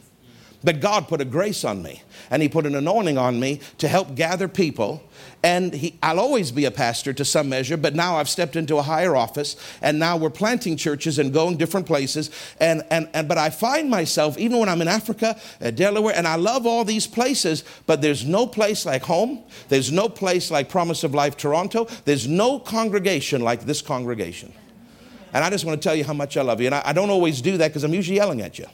But 0.65 0.81
God 0.81 1.09
put 1.09 1.21
a 1.21 1.25
grace 1.25 1.65
on 1.65 1.83
me 1.83 2.03
and 2.31 2.43
He 2.43 2.49
put 2.49 2.67
an 2.67 2.75
anointing 2.75 3.19
on 3.19 3.41
me 3.41 3.61
to 3.79 3.89
help 3.89 4.15
gather 4.15 4.49
people. 4.49 5.03
And 5.45 5.73
he, 5.75 5.99
I'll 6.03 6.21
always 6.21 6.53
be 6.53 6.67
a 6.67 6.71
pastor 6.71 7.13
to 7.13 7.25
some 7.25 7.49
measure, 7.49 7.77
but 7.77 7.97
now 7.97 8.17
I've 8.17 8.29
stepped 8.29 8.55
into 8.55 8.77
a 8.77 8.83
higher 8.83 9.17
office 9.17 9.57
and 9.81 9.99
now 9.99 10.17
we're 10.17 10.31
planting 10.31 10.77
churches 10.77 11.19
and 11.19 11.33
going 11.33 11.57
different 11.57 11.87
places. 11.87 12.31
And, 12.61 12.85
and, 12.91 13.09
and 13.13 13.27
but 13.27 13.39
I 13.39 13.51
find 13.51 13.91
myself, 13.91 14.39
even 14.39 14.59
when 14.59 14.69
I'm 14.69 14.81
in 14.81 14.89
Africa, 14.89 15.39
uh, 15.61 15.71
Delaware, 15.73 16.15
and 16.15 16.29
I 16.29 16.37
love 16.37 16.65
all 16.65 16.85
these 16.85 17.09
places, 17.09 17.65
but 17.87 18.03
there's 18.03 18.25
no 18.25 18.47
place 18.47 18.87
like 18.87 19.03
home. 19.03 19.43
There's 19.69 19.91
no 19.91 20.09
place 20.09 20.51
like 20.51 20.69
Promise 20.69 21.03
of 21.03 21.13
Life 21.13 21.37
Toronto. 21.37 21.89
There's 22.05 22.29
no 22.29 22.61
congregation 22.61 23.43
like 23.43 23.67
this 23.67 23.83
congregation. 23.83 24.53
And 25.35 25.43
I 25.43 25.51
just 25.51 25.65
want 25.65 25.81
to 25.81 25.89
tell 25.89 25.97
you 25.97 26.05
how 26.05 26.13
much 26.13 26.37
I 26.37 26.43
love 26.43 26.61
you. 26.61 26.67
And 26.67 26.75
I, 26.77 26.83
I 26.87 26.93
don't 26.93 27.11
always 27.11 27.41
do 27.41 27.57
that 27.57 27.69
because 27.69 27.83
I'm 27.83 27.95
usually 27.95 28.17
yelling 28.17 28.43
at 28.43 28.61
you 28.61 28.67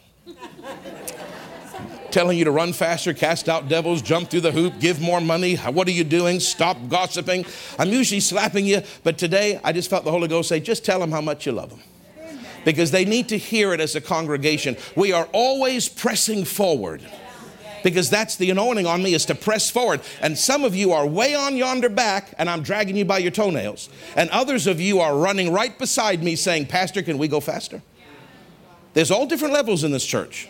telling 2.18 2.37
you 2.37 2.44
to 2.44 2.50
run 2.50 2.72
faster, 2.72 3.14
cast 3.14 3.48
out 3.48 3.68
devils, 3.68 4.02
jump 4.02 4.28
through 4.28 4.40
the 4.40 4.50
hoop, 4.50 4.81
give 4.81 5.00
more 5.00 5.20
money. 5.20 5.54
What 5.54 5.87
are 5.87 5.92
you 5.92 6.02
doing? 6.02 6.40
Stop 6.40 6.76
gossiping. 6.88 7.46
I'm 7.78 7.90
usually 7.90 8.18
slapping 8.18 8.66
you, 8.66 8.83
but 9.04 9.18
today 9.18 9.61
I 9.62 9.72
just 9.72 9.88
felt 9.88 10.02
the 10.02 10.11
Holy 10.11 10.26
Ghost 10.26 10.48
say, 10.48 10.59
just 10.59 10.85
tell 10.85 10.98
them 10.98 11.12
how 11.12 11.20
much 11.20 11.46
you 11.46 11.52
love 11.52 11.70
them. 11.70 11.81
Because 12.64 12.90
they 12.90 13.04
need 13.04 13.28
to 13.28 13.38
hear 13.38 13.72
it 13.72 13.78
as 13.78 13.94
a 13.94 14.00
congregation. 14.00 14.76
We 14.96 15.12
are 15.12 15.28
always 15.31 15.88
pressing 15.88 16.44
forward 16.44 17.09
because 17.85 18.11
that's 18.11 18.35
the 18.35 18.50
anointing 18.50 18.88
on 18.88 19.00
me 19.00 19.14
is 19.14 19.24
to 19.26 19.37
press 19.37 19.70
forward. 19.70 20.00
And 20.20 20.37
some 20.37 20.64
of 20.64 20.74
you 20.74 20.90
are 20.94 21.07
way 21.07 21.37
on 21.37 21.57
yonder 21.57 21.88
back, 21.88 22.35
and 22.37 22.50
I'm 22.50 22.64
dragging 22.64 22.96
you 22.96 23.04
by 23.04 23.18
your 23.18 23.31
toenails. 23.31 23.90
And 24.16 24.28
others 24.31 24.66
of 24.66 24.81
you 24.81 24.98
are 24.98 25.16
running 25.16 25.52
right 25.52 25.78
beside 25.78 26.20
me 26.24 26.35
saying, 26.35 26.66
Pastor, 26.66 27.00
can 27.00 27.16
we 27.16 27.28
go 27.28 27.38
faster? 27.38 27.81
There's 28.94 29.12
all 29.12 29.26
different 29.26 29.54
levels 29.54 29.85
in 29.85 29.92
this 29.92 30.04
church 30.04 30.48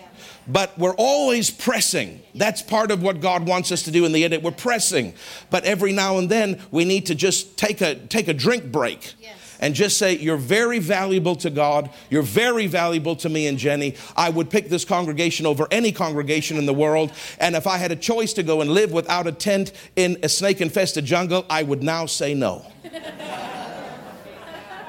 but 0.48 0.76
we're 0.78 0.94
always 0.94 1.50
pressing. 1.50 2.20
That's 2.34 2.62
part 2.62 2.90
of 2.90 3.02
what 3.02 3.20
God 3.20 3.46
wants 3.46 3.70
us 3.70 3.82
to 3.84 3.90
do 3.90 4.04
in 4.04 4.12
the 4.12 4.24
end. 4.24 4.42
We're 4.42 4.50
pressing, 4.50 5.14
but 5.50 5.64
every 5.64 5.92
now 5.92 6.18
and 6.18 6.28
then 6.28 6.60
we 6.70 6.84
need 6.84 7.06
to 7.06 7.14
just 7.14 7.56
take 7.58 7.80
a 7.80 7.94
take 7.94 8.28
a 8.28 8.34
drink 8.34 8.72
break. 8.72 9.14
Yes. 9.20 9.34
And 9.60 9.74
just 9.74 9.98
say, 9.98 10.16
You're 10.16 10.36
very 10.36 10.78
valuable 10.78 11.34
to 11.36 11.50
God. 11.50 11.90
You're 12.10 12.22
very 12.22 12.68
valuable 12.68 13.16
to 13.16 13.28
me 13.28 13.48
and 13.48 13.58
Jenny. 13.58 13.96
I 14.16 14.30
would 14.30 14.50
pick 14.50 14.68
this 14.68 14.84
congregation 14.84 15.46
over 15.46 15.66
any 15.70 15.90
congregation 15.90 16.58
in 16.58 16.66
the 16.66 16.74
world. 16.74 17.12
And 17.40 17.56
if 17.56 17.66
I 17.66 17.76
had 17.76 17.90
a 17.90 17.96
choice 17.96 18.32
to 18.34 18.44
go 18.44 18.60
and 18.60 18.70
live 18.70 18.92
without 18.92 19.26
a 19.26 19.32
tent 19.32 19.72
in 19.96 20.16
a 20.22 20.28
snake 20.28 20.60
infested 20.60 21.04
jungle, 21.04 21.44
I 21.50 21.64
would 21.64 21.82
now 21.82 22.06
say 22.06 22.34
no. 22.34 22.64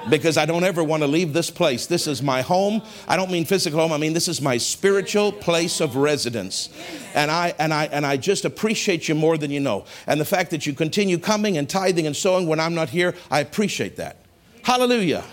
because 0.08 0.36
I 0.36 0.46
don't 0.46 0.64
ever 0.64 0.82
want 0.82 1.02
to 1.02 1.06
leave 1.06 1.32
this 1.32 1.50
place. 1.50 1.86
This 1.86 2.06
is 2.06 2.22
my 2.22 2.42
home. 2.42 2.82
I 3.06 3.16
don't 3.16 3.30
mean 3.30 3.44
physical 3.44 3.78
home, 3.78 3.92
I 3.92 3.98
mean 3.98 4.12
this 4.12 4.28
is 4.28 4.40
my 4.40 4.56
spiritual 4.56 5.32
place 5.32 5.80
of 5.80 5.96
residence. 5.96 6.70
And 7.14 7.30
I 7.30 7.54
and 7.58 7.74
I 7.74 7.86
and 7.86 8.06
I 8.06 8.16
just 8.16 8.44
appreciate 8.44 9.08
you 9.08 9.14
more 9.14 9.36
than 9.36 9.50
you 9.50 9.60
know. 9.60 9.84
And 10.06 10.20
the 10.20 10.24
fact 10.24 10.50
that 10.50 10.66
you 10.66 10.72
continue 10.72 11.18
coming 11.18 11.58
and 11.58 11.68
tithing 11.68 12.06
and 12.06 12.16
sowing 12.16 12.46
when 12.46 12.60
I'm 12.60 12.74
not 12.74 12.88
here, 12.88 13.14
I 13.30 13.40
appreciate 13.40 13.96
that. 13.96 14.24
Hallelujah. 14.62 15.24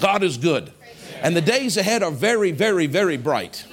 God 0.00 0.22
is 0.22 0.36
good. 0.36 0.72
And 1.22 1.36
the 1.36 1.40
days 1.40 1.76
ahead 1.76 2.02
are 2.02 2.10
very, 2.10 2.50
very, 2.50 2.86
very 2.86 3.16
bright. 3.16 3.64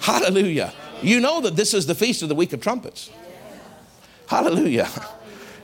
Hallelujah. 0.00 0.72
You 1.02 1.20
know 1.20 1.40
that 1.40 1.56
this 1.56 1.74
is 1.74 1.86
the 1.86 1.94
feast 1.94 2.22
of 2.22 2.28
the 2.28 2.34
week 2.34 2.52
of 2.52 2.60
trumpets. 2.60 3.10
Hallelujah. 4.26 4.88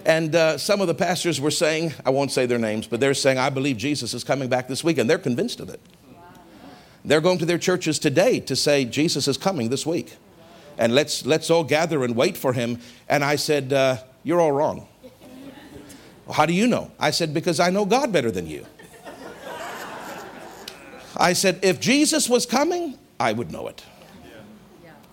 And 0.05 0.35
uh, 0.35 0.59
some 0.59 0.81
of 0.81 0.87
the 0.87 0.95
pastors 0.95 1.41
were 1.41 1.51
saying, 1.51 1.93
I 2.07 2.11
won't 2.11 2.31
say 2.31 2.47
their 2.47 2.59
names, 2.59 2.87
but 2.87 3.01
they're 3.01 3.15
saying, 3.15 3.39
I 3.39 3.51
believe 3.51 3.77
Jesus 3.77 4.15
is 4.15 4.25
coming 4.25 4.49
back 4.49 4.69
this 4.69 4.83
week, 4.83 4.99
and 4.99 5.09
they're 5.09 5.19
convinced 5.19 5.61
of 5.61 5.69
it. 5.69 5.81
They're 7.05 7.21
going 7.21 7.39
to 7.39 7.47
their 7.47 7.59
churches 7.59 7.99
today 7.99 8.41
to 8.41 8.57
say, 8.57 8.85
Jesus 8.85 9.27
is 9.29 9.37
coming 9.37 9.71
this 9.71 9.87
week. 9.87 10.17
And 10.79 10.95
let's, 10.95 11.27
let's 11.27 11.51
all 11.51 11.65
gather 11.65 12.05
and 12.05 12.17
wait 12.17 12.37
for 12.37 12.53
him. 12.53 12.79
And 13.09 13.25
I 13.25 13.37
said, 13.37 13.73
uh, 13.73 13.99
You're 14.23 14.41
all 14.41 14.53
wrong. 14.53 14.87
well, 16.27 16.35
how 16.35 16.47
do 16.47 16.53
you 16.53 16.67
know? 16.67 16.91
I 16.99 17.11
said, 17.11 17.35
Because 17.35 17.61
I 17.61 17.71
know 17.71 17.85
God 17.85 18.13
better 18.13 18.31
than 18.31 18.47
you. 18.47 18.67
I 21.17 21.33
said, 21.35 21.59
If 21.63 21.81
Jesus 21.81 22.29
was 22.29 22.47
coming, 22.47 22.99
I 23.19 23.33
would 23.33 23.51
know 23.51 23.69
it. 23.69 23.85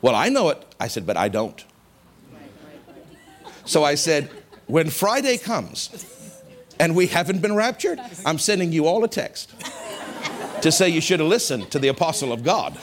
Well, 0.02 0.15
I 0.15 0.30
know 0.30 0.50
it. 0.50 0.63
I 0.80 0.88
said, 0.88 1.06
But 1.06 1.17
I 1.17 1.28
don't. 1.28 1.63
So 3.65 3.84
I 3.84 3.95
said, 3.95 4.30
when 4.67 4.89
Friday 4.89 5.38
comes 5.38 6.06
and 6.80 6.95
we 6.95 7.08
haven't 7.08 7.41
been 7.41 7.56
raptured, 7.56 7.99
I'm 8.25 8.38
sending 8.38 8.71
you 8.71 8.86
all 8.86 9.03
a 9.03 9.08
text 9.08 9.51
to 10.62 10.71
say 10.71 10.89
you 10.89 11.01
should 11.01 11.19
have 11.19 11.30
listened 11.30 11.71
to 11.71 11.80
the 11.80 11.88
apostle 11.88 12.32
of 12.32 12.43
God. 12.43 12.77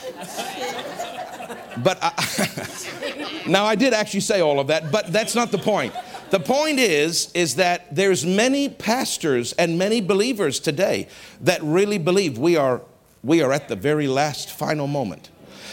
But 1.83 1.99
I, 2.01 3.43
now 3.47 3.65
I 3.65 3.75
did 3.75 3.93
actually 3.93 4.21
say 4.21 4.41
all 4.41 4.59
of 4.59 4.67
that, 4.67 4.91
but 4.91 5.11
that's 5.11 5.35
not 5.35 5.51
the 5.51 5.57
point. 5.57 5.93
The 6.31 6.39
point 6.39 6.79
is, 6.79 7.31
is 7.33 7.55
that 7.55 7.93
there's 7.95 8.25
many 8.25 8.69
pastors 8.69 9.53
and 9.53 9.77
many 9.77 10.01
believers 10.01 10.59
today 10.59 11.07
that 11.41 11.61
really 11.61 11.97
believe 11.97 12.37
we 12.37 12.57
are, 12.57 12.81
we 13.23 13.41
are 13.41 13.53
at 13.53 13.67
the 13.67 13.75
very 13.75 14.07
last 14.07 14.49
final 14.49 14.87
moment. 14.87 15.29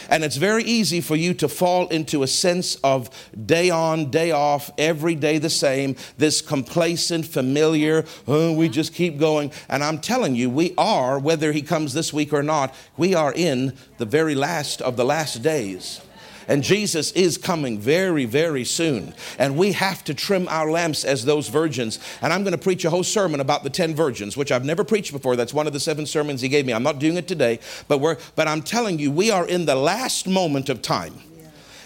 And 0.09 0.23
it's 0.23 0.37
very 0.37 0.63
easy 0.63 1.01
for 1.01 1.15
you 1.15 1.33
to 1.35 1.47
fall 1.47 1.87
into 1.87 2.23
a 2.23 2.27
sense 2.27 2.75
of 2.83 3.09
day 3.45 3.69
on, 3.69 4.11
day 4.11 4.31
off, 4.31 4.71
every 4.77 5.15
day 5.15 5.37
the 5.37 5.49
same, 5.49 5.95
this 6.17 6.41
complacent, 6.41 7.25
familiar, 7.25 8.05
oh, 8.27 8.53
we 8.53 8.69
just 8.69 8.93
keep 8.93 9.17
going. 9.17 9.51
And 9.69 9.83
I'm 9.83 9.99
telling 9.99 10.35
you, 10.35 10.49
we 10.49 10.73
are, 10.77 11.19
whether 11.19 11.51
he 11.51 11.61
comes 11.61 11.93
this 11.93 12.13
week 12.13 12.33
or 12.33 12.43
not, 12.43 12.75
we 12.97 13.13
are 13.15 13.33
in 13.33 13.77
the 13.97 14.05
very 14.05 14.35
last 14.35 14.81
of 14.81 14.97
the 14.97 15.05
last 15.05 15.41
days. 15.41 16.01
And 16.47 16.63
Jesus 16.63 17.11
is 17.11 17.37
coming 17.37 17.79
very, 17.79 18.25
very 18.25 18.63
soon. 18.63 19.13
And 19.37 19.57
we 19.57 19.71
have 19.73 20.03
to 20.05 20.13
trim 20.13 20.47
our 20.49 20.69
lamps 20.69 21.03
as 21.03 21.25
those 21.25 21.49
virgins. 21.49 21.99
And 22.21 22.33
I'm 22.33 22.43
going 22.43 22.53
to 22.53 22.57
preach 22.57 22.85
a 22.85 22.89
whole 22.89 23.03
sermon 23.03 23.39
about 23.39 23.63
the 23.63 23.69
10 23.69 23.95
virgins, 23.95 24.35
which 24.35 24.51
I've 24.51 24.65
never 24.65 24.83
preached 24.83 25.11
before. 25.11 25.35
That's 25.35 25.53
one 25.53 25.67
of 25.67 25.73
the 25.73 25.79
seven 25.79 26.05
sermons 26.05 26.41
he 26.41 26.49
gave 26.49 26.65
me. 26.65 26.73
I'm 26.73 26.83
not 26.83 26.99
doing 26.99 27.17
it 27.17 27.27
today, 27.27 27.59
but, 27.87 27.99
we're, 27.99 28.17
but 28.35 28.47
I'm 28.47 28.61
telling 28.61 28.99
you, 28.99 29.11
we 29.11 29.31
are 29.31 29.47
in 29.47 29.65
the 29.65 29.75
last 29.75 30.27
moment 30.27 30.69
of 30.69 30.81
time. 30.81 31.13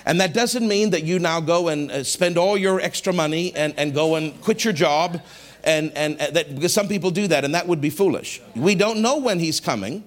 And 0.05 0.21
that 0.21 0.33
doesn't 0.33 0.65
mean 0.65 0.91
that 0.91 1.03
you 1.03 1.19
now 1.19 1.41
go 1.41 1.67
and 1.67 1.91
uh, 1.91 2.01
spend 2.01 2.37
all 2.37 2.57
your 2.57 2.79
extra 2.79 3.11
money 3.11 3.53
and, 3.53 3.73
and 3.77 3.93
go 3.93 4.15
and 4.15 4.39
quit 4.41 4.63
your 4.63 4.71
job. 4.71 5.21
And, 5.65 5.91
and 5.97 6.17
uh, 6.21 6.31
that, 6.31 6.55
because 6.55 6.73
some 6.73 6.87
people 6.87 7.11
do 7.11 7.27
that, 7.27 7.43
and 7.43 7.53
that 7.53 7.67
would 7.67 7.81
be 7.81 7.89
foolish. 7.89 8.41
We 8.55 8.73
don't 8.73 9.01
know 9.01 9.17
when 9.17 9.37
he's 9.37 9.59
coming, 9.59 10.05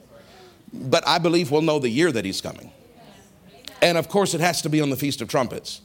but 0.72 1.06
I 1.06 1.18
believe 1.18 1.50
we'll 1.50 1.60
know 1.60 1.78
the 1.78 1.90
year 1.90 2.10
that 2.12 2.24
he's 2.24 2.40
coming. 2.40 2.72
And 3.82 3.96
of 3.96 4.08
course, 4.08 4.34
it 4.34 4.40
has 4.40 4.62
to 4.62 4.68
be 4.68 4.80
on 4.80 4.90
the 4.90 4.96
Feast 4.96 5.20
of 5.20 5.28
Trumpets. 5.28 5.80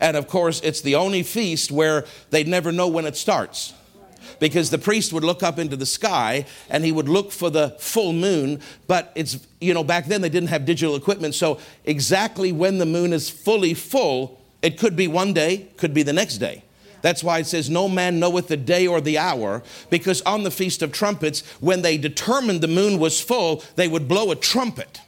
And 0.00 0.16
of 0.16 0.28
course, 0.28 0.60
it's 0.60 0.80
the 0.80 0.94
only 0.94 1.22
feast 1.22 1.70
where 1.70 2.04
they'd 2.30 2.48
never 2.48 2.72
know 2.72 2.88
when 2.88 3.06
it 3.06 3.16
starts. 3.16 3.72
Because 4.38 4.70
the 4.70 4.78
priest 4.78 5.12
would 5.12 5.24
look 5.24 5.42
up 5.42 5.58
into 5.58 5.76
the 5.76 5.86
sky 5.86 6.44
and 6.68 6.84
he 6.84 6.92
would 6.92 7.08
look 7.08 7.32
for 7.32 7.48
the 7.48 7.70
full 7.78 8.12
moon. 8.12 8.60
But 8.86 9.12
it's, 9.14 9.46
you 9.60 9.72
know, 9.72 9.84
back 9.84 10.06
then 10.06 10.20
they 10.20 10.28
didn't 10.28 10.48
have 10.48 10.66
digital 10.66 10.96
equipment. 10.96 11.34
So 11.34 11.58
exactly 11.84 12.52
when 12.52 12.78
the 12.78 12.86
moon 12.86 13.12
is 13.12 13.30
fully 13.30 13.72
full, 13.72 14.40
it 14.62 14.78
could 14.78 14.96
be 14.96 15.08
one 15.08 15.32
day, 15.32 15.68
could 15.76 15.94
be 15.94 16.02
the 16.02 16.12
next 16.12 16.38
day. 16.38 16.64
That's 17.02 17.22
why 17.22 17.38
it 17.38 17.46
says, 17.46 17.70
No 17.70 17.88
man 17.88 18.18
knoweth 18.18 18.48
the 18.48 18.56
day 18.56 18.86
or 18.86 19.00
the 19.00 19.16
hour, 19.16 19.62
because 19.90 20.22
on 20.22 20.42
the 20.42 20.50
Feast 20.50 20.82
of 20.82 20.92
Trumpets, 20.92 21.40
when 21.60 21.82
they 21.82 21.96
determined 21.98 22.62
the 22.62 22.68
moon 22.68 22.98
was 22.98 23.20
full, 23.20 23.62
they 23.76 23.86
would 23.86 24.08
blow 24.08 24.32
a 24.32 24.36
trumpet 24.36 25.00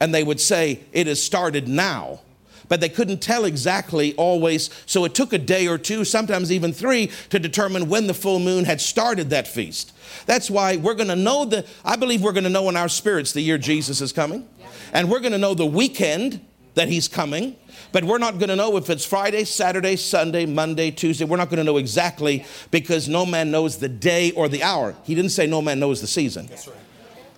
and 0.00 0.14
they 0.14 0.24
would 0.24 0.40
say, 0.40 0.80
It 0.92 1.06
has 1.06 1.22
started 1.22 1.68
now. 1.68 2.20
But 2.68 2.80
they 2.80 2.90
couldn't 2.90 3.22
tell 3.22 3.46
exactly 3.46 4.14
always, 4.16 4.68
so 4.84 5.06
it 5.06 5.14
took 5.14 5.32
a 5.32 5.38
day 5.38 5.66
or 5.66 5.78
two, 5.78 6.04
sometimes 6.04 6.52
even 6.52 6.72
three, 6.72 7.10
to 7.30 7.38
determine 7.38 7.88
when 7.88 8.06
the 8.06 8.14
full 8.14 8.38
moon 8.38 8.66
had 8.66 8.80
started 8.80 9.30
that 9.30 9.48
feast. 9.48 9.94
That's 10.26 10.50
why 10.50 10.76
we're 10.76 10.94
going 10.94 11.08
to 11.08 11.16
know 11.16 11.46
the, 11.46 11.66
I 11.82 11.96
believe 11.96 12.22
we're 12.22 12.32
going 12.32 12.44
to 12.44 12.50
know 12.50 12.68
in 12.68 12.76
our 12.76 12.90
spirits 12.90 13.32
the 13.32 13.40
year 13.40 13.56
Jesus 13.56 14.02
is 14.02 14.12
coming. 14.12 14.46
And 14.92 15.10
we're 15.10 15.20
going 15.20 15.32
to 15.32 15.38
know 15.38 15.54
the 15.54 15.66
weekend 15.66 16.44
that 16.74 16.88
he's 16.88 17.08
coming. 17.08 17.56
But 17.90 18.04
we're 18.04 18.18
not 18.18 18.38
going 18.38 18.48
to 18.48 18.56
know 18.56 18.76
if 18.76 18.90
it's 18.90 19.04
Friday, 19.04 19.44
Saturday, 19.44 19.96
Sunday, 19.96 20.46
Monday, 20.46 20.90
Tuesday. 20.90 21.24
We're 21.24 21.38
not 21.38 21.48
going 21.48 21.58
to 21.58 21.64
know 21.64 21.78
exactly 21.78 22.44
because 22.70 23.08
no 23.08 23.24
man 23.24 23.50
knows 23.50 23.78
the 23.78 23.88
day 23.88 24.30
or 24.32 24.48
the 24.48 24.62
hour. 24.62 24.94
He 25.04 25.14
didn't 25.14 25.30
say 25.30 25.46
no 25.46 25.62
man 25.62 25.80
knows 25.80 26.00
the 26.00 26.06
season. 26.06 26.46
That's 26.46 26.68
right. 26.68 26.76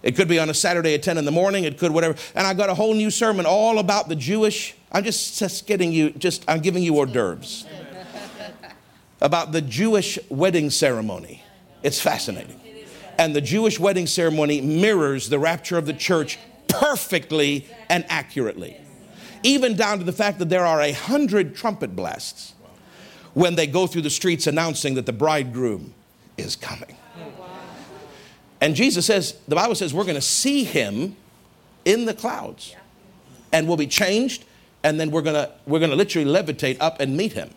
It 0.03 0.17
could 0.17 0.29
be 0.29 0.39
on 0.39 0.49
a 0.49 0.55
Saturday 0.55 0.95
at 0.95 1.03
10 1.03 1.19
in 1.19 1.25
the 1.25 1.31
morning. 1.31 1.65
It 1.65 1.79
could 1.79 1.93
whatever. 1.93 2.17
And 2.35 2.47
I 2.47 2.55
got 2.55 2.71
a 2.71 2.75
whole 2.75 2.95
new 2.95 3.11
sermon 3.11 3.47
all 3.47 3.79
about 3.79 4.09
the 4.09 4.17
Jewish. 4.17 4.75
I'm 4.91 5.05
just, 5.05 5.39
just 5.39 5.67
getting 5.67 5.93
you, 5.93 6.11
just, 6.11 6.45
I'm 6.49 6.61
giving 6.61 6.83
you 6.83 6.97
hors 6.97 7.07
d'oeuvres. 7.07 7.67
about 9.21 9.53
the 9.53 9.61
Jewish 9.61 10.19
wedding 10.29 10.71
ceremony. 10.71 11.43
It's 11.83 12.01
fascinating. 12.01 12.61
And 13.19 13.37
the 13.37 13.41
Jewish 13.43 13.79
wedding 13.79 14.07
ceremony 14.07 14.63
mirrors 14.63 15.29
the 15.29 15.39
rapture 15.39 15.77
of 15.77 15.85
the 15.85 15.93
church 15.93 16.39
perfectly 16.69 17.67
and 17.91 18.05
accurately. 18.09 18.79
Even 19.43 19.77
down 19.77 19.99
to 19.99 20.05
the 20.05 20.13
fact 20.13 20.39
that 20.39 20.49
there 20.49 20.65
are 20.65 20.81
a 20.81 20.93
hundred 20.93 21.55
trumpet 21.55 21.95
blasts 21.95 22.55
when 23.35 23.55
they 23.55 23.67
go 23.67 23.87
through 23.87 24.03
the 24.03 24.11
streets 24.11 24.47
announcing 24.47 24.95
that 24.95 25.07
the 25.07 25.13
bridegroom 25.13 25.95
is 26.37 26.57
coming. 26.57 26.97
And 28.61 28.75
Jesus 28.75 29.07
says, 29.07 29.39
the 29.49 29.55
Bible 29.55 29.75
says, 29.75 29.95
we're 29.95 30.05
going 30.05 30.17
to 30.17 30.21
see 30.21 30.65
him 30.65 31.17
in 31.85 32.05
the 32.05 32.15
clouds. 32.15 32.75
And 33.53 33.67
we'll 33.67 33.77
be 33.77 33.87
changed, 33.87 34.45
and 34.85 35.01
then 35.01 35.11
we're 35.11 35.23
going 35.23 35.35
to 35.35 35.51
we're 35.67 35.81
going 35.81 35.91
to 35.91 35.97
literally 35.97 36.31
levitate 36.31 36.77
up 36.79 37.01
and 37.01 37.17
meet 37.17 37.33
him. 37.33 37.51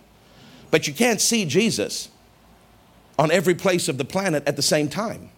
But 0.72 0.88
you 0.88 0.94
can't 0.94 1.22
see 1.22 1.46
Jesus 1.46 2.10
on 3.20 3.30
every 3.30 3.54
place 3.54 3.88
of 3.88 4.00
the 4.00 4.06
planet 4.06 4.44
at 4.48 4.56
the 4.56 4.64
same 4.64 4.90
time. 4.90 5.30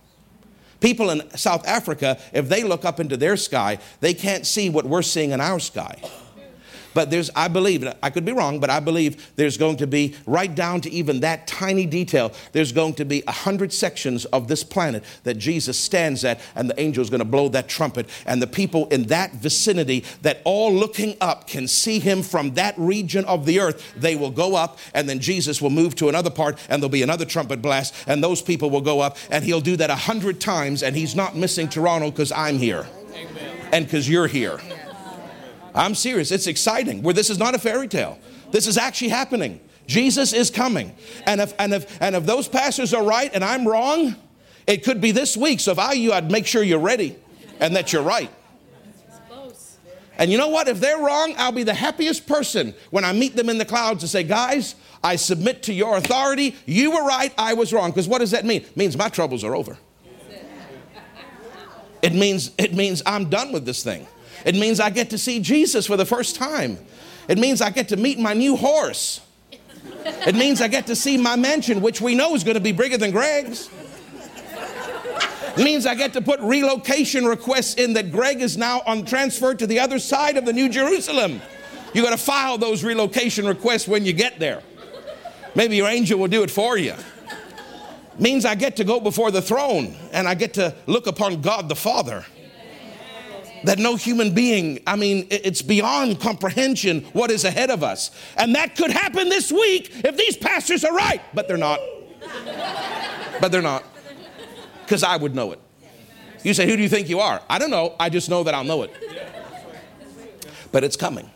People 0.79 1.09
in 1.09 1.29
South 1.31 1.67
Africa, 1.67 2.17
if 2.31 2.47
they 2.47 2.63
look 2.63 2.85
up 2.85 3.01
into 3.01 3.17
their 3.17 3.35
sky, 3.35 3.79
they 3.99 4.13
can't 4.13 4.45
see 4.45 4.69
what 4.69 4.85
we're 4.85 5.01
seeing 5.01 5.31
in 5.31 5.41
our 5.41 5.59
sky. 5.59 6.01
But 6.95 7.11
there's, 7.11 7.29
I 7.35 7.49
believe, 7.49 7.85
I 8.01 8.09
could 8.09 8.23
be 8.23 8.31
wrong, 8.31 8.59
but 8.59 8.69
I 8.69 8.79
believe 8.79 9.33
there's 9.35 9.57
going 9.57 9.75
to 9.77 9.85
be, 9.85 10.15
right 10.25 10.53
down 10.55 10.79
to 10.81 10.89
even 10.89 11.19
that 11.19 11.45
tiny 11.45 11.85
detail, 11.85 12.31
there's 12.53 12.71
going 12.71 12.93
to 12.95 13.05
be 13.05 13.21
a 13.27 13.33
hundred 13.33 13.73
sections 13.73 14.23
of 14.25 14.47
this 14.47 14.63
planet 14.63 15.03
that 15.23 15.33
Jesus 15.35 15.77
stands 15.77 16.23
at, 16.23 16.39
and 16.55 16.69
the 16.69 16.79
angel 16.79 17.01
is 17.01 17.09
going 17.09 17.19
to 17.19 17.25
blow 17.25 17.49
that 17.49 17.67
trumpet. 17.67 18.09
And 18.25 18.41
the 18.41 18.47
people 18.47 18.87
in 18.87 19.03
that 19.07 19.33
vicinity 19.33 20.05
that 20.21 20.41
all 20.45 20.73
looking 20.73 21.17
up 21.19 21.47
can 21.47 21.67
see 21.67 21.99
him 21.99 22.23
from 22.23 22.53
that 22.53 22.73
region 22.77 23.25
of 23.25 23.45
the 23.45 23.59
earth, 23.59 23.93
they 23.97 24.15
will 24.15 24.31
go 24.31 24.55
up, 24.55 24.79
and 24.93 25.09
then 25.09 25.19
Jesus 25.19 25.61
will 25.61 25.69
move 25.69 25.95
to 25.95 26.07
another 26.07 26.29
part, 26.29 26.57
and 26.69 26.81
there'll 26.81 26.89
be 26.89 27.03
another 27.03 27.25
trumpet 27.25 27.61
blast, 27.61 27.93
and 28.07 28.23
those 28.23 28.41
people 28.41 28.69
will 28.69 28.79
go 28.79 29.01
up, 29.01 29.17
and 29.29 29.43
he'll 29.43 29.59
do 29.59 29.75
that 29.75 29.89
a 29.89 29.95
hundred 29.95 30.39
times, 30.39 30.81
and 30.81 30.95
he's 30.95 31.13
not 31.13 31.35
missing 31.35 31.67
Toronto 31.67 32.09
because 32.09 32.31
I'm 32.31 32.57
here. 32.57 32.87
Amen. 33.13 33.69
And 33.73 33.85
because 33.85 34.09
you're 34.09 34.27
here. 34.27 34.61
I'm 35.75 35.93
serious. 35.93 36.31
It's 36.31 36.47
exciting. 36.47 37.03
Where 37.03 37.13
this 37.13 37.29
is 37.29 37.37
not 37.37 37.53
a 37.53 37.59
fairy 37.59 37.87
tale. 37.87 38.17
This 38.51 38.65
is 38.65 38.77
actually 38.77 39.09
happening. 39.09 39.59
Jesus 39.87 40.33
is 40.33 40.49
coming. 40.49 40.95
And 41.25 41.41
if 41.41 41.53
and 41.59 41.73
if 41.73 42.01
and 42.01 42.15
if 42.15 42.25
those 42.25 42.47
pastors 42.47 42.93
are 42.93 43.03
right 43.03 43.29
and 43.33 43.43
I'm 43.43 43.67
wrong, 43.67 44.15
it 44.65 44.83
could 44.83 45.01
be 45.01 45.11
this 45.11 45.37
week. 45.37 45.59
So 45.59 45.71
if 45.71 45.79
I 45.79 45.93
you, 45.93 46.13
I'd 46.13 46.31
make 46.31 46.47
sure 46.47 46.63
you're 46.63 46.79
ready 46.79 47.17
and 47.59 47.75
that 47.75 47.93
you're 47.93 48.01
right. 48.01 48.31
And 50.17 50.31
you 50.31 50.37
know 50.37 50.47
what? 50.47 50.69
If 50.69 50.79
they're 50.79 50.97
wrong, 50.97 51.35
I'll 51.37 51.51
be 51.51 51.63
the 51.63 51.73
happiest 51.73 52.25
person 52.25 52.73
when 52.89 53.03
I 53.03 53.11
meet 53.11 53.35
them 53.35 53.49
in 53.49 53.57
the 53.57 53.65
clouds 53.65 53.99
to 54.01 54.07
say, 54.07 54.23
guys, 54.23 54.75
I 55.03 55.17
submit 55.17 55.63
to 55.63 55.73
your 55.73 55.97
authority. 55.97 56.55
You 56.65 56.91
were 56.91 57.03
right, 57.03 57.33
I 57.37 57.53
was 57.53 57.73
wrong. 57.73 57.91
Because 57.91 58.07
what 58.07 58.19
does 58.19 58.31
that 58.31 58.45
mean? 58.45 58.61
It 58.61 58.77
means 58.77 58.97
my 58.97 59.09
troubles 59.09 59.43
are 59.43 59.55
over. 59.55 59.77
It 62.01 62.13
means 62.13 62.51
it 62.57 62.73
means 62.73 63.01
I'm 63.05 63.29
done 63.29 63.51
with 63.51 63.65
this 63.65 63.83
thing. 63.83 64.07
It 64.45 64.55
means 64.55 64.79
I 64.79 64.91
get 64.91 65.09
to 65.09 65.17
see 65.17 65.39
Jesus 65.39 65.87
for 65.87 65.97
the 65.97 66.05
first 66.05 66.35
time. 66.35 66.77
It 67.27 67.39
means 67.39 67.61
I 67.61 67.71
get 67.71 67.89
to 67.89 67.97
meet 67.97 68.19
my 68.19 68.33
new 68.33 68.55
horse. 68.55 69.19
It 70.05 70.35
means 70.35 70.61
I 70.61 70.67
get 70.67 70.85
to 70.87 70.95
see 70.95 71.17
my 71.17 71.35
mansion, 71.35 71.81
which 71.81 71.99
we 71.99 72.13
know 72.13 72.35
is 72.35 72.43
going 72.43 72.53
to 72.53 72.61
be 72.61 72.71
bigger 72.71 72.97
than 72.97 73.09
Greg's. 73.09 73.69
It 75.57 75.63
means 75.63 75.85
I 75.85 75.95
get 75.95 76.13
to 76.13 76.21
put 76.21 76.39
relocation 76.41 77.25
requests 77.25 77.75
in 77.75 77.93
that 77.93 78.11
Greg 78.11 78.41
is 78.41 78.55
now 78.55 78.81
on 78.85 79.05
transfer 79.05 79.55
to 79.55 79.65
the 79.65 79.79
other 79.79 79.97
side 79.97 80.37
of 80.37 80.45
the 80.45 80.53
New 80.53 80.69
Jerusalem. 80.69 81.41
You 81.93 82.03
got 82.03 82.11
to 82.11 82.17
file 82.17 82.57
those 82.57 82.83
relocation 82.83 83.47
requests 83.47 83.87
when 83.87 84.05
you 84.05 84.13
get 84.13 84.37
there. 84.37 84.61
Maybe 85.55 85.77
your 85.77 85.87
angel 85.87 86.19
will 86.19 86.27
do 86.27 86.43
it 86.43 86.51
for 86.51 86.77
you. 86.77 86.91
It 86.91 88.19
means 88.19 88.45
I 88.45 88.55
get 88.55 88.75
to 88.75 88.83
go 88.83 88.99
before 88.99 89.31
the 89.31 89.41
throne 89.41 89.95
and 90.11 90.27
I 90.27 90.35
get 90.35 90.53
to 90.55 90.75
look 90.85 91.07
upon 91.07 91.41
God 91.41 91.69
the 91.69 91.75
Father 91.75 92.25
that 93.65 93.79
no 93.79 93.95
human 93.95 94.33
being, 94.33 94.81
I 94.85 94.95
mean, 94.95 95.27
it's 95.29 95.61
beyond 95.61 96.19
comprehension 96.19 97.01
what 97.13 97.31
is 97.31 97.43
ahead 97.43 97.69
of 97.69 97.83
us. 97.83 98.11
And 98.37 98.55
that 98.55 98.75
could 98.75 98.91
happen 98.91 99.29
this 99.29 99.51
week 99.51 99.91
if 100.03 100.17
these 100.17 100.37
pastors 100.37 100.83
are 100.83 100.93
right, 100.93 101.21
but 101.33 101.47
they're 101.47 101.57
not. 101.57 101.79
but 103.41 103.51
they're 103.51 103.61
not. 103.61 103.83
Because 104.83 105.03
I 105.03 105.17
would 105.17 105.35
know 105.35 105.51
it. 105.51 105.59
You 106.43 106.53
say, 106.53 106.67
Who 106.67 106.77
do 106.77 106.83
you 106.83 106.89
think 106.89 107.09
you 107.09 107.19
are? 107.19 107.41
I 107.49 107.57
don't 107.57 107.71
know. 107.71 107.95
I 107.99 108.09
just 108.09 108.29
know 108.29 108.43
that 108.43 108.53
I'll 108.53 108.63
know 108.63 108.83
it. 108.83 108.91
But 110.71 110.83
it's 110.83 110.95
coming. 110.95 111.29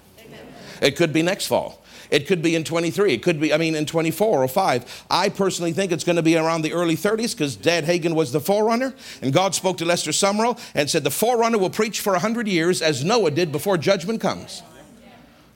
It 0.81 0.95
could 0.95 1.11
be 1.11 1.23
next 1.23 1.47
fall. 1.47 1.78
It 2.09 2.27
could 2.27 2.41
be 2.41 2.55
in 2.55 2.63
23. 2.63 3.13
It 3.13 3.23
could 3.23 3.39
be, 3.39 3.53
I 3.53 3.57
mean, 3.57 3.75
in 3.75 3.85
24 3.85 4.43
or 4.43 4.47
5. 4.47 5.05
I 5.09 5.29
personally 5.29 5.73
think 5.73 5.91
it's 5.91 6.03
going 6.03 6.15
to 6.15 6.23
be 6.23 6.37
around 6.37 6.63
the 6.63 6.73
early 6.73 6.95
30s 6.95 7.35
because 7.35 7.55
Dad 7.55 7.85
Hagin 7.85 8.15
was 8.15 8.31
the 8.31 8.39
forerunner. 8.39 8.95
And 9.21 9.31
God 9.31 9.53
spoke 9.53 9.77
to 9.77 9.85
Lester 9.85 10.11
Sumrall 10.11 10.59
and 10.73 10.89
said, 10.89 11.03
The 11.03 11.11
forerunner 11.11 11.57
will 11.57 11.69
preach 11.69 11.99
for 11.99 12.13
100 12.13 12.47
years 12.47 12.81
as 12.81 13.03
Noah 13.03 13.31
did 13.31 13.51
before 13.51 13.77
judgment 13.77 14.21
comes. 14.21 14.63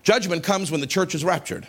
Judgment 0.04 0.43
comes 0.43 0.70
when 0.70 0.82
the 0.82 0.88
church 0.88 1.16
is 1.16 1.24
raptured. 1.24 1.68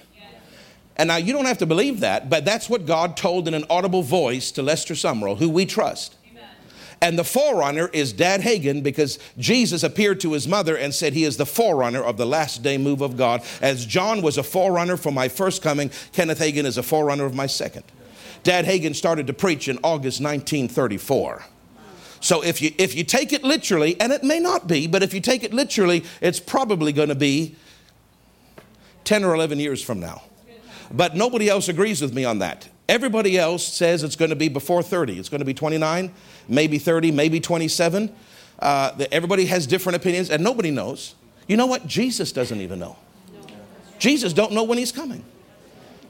And 0.96 1.08
now 1.08 1.16
you 1.16 1.32
don't 1.32 1.46
have 1.46 1.58
to 1.58 1.66
believe 1.66 2.00
that, 2.00 2.30
but 2.30 2.44
that's 2.44 2.68
what 2.68 2.86
God 2.86 3.16
told 3.16 3.48
in 3.48 3.54
an 3.54 3.64
audible 3.68 4.02
voice 4.02 4.52
to 4.52 4.62
Lester 4.62 4.94
Sumrall, 4.94 5.38
who 5.38 5.48
we 5.50 5.66
trust. 5.66 6.16
And 7.00 7.18
the 7.18 7.24
forerunner 7.24 7.88
is 7.92 8.12
Dad 8.12 8.40
Hagin 8.40 8.82
because 8.82 9.18
Jesus 9.38 9.82
appeared 9.82 10.20
to 10.20 10.32
his 10.32 10.48
mother 10.48 10.76
and 10.76 10.94
said 10.94 11.12
he 11.12 11.24
is 11.24 11.36
the 11.36 11.46
forerunner 11.46 12.02
of 12.02 12.16
the 12.16 12.26
last 12.26 12.62
day 12.62 12.78
move 12.78 13.00
of 13.00 13.16
God. 13.16 13.42
As 13.60 13.84
John 13.84 14.22
was 14.22 14.38
a 14.38 14.42
forerunner 14.42 14.96
for 14.96 15.12
my 15.12 15.28
first 15.28 15.62
coming, 15.62 15.90
Kenneth 16.12 16.38
Hagin 16.38 16.64
is 16.64 16.78
a 16.78 16.82
forerunner 16.82 17.24
of 17.24 17.34
my 17.34 17.46
second. 17.46 17.84
Dad 18.42 18.64
Hagin 18.64 18.94
started 18.94 19.26
to 19.26 19.32
preach 19.32 19.68
in 19.68 19.78
August 19.82 20.20
1934. 20.20 21.44
So 22.20 22.42
if 22.42 22.62
you 22.62 22.72
if 22.78 22.94
you 22.94 23.04
take 23.04 23.34
it 23.34 23.44
literally, 23.44 24.00
and 24.00 24.10
it 24.10 24.22
may 24.22 24.40
not 24.40 24.66
be, 24.66 24.86
but 24.86 25.02
if 25.02 25.12
you 25.12 25.20
take 25.20 25.44
it 25.44 25.52
literally, 25.52 26.04
it's 26.22 26.40
probably 26.40 26.90
going 26.90 27.10
to 27.10 27.14
be 27.14 27.54
10 29.04 29.24
or 29.24 29.34
11 29.34 29.58
years 29.60 29.82
from 29.82 30.00
now. 30.00 30.22
But 30.90 31.16
nobody 31.16 31.48
else 31.48 31.68
agrees 31.68 32.00
with 32.00 32.14
me 32.14 32.24
on 32.24 32.38
that. 32.38 32.68
Everybody 32.88 33.38
else 33.38 33.66
says 33.66 34.02
it's 34.02 34.16
going 34.16 34.30
to 34.30 34.36
be 34.36 34.48
before 34.48 34.82
30. 34.82 35.18
It's 35.18 35.28
going 35.28 35.40
to 35.40 35.44
be 35.44 35.54
29, 35.54 36.12
maybe 36.48 36.78
30, 36.78 37.12
maybe 37.12 37.40
27. 37.40 38.14
Uh, 38.58 38.92
everybody 39.12 39.46
has 39.46 39.66
different 39.66 39.96
opinions, 39.96 40.30
and 40.30 40.42
nobody 40.42 40.70
knows. 40.70 41.14
You 41.48 41.56
know 41.56 41.66
what? 41.66 41.86
Jesus 41.86 42.32
doesn't 42.32 42.60
even 42.60 42.78
know. 42.78 42.96
Jesus 43.98 44.32
don't 44.32 44.52
know 44.52 44.64
when 44.64 44.78
he's 44.78 44.92
coming. 44.92 45.24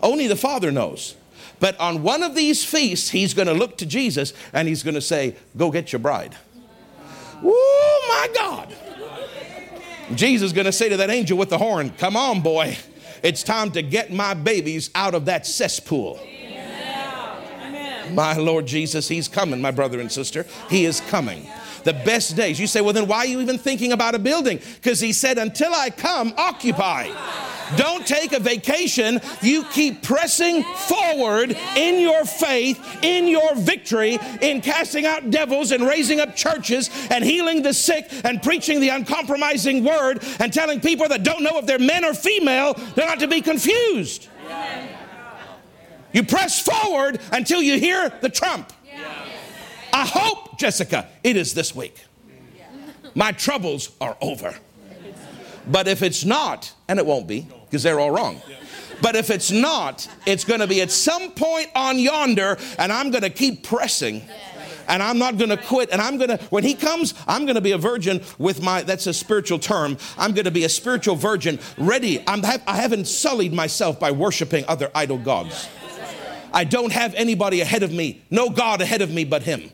Only 0.02 0.26
the 0.26 0.36
Father 0.36 0.70
knows. 0.70 1.16
But 1.60 1.78
on 1.78 2.02
one 2.02 2.22
of 2.22 2.34
these 2.34 2.64
feasts, 2.64 3.10
he's 3.10 3.34
going 3.34 3.48
to 3.48 3.54
look 3.54 3.78
to 3.78 3.86
Jesus 3.86 4.32
and 4.52 4.68
he's 4.68 4.82
going 4.82 4.94
to 4.94 5.00
say, 5.00 5.36
Go 5.56 5.70
get 5.70 5.92
your 5.92 6.00
bride. 6.00 6.36
Oh 7.42 8.04
my 8.08 8.34
God. 8.34 8.74
Jesus 10.14 10.46
is 10.46 10.52
going 10.52 10.66
to 10.66 10.72
say 10.72 10.88
to 10.88 10.96
that 10.98 11.10
angel 11.10 11.38
with 11.38 11.50
the 11.50 11.58
horn, 11.58 11.90
Come 11.98 12.16
on, 12.16 12.40
boy. 12.40 12.76
It's 13.22 13.42
time 13.42 13.70
to 13.72 13.82
get 13.82 14.12
my 14.12 14.34
babies 14.34 14.90
out 14.94 15.14
of 15.14 15.24
that 15.26 15.46
cesspool. 15.46 16.20
My 18.10 18.34
Lord 18.34 18.66
Jesus, 18.66 19.08
He's 19.08 19.28
coming, 19.28 19.60
my 19.60 19.70
brother 19.70 20.00
and 20.00 20.10
sister. 20.10 20.46
He 20.68 20.84
is 20.84 21.00
coming. 21.00 21.48
The 21.84 21.92
best 21.92 22.36
days. 22.36 22.58
You 22.58 22.66
say, 22.66 22.80
well, 22.80 22.92
then 22.92 23.06
why 23.06 23.18
are 23.18 23.26
you 23.26 23.40
even 23.40 23.58
thinking 23.58 23.92
about 23.92 24.14
a 24.14 24.18
building? 24.18 24.60
Because 24.76 25.00
He 25.00 25.12
said, 25.12 25.38
until 25.38 25.74
I 25.74 25.90
come, 25.90 26.32
occupy. 26.36 27.10
Don't 27.76 28.06
take 28.06 28.32
a 28.32 28.40
vacation. 28.40 29.20
You 29.42 29.64
keep 29.64 30.02
pressing 30.02 30.62
forward 30.62 31.56
in 31.76 32.00
your 32.00 32.24
faith, 32.24 32.78
in 33.02 33.26
your 33.26 33.54
victory, 33.54 34.18
in 34.40 34.60
casting 34.60 35.06
out 35.06 35.30
devils 35.30 35.72
and 35.72 35.86
raising 35.86 36.20
up 36.20 36.36
churches 36.36 36.90
and 37.10 37.24
healing 37.24 37.62
the 37.62 37.72
sick 37.72 38.08
and 38.24 38.42
preaching 38.42 38.80
the 38.80 38.90
uncompromising 38.90 39.82
word 39.82 40.22
and 40.40 40.52
telling 40.52 40.80
people 40.80 41.08
that 41.08 41.22
don't 41.22 41.42
know 41.42 41.58
if 41.58 41.66
they're 41.66 41.78
men 41.78 42.04
or 42.04 42.14
female, 42.14 42.74
they're 42.94 43.08
not 43.08 43.20
to 43.20 43.28
be 43.28 43.40
confused. 43.40 44.28
You 46.14 46.22
press 46.22 46.62
forward 46.62 47.20
until 47.32 47.60
you 47.60 47.78
hear 47.78 48.08
the 48.22 48.30
trump. 48.30 48.72
I 49.92 50.06
hope, 50.06 50.58
Jessica, 50.58 51.08
it 51.22 51.36
is 51.36 51.54
this 51.54 51.74
week. 51.74 52.02
My 53.14 53.32
troubles 53.32 53.90
are 54.00 54.16
over. 54.20 54.54
But 55.66 55.88
if 55.88 56.02
it's 56.02 56.24
not, 56.24 56.72
and 56.88 56.98
it 56.98 57.06
won't 57.06 57.26
be, 57.26 57.48
because 57.66 57.82
they're 57.82 58.00
all 58.00 58.10
wrong. 58.10 58.40
But 59.02 59.16
if 59.16 59.30
it's 59.30 59.50
not, 59.50 60.08
it's 60.24 60.44
going 60.44 60.60
to 60.60 60.66
be 60.66 60.80
at 60.82 60.90
some 60.90 61.32
point 61.32 61.68
on 61.74 61.98
yonder, 61.98 62.58
and 62.78 62.92
I'm 62.92 63.10
going 63.10 63.22
to 63.22 63.30
keep 63.30 63.64
pressing. 63.64 64.22
And 64.86 65.02
I'm 65.02 65.18
not 65.18 65.38
going 65.38 65.50
to 65.50 65.56
quit. 65.56 65.90
And 65.90 66.00
I'm 66.00 66.18
going 66.18 66.28
to, 66.28 66.36
when 66.50 66.62
he 66.62 66.74
comes, 66.74 67.14
I'm 67.26 67.44
going 67.44 67.54
to 67.54 67.62
be 67.62 67.72
a 67.72 67.78
virgin 67.78 68.22
with 68.38 68.62
my, 68.62 68.82
that's 68.82 69.06
a 69.06 69.14
spiritual 69.14 69.58
term. 69.58 69.96
I'm 70.18 70.32
going 70.32 70.44
to 70.44 70.50
be 70.50 70.64
a 70.64 70.68
spiritual 70.68 71.16
virgin, 71.16 71.58
ready. 71.78 72.22
I'm, 72.26 72.44
I 72.44 72.76
haven't 72.76 73.06
sullied 73.06 73.52
myself 73.52 73.98
by 73.98 74.10
worshiping 74.10 74.64
other 74.68 74.90
idol 74.94 75.18
gods. 75.18 75.68
I 76.54 76.64
don't 76.64 76.92
have 76.92 77.14
anybody 77.14 77.60
ahead 77.60 77.82
of 77.82 77.92
me, 77.92 78.22
no 78.30 78.48
God 78.48 78.80
ahead 78.80 79.02
of 79.02 79.10
me 79.10 79.24
but 79.24 79.42
him. 79.42 79.70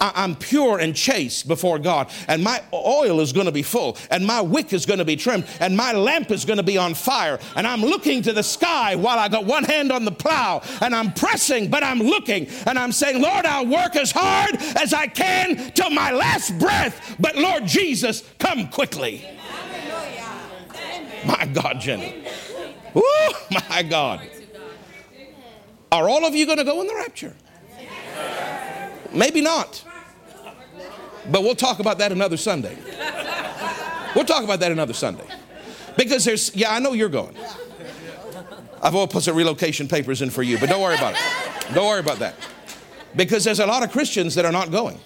I, 0.00 0.24
am 0.24 0.34
pure 0.34 0.78
and 0.78 0.96
chaste 0.96 1.46
before 1.46 1.78
God, 1.78 2.10
and 2.26 2.42
my 2.42 2.62
oil 2.72 3.20
is 3.20 3.32
going 3.32 3.46
to 3.46 3.52
be 3.52 3.62
full, 3.62 3.98
and 4.10 4.26
my 4.26 4.40
wick 4.40 4.72
is 4.72 4.86
going 4.86 4.98
to 4.98 5.04
be 5.04 5.16
trimmed, 5.16 5.44
and 5.60 5.76
my 5.76 5.92
lamp 5.92 6.30
is 6.30 6.44
going 6.44 6.56
to 6.56 6.62
be 6.62 6.78
on 6.78 6.94
fire. 6.94 7.38
And 7.54 7.66
I'm 7.66 7.82
looking 7.82 8.22
to 8.22 8.32
the 8.32 8.42
sky 8.42 8.96
while 8.96 9.18
I 9.18 9.28
got 9.28 9.44
one 9.44 9.64
hand 9.64 9.92
on 9.92 10.06
the 10.06 10.12
plow, 10.12 10.62
and 10.80 10.94
I'm 10.94 11.12
pressing, 11.12 11.68
but 11.68 11.82
I'm 11.82 11.98
looking, 11.98 12.48
and 12.66 12.78
I'm 12.78 12.92
saying, 12.92 13.20
Lord, 13.20 13.44
I'll 13.44 13.66
work 13.66 13.94
as 13.94 14.10
hard 14.10 14.56
as 14.76 14.94
I 14.94 15.06
can 15.06 15.70
till 15.72 15.90
my 15.90 16.12
last 16.12 16.58
breath, 16.58 17.16
but 17.20 17.36
Lord 17.36 17.66
Jesus, 17.66 18.24
come 18.38 18.68
quickly. 18.68 19.26
My 21.26 21.44
God, 21.52 21.78
Jenny. 21.80 22.24
Woo, 22.94 23.02
my 23.68 23.82
God. 23.82 24.22
Are 25.92 26.08
all 26.08 26.24
of 26.24 26.34
you 26.34 26.46
going 26.46 26.58
to 26.58 26.64
go 26.64 26.80
in 26.80 26.86
the 26.86 26.94
rapture? 26.94 27.34
Maybe 29.12 29.40
not. 29.40 29.84
But 31.30 31.42
we'll 31.42 31.54
talk 31.54 31.80
about 31.80 31.98
that 31.98 32.12
another 32.12 32.36
Sunday. 32.36 32.76
We'll 34.14 34.24
talk 34.24 34.44
about 34.44 34.60
that 34.60 34.72
another 34.72 34.92
Sunday. 34.92 35.24
Because 35.96 36.24
there's, 36.24 36.54
yeah, 36.54 36.72
I 36.72 36.78
know 36.78 36.92
you're 36.92 37.08
going. 37.08 37.36
I've 38.82 38.94
all 38.94 39.06
put 39.06 39.24
some 39.24 39.36
relocation 39.36 39.88
papers 39.88 40.22
in 40.22 40.30
for 40.30 40.42
you, 40.42 40.58
but 40.58 40.68
don't 40.68 40.80
worry 40.80 40.94
about 40.94 41.14
it. 41.14 41.74
Don't 41.74 41.86
worry 41.86 42.00
about 42.00 42.18
that. 42.20 42.34
Because 43.14 43.44
there's 43.44 43.60
a 43.60 43.66
lot 43.66 43.82
of 43.82 43.92
Christians 43.92 44.34
that 44.36 44.44
are 44.44 44.52
not 44.52 44.70
going. 44.70 44.98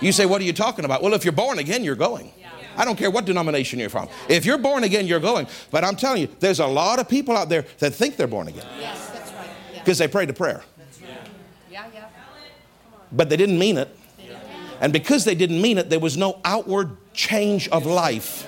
You 0.00 0.12
say, 0.12 0.26
What 0.26 0.40
are 0.40 0.44
you 0.44 0.52
talking 0.52 0.84
about? 0.84 1.02
Well, 1.02 1.14
if 1.14 1.24
you're 1.24 1.32
born 1.32 1.58
again, 1.58 1.84
you're 1.84 1.94
going. 1.94 2.32
I 2.76 2.84
don't 2.84 2.96
care 2.96 3.10
what 3.10 3.24
denomination 3.24 3.80
you're 3.80 3.88
from. 3.88 4.08
If 4.28 4.46
you're 4.46 4.58
born 4.58 4.84
again, 4.84 5.06
you're 5.06 5.18
going. 5.18 5.48
But 5.72 5.84
I'm 5.84 5.96
telling 5.96 6.22
you, 6.22 6.28
there's 6.38 6.60
a 6.60 6.66
lot 6.66 7.00
of 7.00 7.08
people 7.08 7.36
out 7.36 7.48
there 7.48 7.66
that 7.78 7.92
think 7.92 8.16
they're 8.16 8.28
born 8.28 8.46
again. 8.46 8.64
Yes. 8.78 9.07
Because 9.88 9.96
they 9.96 10.06
prayed 10.06 10.28
a 10.28 10.34
prayer. 10.34 10.62
Yeah, 11.70 11.86
yeah. 11.94 12.08
But 13.10 13.30
they 13.30 13.38
didn't 13.38 13.58
mean 13.58 13.78
it. 13.78 13.88
And 14.82 14.92
because 14.92 15.24
they 15.24 15.34
didn't 15.34 15.62
mean 15.62 15.78
it, 15.78 15.88
there 15.88 15.98
was 15.98 16.14
no 16.14 16.40
outward 16.44 16.94
change 17.14 17.70
of 17.70 17.86
life. 17.86 18.46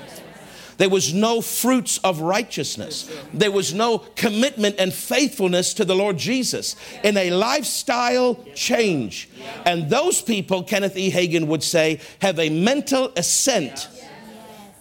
There 0.77 0.91
was 0.91 1.15
no 1.15 1.41
fruits 1.41 1.97
of 2.05 2.21
righteousness. 2.21 3.11
There 3.33 3.51
was 3.51 3.73
no 3.73 4.01
commitment 4.17 4.77
and 4.79 4.93
faithfulness 4.93 5.73
to 5.75 5.87
the 5.87 5.95
Lord 5.95 6.19
Jesus 6.19 6.77
in 7.03 7.17
a 7.17 7.31
lifestyle 7.31 8.35
change. 8.55 9.31
And 9.65 9.89
those 9.89 10.21
people, 10.21 10.63
Kenneth 10.63 10.99
E. 10.99 11.11
Hagin 11.11 11.47
would 11.47 11.63
say, 11.63 12.01
have 12.21 12.39
a 12.39 12.51
mental 12.51 13.13
assent 13.17 13.89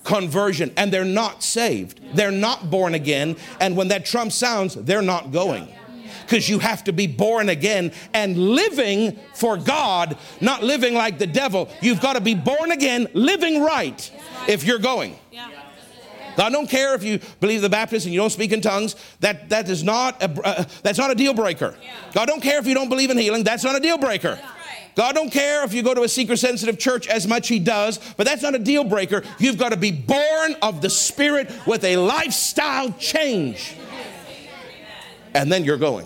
conversion 0.03 0.73
and 0.75 0.91
they're 0.91 1.05
not 1.05 1.41
saved. 1.41 2.01
They're 2.15 2.31
not 2.31 2.69
born 2.69 2.95
again. 2.95 3.37
And 3.61 3.77
when 3.77 3.87
that 3.87 4.05
trump 4.05 4.33
sounds, 4.33 4.75
they're 4.75 5.01
not 5.01 5.31
going 5.31 5.73
because 6.29 6.47
you 6.47 6.59
have 6.59 6.83
to 6.83 6.93
be 6.93 7.07
born 7.07 7.49
again 7.49 7.91
and 8.13 8.37
living 8.37 9.17
for 9.33 9.57
God, 9.57 10.15
not 10.39 10.61
living 10.61 10.93
like 10.93 11.17
the 11.17 11.25
devil. 11.25 11.69
You've 11.81 12.01
got 12.01 12.13
to 12.13 12.21
be 12.21 12.35
born 12.35 12.71
again, 12.71 13.07
living 13.13 13.63
right 13.63 14.11
if 14.47 14.63
you're 14.63 14.79
going. 14.79 15.17
God 16.37 16.51
don't 16.51 16.69
care 16.69 16.93
if 16.93 17.03
you 17.03 17.19
believe 17.41 17.61
the 17.61 17.69
Baptist 17.69 18.05
and 18.05 18.13
you 18.13 18.19
don't 18.19 18.29
speak 18.29 18.51
in 18.51 18.61
tongues. 18.61 18.95
That 19.19 19.49
that 19.49 19.67
is 19.67 19.83
not 19.83 20.21
a, 20.21 20.47
uh, 20.47 20.63
that's 20.83 20.99
not 20.99 21.11
a 21.11 21.15
deal 21.15 21.33
breaker. 21.33 21.75
God 22.13 22.27
don't 22.27 22.41
care 22.41 22.59
if 22.59 22.67
you 22.67 22.75
don't 22.75 22.87
believe 22.87 23.09
in 23.09 23.17
healing. 23.17 23.43
That's 23.43 23.63
not 23.63 23.75
a 23.75 23.79
deal 23.79 23.97
breaker. 23.97 24.39
God 24.95 25.15
don't 25.15 25.31
care 25.31 25.65
if 25.65 25.73
you 25.73 25.81
go 25.81 25.93
to 25.93 26.03
a 26.03 26.07
secret 26.07 26.37
sensitive 26.37 26.77
church 26.77 27.07
as 27.07 27.27
much 27.27 27.47
he 27.47 27.59
does, 27.59 27.99
but 28.15 28.25
that's 28.25 28.41
not 28.43 28.53
a 28.53 28.59
deal 28.59 28.83
breaker. 28.83 29.23
You've 29.39 29.57
got 29.57 29.69
to 29.69 29.77
be 29.77 29.91
born 29.91 30.55
of 30.61 30.81
the 30.81 30.89
Spirit 30.89 31.51
with 31.65 31.83
a 31.83 31.97
lifestyle 31.97 32.91
change. 32.93 33.75
And 35.33 35.51
then 35.51 35.63
you're 35.63 35.77
going. 35.77 36.05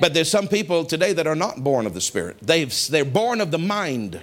But 0.00 0.14
there's 0.14 0.30
some 0.30 0.48
people 0.48 0.84
today 0.84 1.12
that 1.12 1.26
are 1.26 1.34
not 1.34 1.62
born 1.62 1.86
of 1.86 1.94
the 1.94 2.00
Spirit. 2.00 2.38
They've, 2.40 2.74
they're 2.88 3.04
born 3.04 3.40
of 3.40 3.50
the 3.50 3.58
mind. 3.58 4.20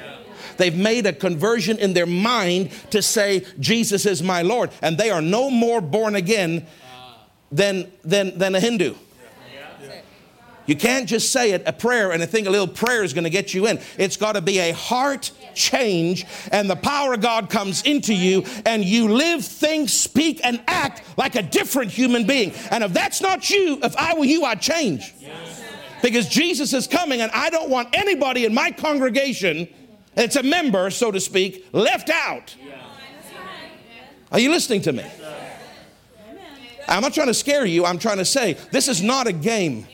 They've 0.58 0.76
made 0.76 1.06
a 1.06 1.14
conversion 1.14 1.78
in 1.78 1.94
their 1.94 2.06
mind 2.06 2.72
to 2.92 3.02
say, 3.02 3.46
Jesus 3.60 4.06
is 4.06 4.24
my 4.24 4.42
Lord. 4.42 4.72
And 4.82 4.98
they 4.98 5.10
are 5.10 5.22
no 5.22 5.50
more 5.50 5.82
born 5.82 6.16
again 6.16 6.66
than, 7.52 7.92
than, 8.04 8.38
than 8.38 8.56
a 8.56 8.60
Hindu. 8.60 8.96
You 10.68 10.76
can't 10.76 11.08
just 11.08 11.32
say 11.32 11.52
it, 11.52 11.62
a 11.68 11.74
prayer, 11.74 12.12
and 12.12 12.28
think 12.28 12.48
a 12.48 12.50
little 12.50 12.68
prayer 12.68 13.04
is 13.04 13.14
going 13.14 13.26
to 13.26 13.30
get 13.30 13.54
you 13.54 13.68
in. 13.68 13.80
It's 14.00 14.18
got 14.18 14.32
to 14.32 14.42
be 14.42 14.58
a 14.58 14.72
heart 14.72 15.30
change, 15.54 16.26
and 16.52 16.68
the 16.68 16.76
power 16.76 17.14
of 17.14 17.22
God 17.22 17.52
comes 17.52 17.84
into 17.84 18.16
you, 18.16 18.44
and 18.66 18.84
you 18.84 19.10
live, 19.10 19.46
think, 19.46 19.90
speak, 19.90 20.42
and 20.44 20.60
act 20.68 21.04
like 21.20 21.36
a 21.36 21.44
different 21.44 21.92
human 21.92 22.26
being. 22.26 22.52
And 22.72 22.84
if 22.84 22.94
that's 22.94 23.22
not 23.22 23.48
you, 23.52 23.78
if 23.84 23.96
I 23.96 24.16
were 24.16 24.26
you, 24.26 24.44
I'd 24.44 24.60
change. 24.60 25.14
Yes 25.20 25.65
because 26.02 26.28
Jesus 26.28 26.74
is 26.74 26.88
coming, 26.88 27.22
and 27.22 27.32
I 27.32 27.50
don't 27.50 27.70
want 27.70 27.90
anybody 27.94 28.46
in 28.46 28.54
my 28.54 28.72
congregation 28.72 29.68
that's 30.16 30.36
a 30.36 30.44
member, 30.44 30.90
so 30.90 31.12
to 31.12 31.20
speak, 31.20 31.68
left 31.72 32.10
out. 32.10 32.56
Are 34.32 34.40
you 34.40 34.50
listening 34.50 34.82
to 34.84 34.94
me? 34.94 35.06
I'm 36.88 37.02
not 37.02 37.14
trying 37.14 37.28
to 37.28 37.34
scare 37.34 37.66
you. 37.66 37.86
I'm 37.86 38.00
trying 38.00 38.18
to 38.18 38.26
say 38.26 38.54
this 38.72 38.88
is 38.88 39.02
not 39.02 39.28
a 39.28 39.34
game. 39.34 39.88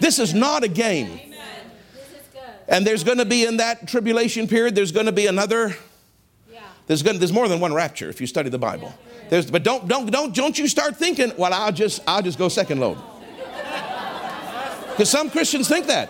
This 0.00 0.18
is 0.18 0.34
not 0.34 0.62
a 0.62 0.68
game. 0.68 1.20
And 2.68 2.86
there's 2.86 3.04
going 3.04 3.18
to 3.18 3.24
be 3.24 3.44
in 3.44 3.58
that 3.58 3.86
tribulation 3.86 4.48
period, 4.48 4.74
there's 4.74 4.92
going 4.92 5.06
to 5.06 5.12
be 5.12 5.26
another. 5.26 5.76
There's, 6.86 7.02
going 7.02 7.14
to, 7.14 7.18
there's 7.18 7.32
more 7.32 7.48
than 7.48 7.58
one 7.58 7.74
rapture 7.74 8.08
if 8.08 8.20
you 8.20 8.28
study 8.28 8.48
the 8.48 8.58
Bible. 8.58 8.94
There's, 9.28 9.50
but 9.50 9.64
don't, 9.64 9.88
don't, 9.88 10.08
don't, 10.08 10.32
don't 10.32 10.56
you 10.56 10.68
start 10.68 10.96
thinking, 10.96 11.32
well, 11.36 11.52
I'll 11.52 11.72
just, 11.72 12.00
I'll 12.06 12.22
just 12.22 12.38
go 12.38 12.48
second 12.48 12.78
load. 12.78 12.98
Because 14.96 15.10
some 15.10 15.28
Christians 15.28 15.68
think 15.68 15.88
that. 15.88 16.08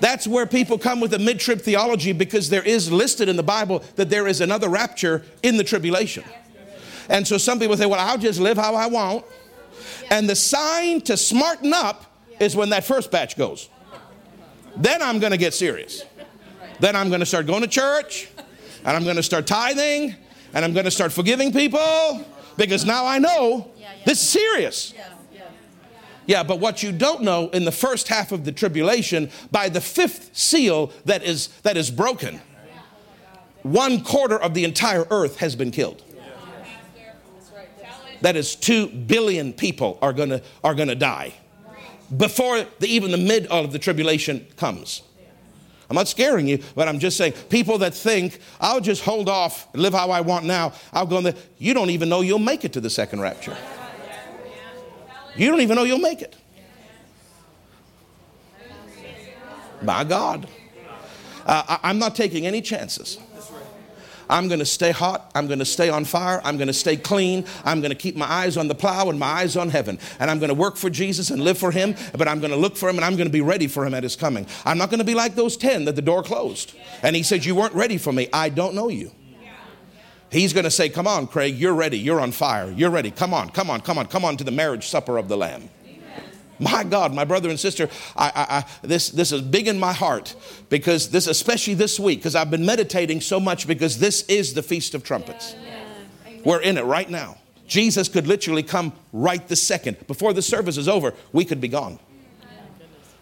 That's 0.00 0.26
where 0.26 0.44
people 0.44 0.76
come 0.76 1.00
with 1.00 1.14
a 1.14 1.18
mid 1.18 1.40
trib 1.40 1.62
theology 1.62 2.12
because 2.12 2.50
there 2.50 2.62
is 2.62 2.92
listed 2.92 3.30
in 3.30 3.36
the 3.36 3.42
Bible 3.42 3.82
that 3.96 4.10
there 4.10 4.26
is 4.26 4.42
another 4.42 4.68
rapture 4.68 5.24
in 5.42 5.56
the 5.56 5.64
tribulation. 5.64 6.24
And 7.08 7.26
so 7.26 7.38
some 7.38 7.58
people 7.58 7.74
say, 7.78 7.86
well, 7.86 8.00
I'll 8.00 8.18
just 8.18 8.38
live 8.38 8.58
how 8.58 8.74
I 8.74 8.86
want. 8.86 9.24
And 10.10 10.28
the 10.28 10.36
sign 10.36 11.00
to 11.02 11.16
smarten 11.16 11.72
up 11.72 12.04
is 12.38 12.54
when 12.54 12.68
that 12.68 12.84
first 12.84 13.10
batch 13.10 13.38
goes. 13.38 13.70
Then 14.76 15.00
I'm 15.00 15.18
going 15.18 15.32
to 15.32 15.38
get 15.38 15.54
serious. 15.54 16.04
Then 16.80 16.94
I'm 16.96 17.08
going 17.08 17.20
to 17.20 17.26
start 17.26 17.46
going 17.46 17.62
to 17.62 17.68
church 17.68 18.28
and 18.84 18.94
I'm 18.94 19.04
going 19.04 19.16
to 19.16 19.22
start 19.22 19.46
tithing 19.46 20.14
and 20.52 20.64
I'm 20.64 20.74
going 20.74 20.84
to 20.84 20.90
start 20.90 21.12
forgiving 21.12 21.50
people 21.50 22.22
because 22.58 22.84
now 22.84 23.06
I 23.06 23.18
know 23.18 23.70
this 24.04 24.20
is 24.20 24.28
serious. 24.28 24.92
Yeah, 26.26 26.42
but 26.42 26.60
what 26.60 26.82
you 26.82 26.92
don't 26.92 27.22
know 27.22 27.48
in 27.48 27.64
the 27.64 27.72
first 27.72 28.08
half 28.08 28.32
of 28.32 28.44
the 28.44 28.52
tribulation, 28.52 29.30
by 29.50 29.68
the 29.68 29.80
fifth 29.80 30.36
seal 30.36 30.92
that 31.04 31.22
is, 31.22 31.48
that 31.62 31.76
is 31.76 31.90
broken, 31.90 32.40
one 33.62 34.02
quarter 34.02 34.38
of 34.38 34.54
the 34.54 34.64
entire 34.64 35.06
earth 35.10 35.38
has 35.38 35.56
been 35.56 35.70
killed. 35.70 36.02
That 38.20 38.36
is, 38.36 38.54
two 38.54 38.86
billion 38.86 39.52
people 39.52 39.98
are 40.00 40.12
gonna, 40.12 40.42
are 40.62 40.74
gonna 40.74 40.94
die 40.94 41.34
before 42.16 42.64
the, 42.78 42.86
even 42.86 43.10
the 43.10 43.16
mid 43.16 43.46
of 43.46 43.72
the 43.72 43.78
tribulation 43.78 44.46
comes. 44.56 45.02
I'm 45.90 45.96
not 45.96 46.08
scaring 46.08 46.46
you, 46.46 46.58
but 46.74 46.88
I'm 46.88 46.98
just 46.98 47.18
saying 47.18 47.34
people 47.50 47.78
that 47.78 47.94
think, 47.94 48.38
I'll 48.60 48.80
just 48.80 49.02
hold 49.02 49.28
off, 49.28 49.68
live 49.74 49.92
how 49.92 50.10
I 50.10 50.22
want 50.22 50.46
now, 50.46 50.72
I'll 50.92 51.04
go 51.06 51.18
in 51.18 51.24
there. 51.24 51.34
You 51.58 51.74
don't 51.74 51.90
even 51.90 52.08
know 52.08 52.20
you'll 52.22 52.38
make 52.38 52.64
it 52.64 52.72
to 52.74 52.80
the 52.80 52.88
second 52.88 53.20
rapture. 53.20 53.56
You 55.36 55.48
don't 55.48 55.60
even 55.60 55.76
know 55.76 55.84
you'll 55.84 55.98
make 55.98 56.22
it. 56.22 56.36
My 59.82 60.04
God. 60.04 60.46
Uh, 61.44 61.78
I, 61.82 61.90
am 61.90 61.98
not 61.98 62.14
taking 62.14 62.46
any 62.46 62.60
chances. 62.62 63.18
I'm 64.30 64.48
going 64.48 64.60
to 64.60 64.66
stay 64.66 64.92
hot. 64.92 65.30
I'm 65.34 65.46
going 65.46 65.58
to 65.58 65.64
stay 65.64 65.90
on 65.90 66.04
fire. 66.04 66.40
I'm 66.44 66.56
going 66.56 66.68
to 66.68 66.72
stay 66.72 66.96
clean. 66.96 67.44
I'm 67.64 67.80
going 67.80 67.90
to 67.90 67.96
keep 67.96 68.16
my 68.16 68.26
eyes 68.26 68.56
on 68.56 68.68
the 68.68 68.74
plow 68.74 69.10
and 69.10 69.18
my 69.18 69.26
eyes 69.26 69.56
on 69.56 69.68
heaven. 69.68 69.98
And 70.20 70.30
I'm 70.30 70.38
going 70.38 70.48
to 70.48 70.54
work 70.54 70.76
for 70.76 70.88
Jesus 70.88 71.30
and 71.30 71.42
live 71.42 71.58
for 71.58 71.70
Him, 71.70 71.94
but 72.16 72.28
I'm 72.28 72.40
going 72.40 72.52
to 72.52 72.56
look 72.56 72.76
for 72.76 72.88
Him 72.88 72.96
and 72.96 73.04
I'm 73.04 73.16
going 73.16 73.26
to 73.26 73.32
be 73.32 73.40
ready 73.40 73.66
for 73.66 73.84
Him 73.84 73.92
at 73.92 74.02
His 74.02 74.16
coming. 74.16 74.46
I'm 74.64 74.78
not 74.78 74.88
going 74.88 75.00
to 75.00 75.04
be 75.04 75.14
like 75.14 75.34
those 75.34 75.56
10 75.56 75.84
that 75.84 75.96
the 75.96 76.02
door 76.02 76.22
closed. 76.22 76.74
And 77.02 77.14
He 77.14 77.22
said, 77.22 77.44
You 77.44 77.54
weren't 77.54 77.74
ready 77.74 77.98
for 77.98 78.12
me. 78.12 78.28
I 78.32 78.48
don't 78.48 78.74
know 78.74 78.88
you. 78.88 79.10
He's 80.32 80.54
going 80.54 80.64
to 80.64 80.70
say, 80.70 80.88
Come 80.88 81.06
on, 81.06 81.26
Craig, 81.26 81.56
you're 81.56 81.74
ready. 81.74 81.98
You're 81.98 82.18
on 82.18 82.32
fire. 82.32 82.70
You're 82.70 82.90
ready. 82.90 83.10
Come 83.10 83.34
on, 83.34 83.50
come 83.50 83.68
on, 83.68 83.82
come 83.82 83.98
on, 83.98 84.06
come 84.06 84.24
on 84.24 84.38
to 84.38 84.44
the 84.44 84.50
marriage 84.50 84.88
supper 84.88 85.18
of 85.18 85.28
the 85.28 85.36
Lamb. 85.36 85.68
My 86.58 86.84
God, 86.84 87.12
my 87.12 87.24
brother 87.24 87.50
and 87.50 87.58
sister, 87.58 87.88
I, 88.16 88.28
I, 88.28 88.58
I, 88.58 88.64
this, 88.82 89.10
this 89.10 89.32
is 89.32 89.42
big 89.42 89.68
in 89.68 89.78
my 89.78 89.92
heart 89.92 90.34
because 90.68 91.10
this, 91.10 91.26
especially 91.26 91.74
this 91.74 91.98
week, 91.98 92.20
because 92.20 92.34
I've 92.34 92.50
been 92.50 92.64
meditating 92.64 93.20
so 93.20 93.40
much 93.40 93.66
because 93.66 93.98
this 93.98 94.22
is 94.24 94.54
the 94.54 94.62
Feast 94.62 94.94
of 94.94 95.02
Trumpets. 95.02 95.56
We're 96.44 96.60
in 96.60 96.78
it 96.78 96.84
right 96.84 97.10
now. 97.10 97.38
Jesus 97.66 98.08
could 98.08 98.26
literally 98.26 98.62
come 98.62 98.92
right 99.12 99.46
the 99.48 99.56
second. 99.56 100.06
Before 100.06 100.32
the 100.32 100.42
service 100.42 100.76
is 100.76 100.88
over, 100.88 101.14
we 101.32 101.44
could 101.44 101.60
be 101.60 101.68
gone. 101.68 101.98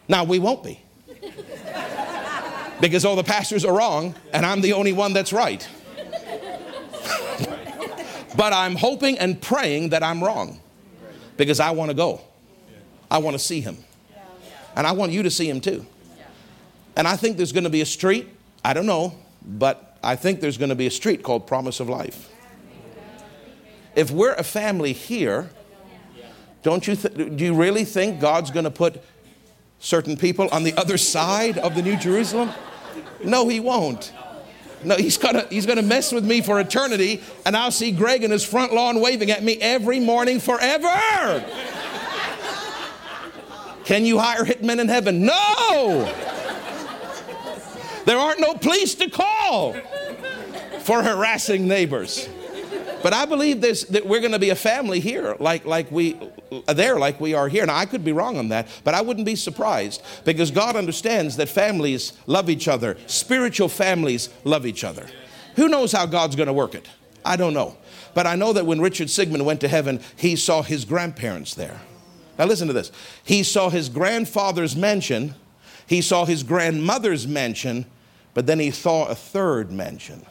Now, 0.06 0.24
we 0.24 0.38
won't 0.38 0.62
be. 0.62 0.80
because 2.80 3.04
all 3.04 3.16
the 3.16 3.24
pastors 3.24 3.64
are 3.64 3.74
wrong 3.74 4.14
and 4.32 4.44
I'm 4.44 4.60
the 4.60 4.74
only 4.74 4.92
one 4.92 5.12
that's 5.12 5.32
right. 5.32 5.66
But 8.40 8.54
I'm 8.54 8.74
hoping 8.74 9.18
and 9.18 9.38
praying 9.38 9.90
that 9.90 10.02
I'm 10.02 10.24
wrong 10.24 10.60
because 11.36 11.60
I 11.60 11.72
want 11.72 11.90
to 11.90 11.94
go. 11.94 12.22
I 13.10 13.18
want 13.18 13.34
to 13.34 13.38
see 13.38 13.60
him. 13.60 13.76
And 14.74 14.86
I 14.86 14.92
want 14.92 15.12
you 15.12 15.22
to 15.24 15.30
see 15.30 15.46
him 15.46 15.60
too. 15.60 15.84
And 16.96 17.06
I 17.06 17.16
think 17.16 17.36
there's 17.36 17.52
going 17.52 17.64
to 17.64 17.70
be 17.70 17.82
a 17.82 17.86
street, 17.86 18.30
I 18.64 18.72
don't 18.72 18.86
know, 18.86 19.12
but 19.44 19.98
I 20.02 20.16
think 20.16 20.40
there's 20.40 20.56
going 20.56 20.70
to 20.70 20.74
be 20.74 20.86
a 20.86 20.90
street 20.90 21.22
called 21.22 21.46
Promise 21.46 21.80
of 21.80 21.90
Life. 21.90 22.30
If 23.94 24.10
we're 24.10 24.32
a 24.32 24.42
family 24.42 24.94
here, 24.94 25.50
don't 26.62 26.86
you 26.86 26.96
th- 26.96 27.36
do 27.36 27.44
you 27.44 27.54
really 27.54 27.84
think 27.84 28.20
God's 28.20 28.50
going 28.50 28.64
to 28.64 28.70
put 28.70 29.02
certain 29.80 30.16
people 30.16 30.48
on 30.50 30.64
the 30.64 30.72
other 30.78 30.96
side 30.96 31.58
of 31.58 31.74
the 31.74 31.82
New 31.82 31.98
Jerusalem? 31.98 32.48
No, 33.22 33.50
he 33.50 33.60
won't. 33.60 34.14
No, 34.82 34.96
he's 34.96 35.18
gonna 35.18 35.46
he's 35.50 35.66
gonna 35.66 35.82
mess 35.82 36.10
with 36.12 36.24
me 36.24 36.40
for 36.40 36.58
eternity, 36.58 37.22
and 37.44 37.56
I'll 37.56 37.70
see 37.70 37.92
Greg 37.92 38.24
in 38.24 38.30
his 38.30 38.44
front 38.44 38.72
lawn 38.72 39.00
waving 39.00 39.30
at 39.30 39.42
me 39.42 39.58
every 39.60 40.00
morning 40.00 40.40
forever. 40.40 41.44
Can 43.84 44.04
you 44.04 44.18
hire 44.18 44.44
hitmen 44.44 44.80
in 44.80 44.88
heaven? 44.88 45.26
No. 45.26 46.14
There 48.06 48.18
aren't 48.18 48.40
no 48.40 48.54
police 48.54 48.94
to 48.96 49.10
call 49.10 49.74
for 50.80 51.02
harassing 51.02 51.68
neighbors. 51.68 52.28
But 53.02 53.14
I 53.14 53.24
believe 53.24 53.60
that 53.62 54.02
we're 54.06 54.20
going 54.20 54.32
to 54.32 54.38
be 54.38 54.50
a 54.50 54.56
family 54.56 55.00
here, 55.00 55.34
like, 55.38 55.64
like 55.64 55.90
we 55.90 56.18
there, 56.66 56.98
like 56.98 57.20
we 57.20 57.34
are 57.34 57.48
here. 57.48 57.64
Now, 57.64 57.76
I 57.76 57.86
could 57.86 58.04
be 58.04 58.12
wrong 58.12 58.36
on 58.36 58.48
that, 58.48 58.68
but 58.84 58.94
I 58.94 59.00
wouldn't 59.00 59.26
be 59.26 59.36
surprised 59.36 60.02
because 60.24 60.50
God 60.50 60.76
understands 60.76 61.36
that 61.36 61.48
families 61.48 62.12
love 62.26 62.50
each 62.50 62.68
other. 62.68 62.96
Spiritual 63.06 63.68
families 63.68 64.28
love 64.44 64.66
each 64.66 64.84
other. 64.84 65.06
Who 65.56 65.68
knows 65.68 65.92
how 65.92 66.06
God's 66.06 66.36
going 66.36 66.48
to 66.48 66.52
work 66.52 66.74
it? 66.74 66.86
I 67.24 67.36
don't 67.36 67.54
know. 67.54 67.76
But 68.14 68.26
I 68.26 68.34
know 68.34 68.52
that 68.52 68.66
when 68.66 68.80
Richard 68.80 69.08
Sigmund 69.08 69.44
went 69.46 69.60
to 69.60 69.68
heaven, 69.68 70.00
he 70.16 70.36
saw 70.36 70.62
his 70.62 70.84
grandparents 70.84 71.54
there. 71.54 71.80
Now, 72.38 72.46
listen 72.46 72.68
to 72.68 72.74
this. 72.74 72.90
He 73.24 73.42
saw 73.42 73.70
his 73.70 73.88
grandfather's 73.88 74.74
mansion, 74.76 75.34
he 75.86 76.00
saw 76.00 76.24
his 76.24 76.42
grandmother's 76.42 77.26
mansion, 77.26 77.86
but 78.34 78.46
then 78.46 78.58
he 78.58 78.70
saw 78.70 79.06
a 79.06 79.14
third 79.14 79.72
mansion. 79.72 80.24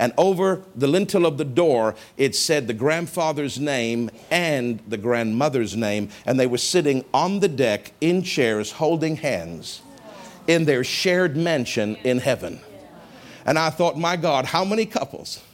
And 0.00 0.12
over 0.16 0.62
the 0.74 0.88
lintel 0.88 1.26
of 1.26 1.36
the 1.36 1.44
door, 1.44 1.94
it 2.16 2.34
said 2.34 2.66
the 2.66 2.72
grandfather's 2.72 3.60
name 3.60 4.10
and 4.30 4.80
the 4.88 4.96
grandmother's 4.96 5.76
name. 5.76 6.08
And 6.24 6.40
they 6.40 6.46
were 6.46 6.56
sitting 6.56 7.04
on 7.12 7.40
the 7.40 7.48
deck 7.48 7.92
in 8.00 8.22
chairs 8.22 8.72
holding 8.72 9.16
hands 9.16 9.82
in 10.46 10.64
their 10.64 10.84
shared 10.84 11.36
mansion 11.36 11.96
in 11.96 12.18
heaven. 12.18 12.60
And 13.44 13.58
I 13.58 13.68
thought, 13.68 13.98
my 13.98 14.16
God, 14.16 14.46
how 14.46 14.64
many 14.64 14.86
couples? 14.86 15.44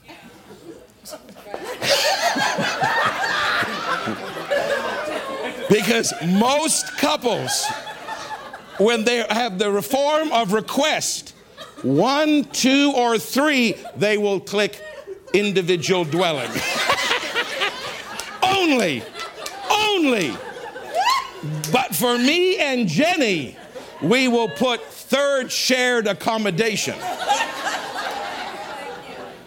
because 5.68 6.14
most 6.24 6.97
couples, 6.99 7.66
when 8.78 9.03
they 9.03 9.26
have 9.28 9.59
the 9.59 9.72
reform 9.72 10.30
of 10.30 10.53
request, 10.53 11.32
one, 11.83 12.45
two, 12.45 12.93
or 12.97 13.18
three, 13.18 13.77
they 13.97 14.18
will 14.18 14.41
click 14.41 14.81
individual 15.33 16.05
dwelling. 16.05 16.51
only, 18.43 19.03
only. 19.70 20.37
But 21.72 21.95
for 21.95 22.16
me 22.18 22.59
and 22.59 22.89
Jenny, 22.89 23.57
we 24.03 24.29
will 24.29 24.49
put 24.49 24.83
third 24.85 25.53
shared 25.53 26.07
accommodation. 26.07 26.97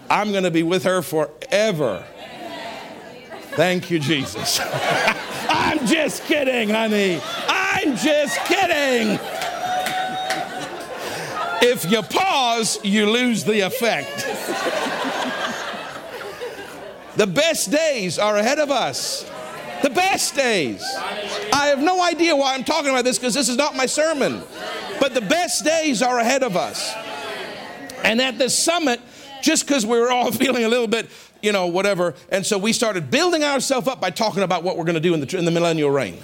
I'm 0.09 0.31
going 0.31 0.43
to 0.43 0.51
be 0.51 0.63
with 0.63 0.83
her 0.83 1.01
forever. 1.01 2.03
Thank 3.51 3.91
you, 3.91 3.99
Jesus. 3.99 4.59
I'm 5.49 5.85
just 5.85 6.23
kidding, 6.23 6.69
honey. 6.69 7.19
I'm 7.47 7.95
just 7.95 8.39
kidding. 8.45 9.19
If 11.61 11.89
you 11.91 12.01
pause, 12.01 12.79
you 12.83 13.09
lose 13.09 13.43
the 13.43 13.61
effect. 13.61 14.25
the 17.17 17.27
best 17.27 17.71
days 17.71 18.17
are 18.17 18.37
ahead 18.37 18.59
of 18.59 18.71
us. 18.71 19.29
The 19.81 19.89
best 19.89 20.35
days. 20.35 20.83
I 21.53 21.67
have 21.67 21.79
no 21.79 22.01
idea 22.01 22.35
why 22.35 22.53
I'm 22.53 22.63
talking 22.63 22.89
about 22.89 23.05
this 23.05 23.17
because 23.17 23.33
this 23.33 23.49
is 23.49 23.57
not 23.57 23.75
my 23.75 23.85
sermon. 23.85 24.41
But 24.99 25.13
the 25.13 25.21
best 25.21 25.63
days 25.63 26.01
are 26.01 26.19
ahead 26.19 26.43
of 26.43 26.57
us. 26.57 26.93
And 28.03 28.21
at 28.21 28.37
the 28.37 28.49
summit, 28.49 29.01
just 29.41 29.67
because 29.67 29.85
we 29.85 29.99
were 29.99 30.11
all 30.11 30.31
feeling 30.33 30.63
a 30.63 30.69
little 30.69 30.87
bit, 30.87 31.09
you 31.41 31.51
know, 31.51 31.67
whatever, 31.67 32.15
and 32.29 32.45
so 32.45 32.57
we 32.57 32.73
started 32.73 33.09
building 33.09 33.43
ourselves 33.43 33.87
up 33.87 34.01
by 34.01 34.09
talking 34.09 34.43
about 34.43 34.63
what 34.63 34.77
we're 34.77 34.83
going 34.83 34.95
to 34.95 35.01
do 35.01 35.13
in 35.13 35.21
the, 35.21 35.37
in 35.37 35.45
the 35.45 35.51
millennial 35.51 35.89
reign. 35.89 36.17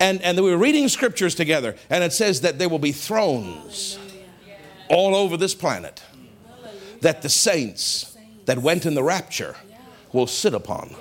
And, 0.00 0.20
and 0.22 0.36
we 0.36 0.50
were 0.50 0.58
reading 0.58 0.88
scriptures 0.88 1.34
together, 1.34 1.76
and 1.88 2.02
it 2.02 2.12
says 2.12 2.40
that 2.42 2.58
there 2.58 2.68
will 2.68 2.80
be 2.80 2.92
thrones 2.92 3.98
all 4.88 5.14
over 5.14 5.36
this 5.36 5.54
planet 5.54 6.02
that 7.00 7.22
the 7.22 7.28
saints 7.28 8.16
that 8.46 8.58
went 8.58 8.86
in 8.86 8.94
the 8.94 9.02
rapture 9.02 9.56
will 10.12 10.26
sit 10.26 10.54
upon 10.54 10.94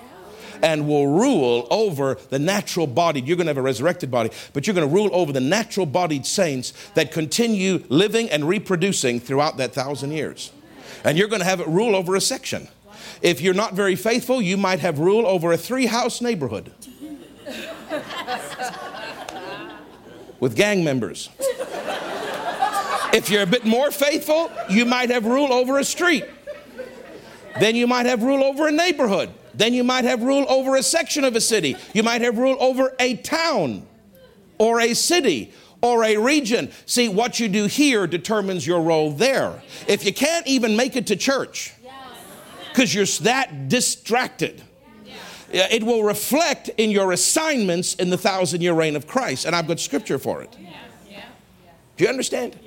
and 0.62 0.88
will 0.88 1.08
rule 1.08 1.68
over 1.70 2.18
the 2.30 2.40
natural 2.40 2.88
bodied. 2.88 3.28
You're 3.28 3.36
going 3.36 3.48
to 3.48 3.52
have 3.52 3.58
a 3.58 3.62
resurrected 3.62 4.10
body, 4.10 4.32
but 4.54 4.66
you're 4.66 4.74
going 4.74 4.88
to 4.88 4.94
rule 4.94 5.10
over 5.14 5.34
the 5.34 5.42
natural 5.42 5.86
bodied 5.86 6.26
saints 6.26 6.72
that 6.96 7.12
continue 7.12 7.84
living 7.90 8.30
and 8.30 8.48
reproducing 8.48 9.20
throughout 9.20 9.58
that 9.58 9.74
thousand 9.74 10.12
years. 10.12 10.52
And 11.04 11.18
you're 11.18 11.28
going 11.28 11.42
to 11.42 11.46
have 11.46 11.60
it 11.60 11.68
rule 11.68 11.96
over 11.96 12.16
a 12.16 12.22
section. 12.22 12.70
If 13.22 13.42
you're 13.42 13.54
not 13.54 13.74
very 13.74 13.98
faithful, 13.98 14.42
you 14.42 14.56
might 14.56 14.80
have 14.80 15.00
rule 15.00 15.28
over 15.28 15.52
a 15.52 15.58
three 15.58 15.86
house 15.86 16.22
neighborhood 16.22 16.72
with 20.40 20.56
gang 20.56 20.84
members. 20.84 21.30
If 23.14 23.30
you're 23.30 23.44
a 23.44 23.48
bit 23.48 23.64
more 23.64 23.92
faithful, 23.92 24.52
you 24.70 24.86
might 24.86 25.12
have 25.12 25.26
rule 25.26 25.54
over 25.54 25.78
a 25.78 25.84
street. 25.86 26.26
Then 27.60 27.76
you 27.76 27.86
might 27.86 28.08
have 28.08 28.24
rule 28.24 28.44
over 28.44 28.68
a 28.68 28.72
neighborhood. 28.72 29.30
Then 29.54 29.76
you 29.76 29.84
might 29.84 30.04
have 30.04 30.24
rule 30.24 30.46
over 30.50 30.76
a 30.76 30.82
section 30.82 31.24
of 31.24 31.36
a 31.36 31.42
city. 31.42 31.78
You 31.94 32.02
might 32.02 32.22
have 32.22 32.40
rule 32.40 32.58
over 32.60 32.96
a 33.00 33.16
town 33.18 33.86
or 34.58 34.82
a 34.82 34.96
city 34.96 35.54
or 35.82 36.04
a 36.04 36.18
region. 36.18 36.72
See, 36.88 37.08
what 37.08 37.40
you 37.40 37.48
do 37.48 37.68
here 37.68 38.08
determines 38.08 38.66
your 38.66 38.82
role 38.82 39.12
there. 39.12 39.62
If 39.88 40.06
you 40.06 40.14
can't 40.14 40.48
even 40.48 40.76
make 40.76 40.96
it 40.96 41.06
to 41.08 41.16
church 41.16 41.72
because 42.70 42.96
you're 42.96 43.06
that 43.22 43.70
distracted, 43.70 44.64
it 45.52 45.84
will 45.84 46.04
reflect 46.04 46.70
in 46.78 46.90
your 46.90 47.12
assignments 47.12 47.94
in 47.94 48.10
the 48.10 48.18
thousand 48.18 48.62
year 48.62 48.74
reign 48.74 48.96
of 48.96 49.06
Christ. 49.06 49.46
And 49.46 49.56
I've 49.56 49.68
got 49.68 49.80
scripture 49.80 50.18
for 50.18 50.42
it. 50.42 50.58
Do 51.96 52.06
you 52.06 52.10
understand? 52.10 52.58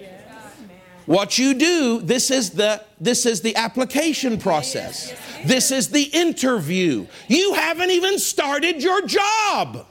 What 1.06 1.38
you 1.38 1.54
do, 1.54 2.00
this 2.00 2.30
is 2.30 2.50
the 2.50 2.82
this 3.00 3.26
is 3.26 3.40
the 3.40 3.54
application 3.56 4.38
process. 4.38 5.14
This 5.44 5.70
is 5.70 5.88
the 5.88 6.02
interview. 6.02 7.06
You 7.28 7.54
haven't 7.54 7.90
even 7.90 8.18
started 8.18 8.82
your 8.82 9.06
job. 9.06 9.86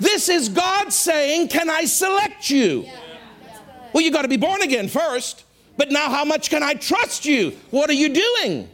This 0.00 0.28
is 0.28 0.48
God 0.48 0.92
saying, 0.92 1.48
Can 1.48 1.70
I 1.70 1.84
select 1.84 2.50
you? 2.50 2.84
Well, 3.92 4.02
you 4.02 4.10
got 4.10 4.22
to 4.22 4.28
be 4.28 4.36
born 4.36 4.62
again 4.62 4.88
first. 4.88 5.44
But 5.76 5.90
now, 5.90 6.08
how 6.08 6.24
much 6.24 6.50
can 6.50 6.62
I 6.62 6.74
trust 6.74 7.24
you? 7.24 7.50
What 7.70 7.90
are 7.90 7.94
you 7.94 8.08
doing? 8.08 8.68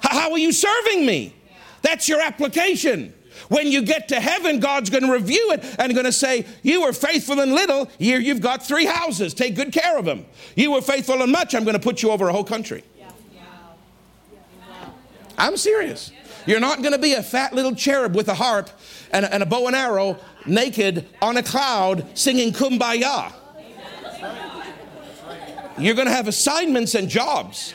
How 0.00 0.32
are 0.32 0.38
you 0.38 0.52
serving 0.52 1.04
me? 1.06 1.34
That's 1.82 2.08
your 2.08 2.20
application. 2.20 3.14
When 3.48 3.68
you 3.68 3.82
get 3.82 4.08
to 4.08 4.20
heaven, 4.20 4.60
God's 4.60 4.90
going 4.90 5.04
to 5.04 5.12
review 5.12 5.52
it 5.52 5.64
and 5.78 5.92
going 5.92 6.06
to 6.06 6.12
say, 6.12 6.46
You 6.62 6.82
were 6.82 6.92
faithful 6.92 7.40
in 7.40 7.54
little, 7.54 7.88
here 7.98 8.18
you've 8.18 8.40
got 8.40 8.66
three 8.66 8.86
houses. 8.86 9.34
Take 9.34 9.54
good 9.54 9.72
care 9.72 9.98
of 9.98 10.04
them. 10.04 10.26
You 10.54 10.72
were 10.72 10.80
faithful 10.80 11.22
in 11.22 11.30
much, 11.30 11.54
I'm 11.54 11.64
going 11.64 11.74
to 11.74 11.80
put 11.80 12.02
you 12.02 12.10
over 12.10 12.28
a 12.28 12.32
whole 12.32 12.44
country. 12.44 12.82
I'm 15.38 15.56
serious. 15.56 16.12
You're 16.46 16.60
not 16.60 16.80
going 16.80 16.92
to 16.92 16.98
be 16.98 17.14
a 17.14 17.22
fat 17.22 17.52
little 17.52 17.74
cherub 17.74 18.14
with 18.14 18.28
a 18.28 18.34
harp 18.34 18.70
and 19.10 19.24
a, 19.24 19.34
and 19.34 19.42
a 19.42 19.46
bow 19.46 19.66
and 19.66 19.76
arrow, 19.76 20.16
naked 20.46 21.06
on 21.20 21.36
a 21.36 21.42
cloud, 21.42 22.06
singing 22.16 22.52
kumbaya. 22.52 23.32
You're 25.78 25.94
going 25.94 26.06
to 26.06 26.14
have 26.14 26.28
assignments 26.28 26.94
and 26.94 27.08
jobs. 27.08 27.74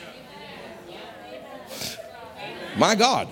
My 2.76 2.94
God. 2.94 3.28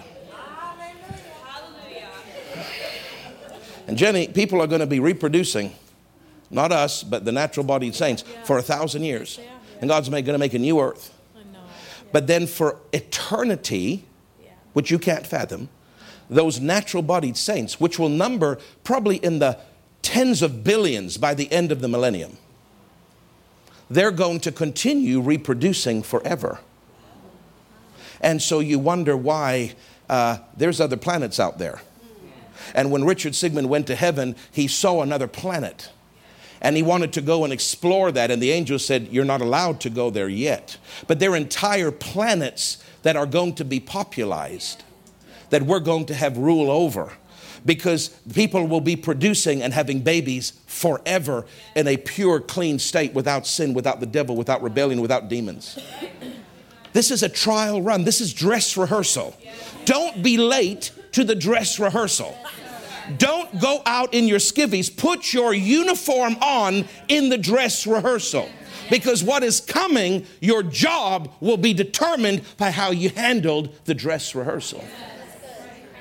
And 3.91 3.99
Jenny, 3.99 4.29
people 4.29 4.63
are 4.63 4.69
going 4.69 4.83
to 4.83 4.87
be 4.87 5.01
reproducing, 5.01 5.75
not 6.49 6.71
us, 6.71 7.03
but 7.03 7.25
the 7.25 7.33
natural 7.33 7.67
bodied 7.67 7.97
saints, 7.97 8.23
for 8.45 8.57
a 8.57 8.63
thousand 8.63 9.03
years. 9.03 9.41
And 9.81 9.91
God's 9.91 10.09
going 10.09 10.25
to 10.25 10.39
make 10.39 10.55
a 10.55 10.61
new 10.61 10.79
earth. 10.79 11.13
But 12.13 12.29
then 12.29 12.47
for 12.47 12.77
eternity, 12.93 14.05
which 14.75 14.93
you 14.93 15.01
can't 15.01 15.27
fathom, 15.27 15.71
those 16.29 16.61
natural 16.61 17.03
bodied 17.03 17.37
saints, 17.37 17.81
which 17.81 17.99
will 17.99 18.09
number 18.09 18.61
probably 18.85 19.17
in 19.17 19.41
the 19.41 19.59
tens 20.03 20.41
of 20.41 20.63
billions 20.63 21.17
by 21.17 21.35
the 21.35 21.51
end 21.51 21.73
of 21.73 21.81
the 21.81 21.89
millennium, 21.89 22.37
they're 23.91 24.13
going 24.13 24.39
to 24.39 24.53
continue 24.53 25.21
reproducing 25.21 26.05
forever. 26.05 26.61
And 28.21 28.41
so 28.41 28.61
you 28.61 28.79
wonder 28.79 29.17
why 29.17 29.75
uh, 30.09 30.39
there's 30.57 30.81
other 30.81 30.97
planets 30.97 31.41
out 31.41 31.59
there. 31.59 31.83
And 32.75 32.91
when 32.91 33.05
Richard 33.05 33.35
Sigmund 33.35 33.69
went 33.69 33.87
to 33.89 33.95
heaven, 33.95 34.37
he 34.53 34.69
saw 34.69 35.03
another 35.03 35.27
planet. 35.27 35.91
And 36.61 36.77
he 36.77 36.83
wanted 36.83 37.13
to 37.15 37.23
go 37.23 37.45
and 37.45 37.53
explore 37.53 38.13
that. 38.13 38.31
And 38.31 38.43
the 38.43 38.51
angel 38.51 38.79
said, 38.79 39.09
You're 39.11 39.25
not 39.25 39.41
allowed 39.41 39.81
to 39.83 39.91
go 39.91 40.11
there 40.11 40.29
yet. 40.29 40.77
But 41.07 41.19
there 41.19 41.33
are 41.33 41.37
entire 41.37 41.91
planets 41.91 42.85
that 43.03 43.17
are 43.17 43.27
going 43.27 43.55
to 43.55 43.65
be 43.65 43.81
popularized, 43.81 44.85
that 45.49 45.63
we're 45.63 45.81
going 45.81 46.07
to 46.07 46.15
have 46.15 46.37
rule 46.37 46.71
over. 46.71 47.13
Because 47.65 48.09
people 48.33 48.67
will 48.67 48.81
be 48.81 48.97
producing 48.97 49.63
and 49.63 49.75
having 49.75 50.01
babies 50.01 50.55
forever 50.67 51.45
in 51.77 51.87
a 51.89 51.99
pure, 51.99 52.41
clean 52.41 52.79
state 52.79 53.13
without 53.13 53.47
sin, 53.47 53.75
without 53.75 54.01
the 54.01 54.07
devil, 54.07 54.35
without 54.35 54.63
rebellion, 54.63 55.03
without 55.03 55.29
demons. 55.29 55.79
This 56.95 57.11
is 57.11 57.23
a 57.23 57.29
trial 57.29 57.83
run. 57.83 58.05
This 58.05 58.23
is 58.23 58.33
dress 58.33 58.79
rehearsal. 58.79 59.37
Don't 59.85 60.23
be 60.23 60.39
late 60.39 60.91
to 61.13 61.25
the 61.25 61.35
dress 61.35 61.79
rehearsal. 61.79 62.37
Don't 63.19 63.61
go 63.61 63.83
out 63.87 64.15
in 64.15 64.29
your 64.29 64.39
skivvies. 64.39 64.95
Put 64.95 65.33
your 65.33 65.53
uniform 65.53 66.37
on 66.37 66.87
in 67.09 67.29
the 67.29 67.39
dress 67.39 67.87
rehearsal. 67.87 68.49
Because 68.89 69.23
what 69.23 69.43
is 69.43 69.61
coming, 69.61 70.27
your 70.41 70.63
job 70.63 71.33
will 71.41 71.57
be 71.57 71.73
determined 71.73 72.43
by 72.57 72.71
how 72.71 72.91
you 72.91 73.11
handled 73.11 73.75
the 73.85 73.95
dress 73.95 74.35
rehearsal. 74.35 74.85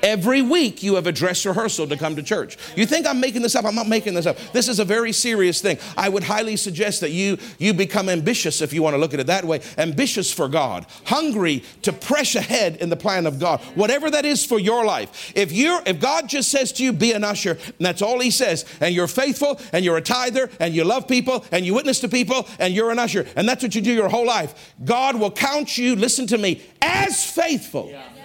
Every 0.04 0.42
week 0.42 0.84
you 0.84 0.96
have 0.96 1.08
a 1.08 1.12
dress 1.12 1.46
rehearsal 1.46 1.88
to 1.88 1.98
come 1.98 2.16
to 2.16 2.24
church. 2.24 2.58
You 2.76 2.86
think 2.86 3.06
I'm 3.06 3.20
making 3.20 3.42
this 3.42 3.56
up? 3.56 3.66
I'm 3.66 3.76
not 3.76 3.88
making 3.88 4.14
this 4.14 4.26
up. 4.26 4.38
This 4.54 4.68
is 4.68 4.80
a 4.80 4.86
very 4.86 5.12
serious 5.12 5.62
thing. 5.62 5.78
I 5.98 6.10
would 6.10 6.24
highly 6.24 6.56
suggest 6.56 7.02
that 7.02 7.12
you 7.12 7.38
you 7.58 7.74
become 7.74 8.10
ambitious 8.10 8.62
if 8.62 8.74
you 8.74 8.82
want 8.82 8.94
to 8.94 8.98
look 8.98 9.14
at 9.14 9.20
it 9.20 9.28
that 9.28 9.46
way. 9.46 9.62
Ambitious 9.78 10.32
for 10.32 10.48
God, 10.48 10.86
hungry 11.06 11.64
to 11.82 11.94
press 11.94 12.36
ahead 12.36 12.78
in 12.78 12.90
the 12.90 12.96
plan 12.96 13.26
of 13.26 13.40
God. 13.40 13.62
Whatever 13.76 14.10
that 14.12 14.26
is 14.26 14.46
for 14.46 14.60
your 14.60 14.86
life. 14.86 15.32
If 15.36 15.52
you're 15.52 15.82
if 15.86 16.00
God 16.00 16.30
just 16.30 16.50
says 16.50 16.72
to 16.74 16.84
you 16.84 16.94
be 16.94 17.12
an 17.14 17.24
usher, 17.24 17.52
and 17.52 17.74
that's 17.80 18.02
all 18.02 18.20
he 18.20 18.32
says, 18.32 18.66
and 18.80 18.94
you're 18.94 19.08
faithful 19.08 19.60
and 19.74 19.84
you're 19.84 19.98
a 19.98 20.02
tither 20.02 20.50
and 20.60 20.74
you 20.74 20.84
love 20.84 21.08
people 21.08 21.46
and 21.52 21.66
you 21.66 21.74
witness 21.74 22.00
to 22.02 22.08
people 22.08 22.48
and 22.60 22.74
you're 22.74 22.92
an 22.92 23.00
usher, 23.00 23.28
and 23.36 23.48
that's 23.48 23.64
what 23.64 23.76
you 23.76 23.82
do 23.82 23.94
your 23.94 24.10
whole 24.10 24.26
life, 24.26 24.74
God 24.84 25.20
will 25.20 25.32
count 25.32 25.78
you, 25.78 25.96
listen 25.96 26.28
to 26.28 26.38
me, 26.38 26.62
as 26.82 27.24
faithful. 27.24 27.90
Yeah 27.90 28.19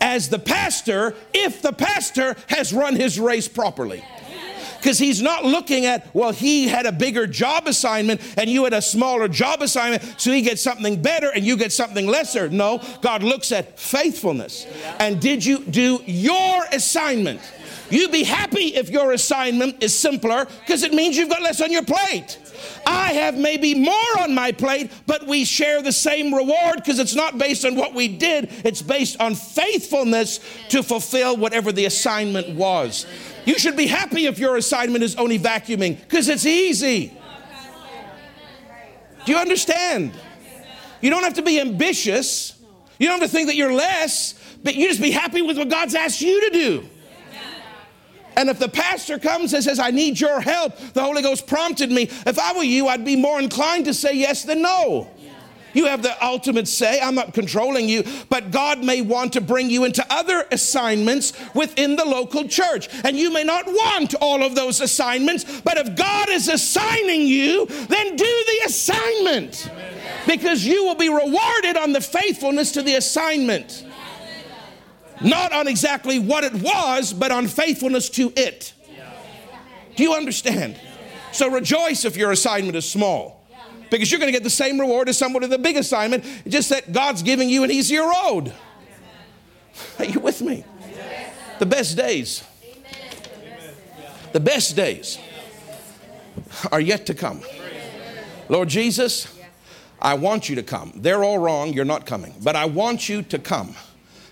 as 0.00 0.28
the 0.28 0.38
pastor 0.38 1.14
if 1.32 1.62
the 1.62 1.72
pastor 1.72 2.36
has 2.48 2.72
run 2.72 2.96
his 2.96 3.18
race 3.18 3.48
properly. 3.48 4.04
Because 4.78 4.98
he's 4.98 5.20
not 5.20 5.44
looking 5.44 5.86
at, 5.86 6.14
well, 6.14 6.32
he 6.32 6.68
had 6.68 6.86
a 6.86 6.92
bigger 6.92 7.26
job 7.26 7.66
assignment 7.66 8.20
and 8.38 8.48
you 8.48 8.64
had 8.64 8.72
a 8.72 8.82
smaller 8.82 9.26
job 9.26 9.62
assignment, 9.62 10.02
so 10.16 10.30
he 10.30 10.42
gets 10.42 10.62
something 10.62 11.02
better 11.02 11.30
and 11.34 11.44
you 11.44 11.56
get 11.56 11.72
something 11.72 12.06
lesser. 12.06 12.48
No, 12.48 12.80
God 13.00 13.22
looks 13.22 13.50
at 13.52 13.80
faithfulness. 13.80 14.66
And 15.00 15.20
did 15.20 15.44
you 15.44 15.64
do 15.64 16.00
your 16.06 16.62
assignment? 16.72 17.40
You'd 17.90 18.12
be 18.12 18.24
happy 18.24 18.76
if 18.76 18.90
your 18.90 19.12
assignment 19.12 19.82
is 19.82 19.96
simpler 19.96 20.46
because 20.60 20.82
it 20.82 20.92
means 20.92 21.16
you've 21.16 21.30
got 21.30 21.42
less 21.42 21.60
on 21.60 21.72
your 21.72 21.84
plate. 21.84 22.38
I 22.86 23.12
have 23.12 23.36
maybe 23.36 23.74
more 23.74 24.20
on 24.20 24.34
my 24.34 24.52
plate, 24.52 24.90
but 25.06 25.26
we 25.26 25.44
share 25.44 25.82
the 25.82 25.92
same 25.92 26.34
reward 26.34 26.76
because 26.76 26.98
it's 26.98 27.14
not 27.14 27.38
based 27.38 27.64
on 27.64 27.74
what 27.74 27.94
we 27.94 28.08
did, 28.08 28.50
it's 28.64 28.82
based 28.82 29.20
on 29.20 29.34
faithfulness 29.34 30.40
to 30.70 30.82
fulfill 30.82 31.36
whatever 31.36 31.72
the 31.72 31.86
assignment 31.86 32.54
was. 32.56 33.06
You 33.44 33.58
should 33.58 33.76
be 33.76 33.86
happy 33.86 34.26
if 34.26 34.38
your 34.38 34.56
assignment 34.56 35.04
is 35.04 35.16
only 35.16 35.38
vacuuming 35.38 36.00
because 36.00 36.28
it's 36.28 36.46
easy. 36.46 37.16
Do 39.24 39.32
you 39.32 39.38
understand? 39.38 40.12
You 41.00 41.10
don't 41.10 41.24
have 41.24 41.34
to 41.34 41.42
be 41.42 41.60
ambitious. 41.60 42.54
You 42.98 43.08
don't 43.08 43.20
have 43.20 43.28
to 43.28 43.34
think 43.34 43.48
that 43.48 43.56
you're 43.56 43.72
less, 43.72 44.34
but 44.62 44.74
you 44.74 44.88
just 44.88 45.02
be 45.02 45.10
happy 45.10 45.42
with 45.42 45.58
what 45.58 45.68
God's 45.68 45.94
asked 45.94 46.20
you 46.20 46.48
to 46.48 46.50
do. 46.50 46.88
And 48.36 48.50
if 48.50 48.58
the 48.58 48.68
pastor 48.68 49.18
comes 49.18 49.54
and 49.54 49.64
says, 49.64 49.78
I 49.78 49.90
need 49.90 50.20
your 50.20 50.40
help, 50.40 50.76
the 50.92 51.02
Holy 51.02 51.22
Ghost 51.22 51.46
prompted 51.46 51.90
me. 51.90 52.02
If 52.26 52.38
I 52.38 52.52
were 52.56 52.62
you, 52.62 52.86
I'd 52.88 53.04
be 53.04 53.16
more 53.16 53.40
inclined 53.40 53.86
to 53.86 53.94
say 53.94 54.14
yes 54.14 54.44
than 54.44 54.62
no. 54.62 55.10
You 55.76 55.84
have 55.86 56.02
the 56.02 56.24
ultimate 56.24 56.68
say. 56.68 57.00
I'm 57.02 57.14
not 57.14 57.34
controlling 57.34 57.86
you, 57.86 58.02
but 58.30 58.50
God 58.50 58.82
may 58.82 59.02
want 59.02 59.34
to 59.34 59.42
bring 59.42 59.68
you 59.68 59.84
into 59.84 60.04
other 60.08 60.46
assignments 60.50 61.34
within 61.54 61.96
the 61.96 62.04
local 62.04 62.48
church. 62.48 62.88
And 63.04 63.14
you 63.14 63.30
may 63.30 63.44
not 63.44 63.66
want 63.66 64.14
all 64.14 64.42
of 64.42 64.54
those 64.54 64.80
assignments, 64.80 65.60
but 65.60 65.76
if 65.76 65.94
God 65.94 66.30
is 66.30 66.48
assigning 66.48 67.26
you, 67.26 67.66
then 67.66 68.16
do 68.16 68.24
the 68.24 68.60
assignment 68.64 69.70
because 70.26 70.64
you 70.64 70.84
will 70.84 70.94
be 70.94 71.10
rewarded 71.10 71.76
on 71.76 71.92
the 71.92 72.00
faithfulness 72.00 72.72
to 72.72 72.82
the 72.82 72.94
assignment. 72.94 73.85
Not 75.20 75.52
on 75.52 75.66
exactly 75.68 76.18
what 76.18 76.44
it 76.44 76.54
was, 76.54 77.12
but 77.12 77.30
on 77.30 77.46
faithfulness 77.46 78.08
to 78.10 78.32
it. 78.36 78.74
Do 79.96 80.02
you 80.02 80.14
understand? 80.14 80.78
So 81.32 81.50
rejoice 81.50 82.04
if 82.04 82.16
your 82.16 82.30
assignment 82.30 82.76
is 82.76 82.88
small. 82.88 83.46
Because 83.90 84.10
you're 84.10 84.20
going 84.20 84.32
to 84.32 84.36
get 84.36 84.42
the 84.42 84.50
same 84.50 84.80
reward 84.80 85.08
as 85.08 85.16
someone 85.16 85.42
with 85.42 85.52
a 85.52 85.58
big 85.58 85.76
assignment, 85.76 86.24
just 86.48 86.70
that 86.70 86.92
God's 86.92 87.22
giving 87.22 87.48
you 87.48 87.62
an 87.62 87.70
easier 87.70 88.02
road. 88.02 88.52
Are 89.98 90.04
you 90.04 90.20
with 90.20 90.42
me? 90.42 90.64
The 91.58 91.66
best 91.66 91.96
days, 91.96 92.44
the 94.32 94.40
best 94.40 94.76
days 94.76 95.18
are 96.70 96.80
yet 96.80 97.06
to 97.06 97.14
come. 97.14 97.40
Lord 98.48 98.68
Jesus, 98.68 99.34
I 100.00 100.14
want 100.14 100.48
you 100.48 100.56
to 100.56 100.62
come. 100.62 100.92
They're 100.96 101.24
all 101.24 101.38
wrong, 101.38 101.72
you're 101.72 101.86
not 101.86 102.04
coming. 102.04 102.34
But 102.42 102.56
I 102.56 102.66
want 102.66 103.08
you 103.08 103.22
to 103.22 103.38
come. 103.38 103.74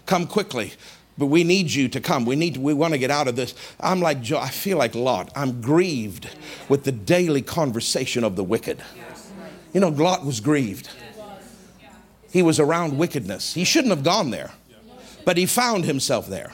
Come 0.07 0.27
quickly. 0.27 0.73
but 1.17 1.27
we 1.27 1.45
need 1.45 1.71
you 1.71 1.89
to 1.89 2.01
come. 2.01 2.25
We 2.25 2.37
need, 2.37 2.55
to, 2.55 2.61
we 2.61 2.75
want 2.75 2.93
to 2.93 2.99
get 2.99 3.11
out 3.11 3.29
of 3.29 3.37
this. 3.37 3.55
I'm 3.81 4.01
like, 4.01 4.31
I 4.33 4.49
feel 4.49 4.79
like 4.79 4.95
Lot. 4.95 5.31
I'm 5.37 5.61
grieved 5.61 6.29
with 6.69 6.85
the 6.85 6.93
daily 6.93 7.43
conversation 7.43 8.25
of 8.25 8.37
the 8.37 8.45
wicked. 8.45 8.83
You 9.73 9.81
know, 9.81 9.89
Lot 9.89 10.25
was 10.25 10.41
grieved. 10.41 10.89
He 12.33 12.43
was 12.43 12.59
around 12.59 12.99
wickedness. 12.99 13.55
He 13.55 13.65
shouldn't 13.65 13.91
have 13.91 14.03
gone 14.03 14.31
there, 14.31 14.51
but 15.25 15.37
he 15.37 15.47
found 15.47 15.85
himself 15.85 16.27
there. 16.27 16.53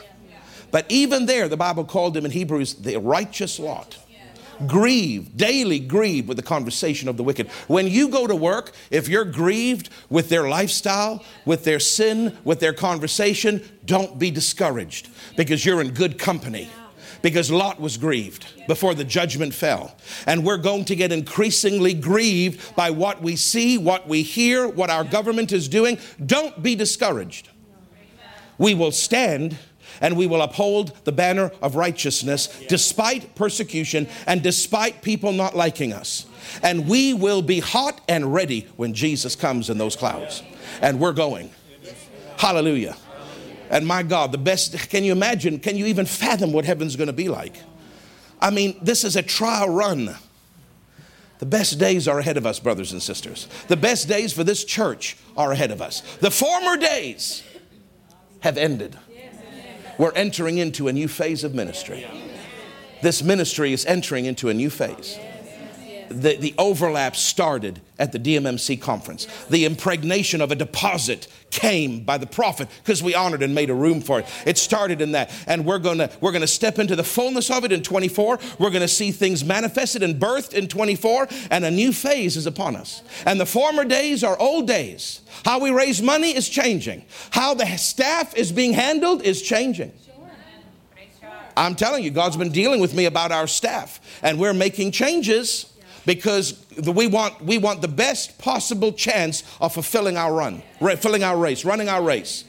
But 0.71 0.85
even 0.89 1.27
there, 1.27 1.49
the 1.49 1.57
Bible 1.57 1.85
called 1.85 2.17
him 2.17 2.25
in 2.25 2.31
Hebrews 2.31 2.75
the 2.75 2.97
righteous 2.99 3.59
Lot 3.59 3.99
grieved, 4.67 5.37
daily 5.37 5.79
grieved 5.79 6.29
with 6.29 6.37
the 6.37 6.43
conversation 6.43 7.09
of 7.09 7.17
the 7.17 7.23
wicked. 7.23 7.49
When 7.69 7.87
you 7.87 8.09
go 8.09 8.27
to 8.27 8.37
work, 8.37 8.73
if 8.91 9.09
you're 9.09 9.25
grieved 9.25 9.89
with 10.09 10.29
their 10.29 10.49
lifestyle, 10.49 11.25
with 11.45 11.65
their 11.65 11.81
sin, 11.81 12.37
with 12.45 12.61
their 12.61 12.73
conversation, 12.73 13.63
don't 13.85 14.19
be 14.19 14.31
discouraged 14.31 15.09
because 15.37 15.65
you're 15.65 15.81
in 15.81 15.93
good 15.93 16.19
company. 16.19 16.69
Because 17.23 17.51
Lot 17.51 17.79
was 17.79 17.99
grieved 17.99 18.47
before 18.67 18.95
the 18.95 19.05
judgment 19.05 19.53
fell. 19.53 19.95
And 20.27 20.43
we're 20.43 20.57
going 20.57 20.87
to 20.87 20.97
get 20.97 21.13
increasingly 21.13 21.93
grieved 21.93 22.75
by 22.75 22.91
what 22.91 23.21
we 23.21 23.37
see, 23.37 23.77
what 23.77 24.09
we 24.09 24.23
hear, 24.23 24.67
what 24.67 24.89
our 24.89 25.05
government 25.05 25.53
is 25.53 25.69
doing. 25.69 25.99
Don't 26.25 26.63
be 26.63 26.75
discouraged. 26.75 27.51
We 28.57 28.75
will 28.75 28.93
stand 28.93 29.59
and 30.01 30.17
we 30.17 30.27
will 30.27 30.43
uphold 30.43 30.93
the 31.05 31.13
banner 31.13 31.53
of 31.61 31.77
righteousness 31.77 32.49
despite 32.69 33.35
persecution 33.35 34.09
and 34.27 34.43
despite 34.43 35.03
people 35.03 35.33
not 35.33 35.57
liking 35.57 35.93
us. 35.93 36.27
And 36.63 36.89
we 36.89 37.15
will 37.15 37.43
be 37.43 37.61
hot 37.61 38.01
and 38.09 38.33
ready 38.33 38.69
when 38.77 38.95
Jesus 38.95 39.37
comes 39.37 39.71
in 39.71 39.79
those 39.79 39.97
clouds. 39.97 40.43
And 40.81 40.99
we're 40.99 41.13
going. 41.13 41.51
Hallelujah. 42.39 42.97
And 43.69 43.87
my 43.87 44.03
God, 44.03 44.33
the 44.33 44.39
best, 44.39 44.91
can 44.91 45.05
you 45.05 45.13
imagine, 45.13 45.61
can 45.61 45.77
you 45.77 45.87
even 45.87 46.07
fathom 46.07 46.53
what 46.53 46.65
heaven's 46.65 46.97
going 46.97 47.07
to 47.07 47.13
be 47.13 47.29
like? 47.29 47.63
I 48.41 48.51
mean, 48.51 48.79
this 48.83 49.05
is 49.05 49.17
a 49.17 49.23
trial 49.23 49.69
run. 49.69 50.17
The 51.39 51.47
best 51.47 51.79
days 51.79 52.09
are 52.09 52.19
ahead 52.19 52.37
of 52.37 52.47
us, 52.47 52.59
brothers 52.59 52.93
and 52.93 53.03
sisters. 53.03 53.49
The 53.69 53.77
best 53.77 54.09
days 54.09 54.33
for 54.33 54.45
this 54.45 54.65
church 54.65 55.17
are 55.37 55.53
ahead 55.53 55.71
of 55.71 55.81
us. 55.81 56.01
The 56.17 56.31
former 56.31 56.77
days 56.77 57.43
have 58.41 58.59
ended 58.59 58.99
we're 60.01 60.13
entering 60.13 60.57
into 60.57 60.89
a 60.89 60.93
new 60.95 61.07
phase 61.07 61.45
of 61.45 61.55
ministry. 61.55 62.07
This 63.03 63.23
ministry 63.23 63.75
is 63.75 63.85
entering 63.85 64.25
into 64.25 64.49
a 64.49 64.55
new 64.55 64.71
phase. 64.71 65.19
The, 66.09 66.37
the 66.37 66.55
overlap 66.57 67.15
started 67.15 67.83
at 68.01 68.13
the 68.13 68.19
DMMC 68.19 68.81
conference. 68.81 69.27
The 69.49 69.67
impregnation 69.67 70.41
of 70.41 70.51
a 70.51 70.57
deposit 70.57 71.29
came 71.51 72.01
by 72.01 72.17
the 72.17 72.27
prophet 72.27 72.69
because 72.83 73.03
we 73.03 73.15
honored 73.15 73.43
and 73.43 73.55
made 73.55 73.71
a 73.71 73.75
room 73.75 74.01
for 74.01 74.21
it. 74.21 74.27
It 74.47 74.57
started 74.57 75.01
in 75.01 75.13
that. 75.13 75.31
And 75.47 75.65
we're 75.65 75.79
going 75.79 75.99
to 75.99 76.11
we're 76.21 76.33
going 76.33 76.41
to 76.41 76.49
step 76.49 76.79
into 76.79 76.97
the 76.97 77.05
fullness 77.05 77.51
of 77.51 77.65
it 77.65 77.73
in 77.73 77.83
24. 77.83 78.39
We're 78.59 78.71
going 78.71 78.81
to 78.81 78.89
see 78.89 79.13
things 79.13 79.45
manifested 79.45 80.03
and 80.03 80.21
birthed 80.21 80.55
in 80.55 80.67
24 80.67 81.29
and 81.51 81.65
a 81.65 81.71
new 81.71 81.93
phase 81.93 82.37
is 82.37 82.47
upon 82.47 82.75
us. 82.75 83.03
And 83.27 83.39
the 83.39 83.47
former 83.47 83.85
days 83.85 84.25
are 84.25 84.39
old 84.41 84.67
days. 84.67 85.21
How 85.45 85.61
we 85.61 85.71
raise 85.71 86.01
money 86.01 86.35
is 86.35 86.49
changing. 86.49 87.05
How 87.31 87.55
the 87.55 87.67
staff 87.77 88.35
is 88.35 88.51
being 88.51 88.73
handled 88.73 89.23
is 89.23 89.43
changing. 89.43 89.93
I'm 91.57 91.75
telling 91.75 92.03
you, 92.03 92.11
God's 92.11 92.39
been 92.39 92.53
dealing 92.53 92.81
with 92.81 92.95
me 92.95 93.05
about 93.05 93.33
our 93.33 93.47
staff, 93.47 94.01
and 94.23 94.39
we're 94.39 94.55
making 94.55 94.93
changes 94.93 95.70
because 96.07 96.65
we 96.79 97.07
want, 97.07 97.41
we 97.43 97.59
want 97.59 97.83
the 97.83 97.89
best 97.89 98.39
possible 98.39 98.93
chance 98.93 99.43
of 99.61 99.75
fulfilling 99.75 100.17
our 100.17 100.33
run, 100.33 100.63
filling 100.99 101.23
our 101.23 101.37
race, 101.37 101.65
running 101.65 101.89
our 101.89 102.03
race. 102.03 102.45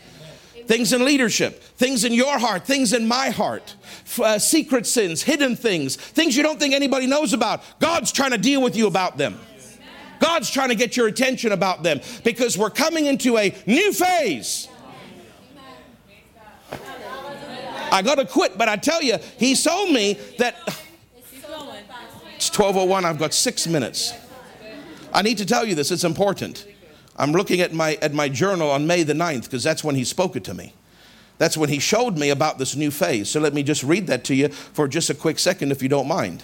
Things 0.68 0.94
in 0.94 1.04
leadership, 1.04 1.62
things 1.62 2.06
in 2.06 2.14
your 2.14 2.40
heart, 2.40 2.66
things 2.66 2.94
in 2.94 3.08
my 3.08 3.30
heart, 3.30 3.76
uh, 4.24 4.40
secret 4.40 4.86
sins, 4.86 5.24
hidden 5.24 5.56
things, 5.56 5.96
things 5.96 6.38
you 6.38 6.44
don't 6.44 6.60
think 6.60 6.74
anybody 6.74 7.08
knows 7.08 7.34
about. 7.34 7.62
God's 7.80 8.12
trying 8.12 8.32
to 8.32 8.38
deal 8.38 8.62
with 8.62 8.76
you 8.76 8.88
about 8.88 9.18
them. 9.18 9.40
God's 10.20 10.52
trying 10.52 10.70
to 10.70 10.76
get 10.76 10.96
your 10.96 11.08
attention 11.08 11.52
about 11.52 11.82
them 11.82 12.00
because 12.24 12.58
we're 12.58 12.70
coming 12.70 13.08
into 13.08 13.38
a 13.38 13.56
new 13.66 13.92
phase. 13.92 14.70
I 17.92 18.02
got 18.02 18.16
to 18.16 18.26
quit, 18.26 18.58
but 18.58 18.70
I 18.70 18.78
tell 18.78 19.02
you, 19.02 19.18
he 19.38 19.56
told 19.56 19.92
me 19.92 20.14
that 20.38 20.56
it's 22.42 22.50
1201. 22.50 23.06
I've 23.06 23.20
got 23.20 23.36
six 23.36 23.68
minutes. 23.68 24.16
I 25.14 25.22
need 25.22 25.38
to 25.38 25.46
tell 25.46 25.64
you 25.64 25.76
this. 25.76 25.92
It's 25.92 26.04
important. 26.04 26.66
I'm 27.16 27.34
looking 27.34 27.62
at 27.62 27.72
my, 27.72 28.00
at 28.02 28.16
my 28.16 28.30
journal 28.30 28.72
on 28.72 28.88
May 28.88 29.04
the 29.04 29.14
9th 29.14 29.44
because 29.44 29.62
that's 29.62 29.84
when 29.84 29.94
he 29.94 30.04
spoke 30.04 30.36
it 30.36 30.44
to 30.46 30.56
me. 30.56 30.74
That's 31.38 31.56
when 31.56 31.70
he 31.70 31.78
showed 31.78 32.18
me 32.18 32.32
about 32.32 32.58
this 32.58 32.76
new 32.76 32.90
phase. 32.90 33.30
So 33.30 33.40
let 33.40 33.54
me 33.54 33.62
just 33.62 33.84
read 33.84 34.08
that 34.08 34.24
to 34.24 34.34
you 34.34 34.48
for 34.48 34.88
just 34.88 35.12
a 35.12 35.14
quick 35.14 35.38
second, 35.38 35.72
if 35.72 35.84
you 35.84 35.90
don't 35.90 36.08
mind. 36.08 36.44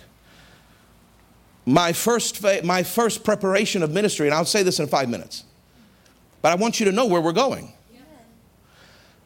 My 1.65 1.93
first, 1.93 2.37
fa- 2.37 2.61
my 2.63 2.83
first 2.83 3.23
preparation 3.23 3.81
of 3.81 3.91
ministry, 3.91 4.27
and 4.27 4.35
I'll 4.35 4.45
say 4.45 4.61
this 4.61 4.79
in 4.79 4.85
five 4.85 5.09
minutes, 5.09 5.45
but 6.43 6.51
I 6.51 6.55
want 6.55 6.79
you 6.79 6.85
to 6.85 6.91
know 6.91 7.07
where 7.07 7.21
we're 7.21 7.33
going. 7.33 7.73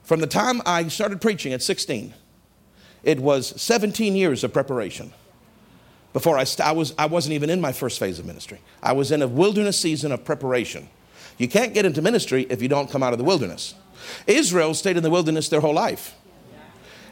From 0.03 0.21
the 0.21 0.27
time 0.27 0.61
I 0.65 0.87
started 0.87 1.19
preaching 1.19 1.51
at 1.51 1.61
16, 1.61 2.13
it 3.03 3.19
was 3.19 3.61
17 3.61 4.15
years 4.15 4.45
of 4.45 4.53
preparation 4.53 5.11
before 6.13 6.37
I, 6.37 6.43
st- 6.43 6.67
I, 6.67 6.71
was, 6.71 6.93
I 6.97 7.05
wasn't 7.05 7.33
even 7.33 7.49
in 7.49 7.61
my 7.61 7.71
first 7.71 7.99
phase 7.99 8.19
of 8.19 8.25
ministry. 8.25 8.59
I 8.83 8.93
was 8.93 9.11
in 9.11 9.21
a 9.21 9.27
wilderness 9.27 9.79
season 9.79 10.11
of 10.11 10.25
preparation. 10.25 10.89
You 11.37 11.47
can't 11.47 11.73
get 11.73 11.85
into 11.85 12.01
ministry 12.01 12.45
if 12.49 12.61
you 12.61 12.67
don't 12.67 12.89
come 12.89 13.03
out 13.03 13.13
of 13.13 13.19
the 13.19 13.25
wilderness. 13.25 13.75
Israel 14.27 14.73
stayed 14.73 14.97
in 14.97 15.03
the 15.03 15.09
wilderness 15.09 15.49
their 15.49 15.61
whole 15.61 15.73
life 15.73 16.15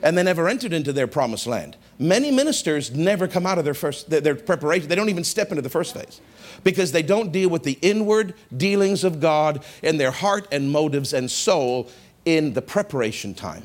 and 0.02 0.18
they 0.18 0.24
never 0.24 0.48
entered 0.48 0.74
into 0.74 0.94
their 0.94 1.08
promised 1.08 1.48
land. 1.48 1.76
Many 1.98 2.32
ministers 2.32 2.92
never 2.92 3.28
come 3.28 3.46
out 3.46 3.58
of 3.58 3.66
their 3.66 3.74
first 3.74 4.10
their, 4.10 4.22
their, 4.22 4.36
preparation. 4.36 4.88
They 4.88 4.96
don't 4.96 5.10
even 5.10 5.24
step 5.24 5.50
into 5.50 5.62
the 5.62 5.70
first 5.70 5.94
phase 5.94 6.22
because 6.64 6.92
they 6.92 7.04
don't 7.04 7.32
deal 7.32 7.50
with 7.50 7.64
the 7.64 7.78
inward 7.82 8.34
dealings 8.56 9.04
of 9.04 9.20
God 9.20 9.64
in 9.84 9.98
their 9.98 10.12
heart 10.12 10.48
and 10.52 10.72
motives 10.72 11.14
and 11.14 11.30
soul 11.30 11.90
in 12.26 12.54
the 12.54 12.62
preparation 12.62 13.34
time. 13.34 13.64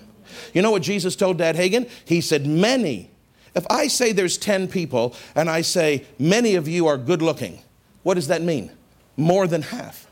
You 0.52 0.62
know 0.62 0.70
what 0.70 0.82
Jesus 0.82 1.14
told 1.14 1.38
Dad 1.38 1.56
Hagin? 1.56 1.88
He 2.04 2.20
said, 2.20 2.46
Many 2.46 3.10
if 3.54 3.66
I 3.70 3.88
say 3.88 4.12
there's 4.12 4.36
10 4.36 4.68
people 4.68 5.14
and 5.34 5.48
I 5.48 5.62
say 5.62 6.04
many 6.18 6.54
of 6.56 6.66
you 6.68 6.86
are 6.86 6.98
good 6.98 7.22
looking, 7.22 7.60
what 8.02 8.14
does 8.14 8.28
that 8.28 8.42
mean? 8.42 8.70
More 9.16 9.46
than 9.46 9.62
half. 9.62 10.06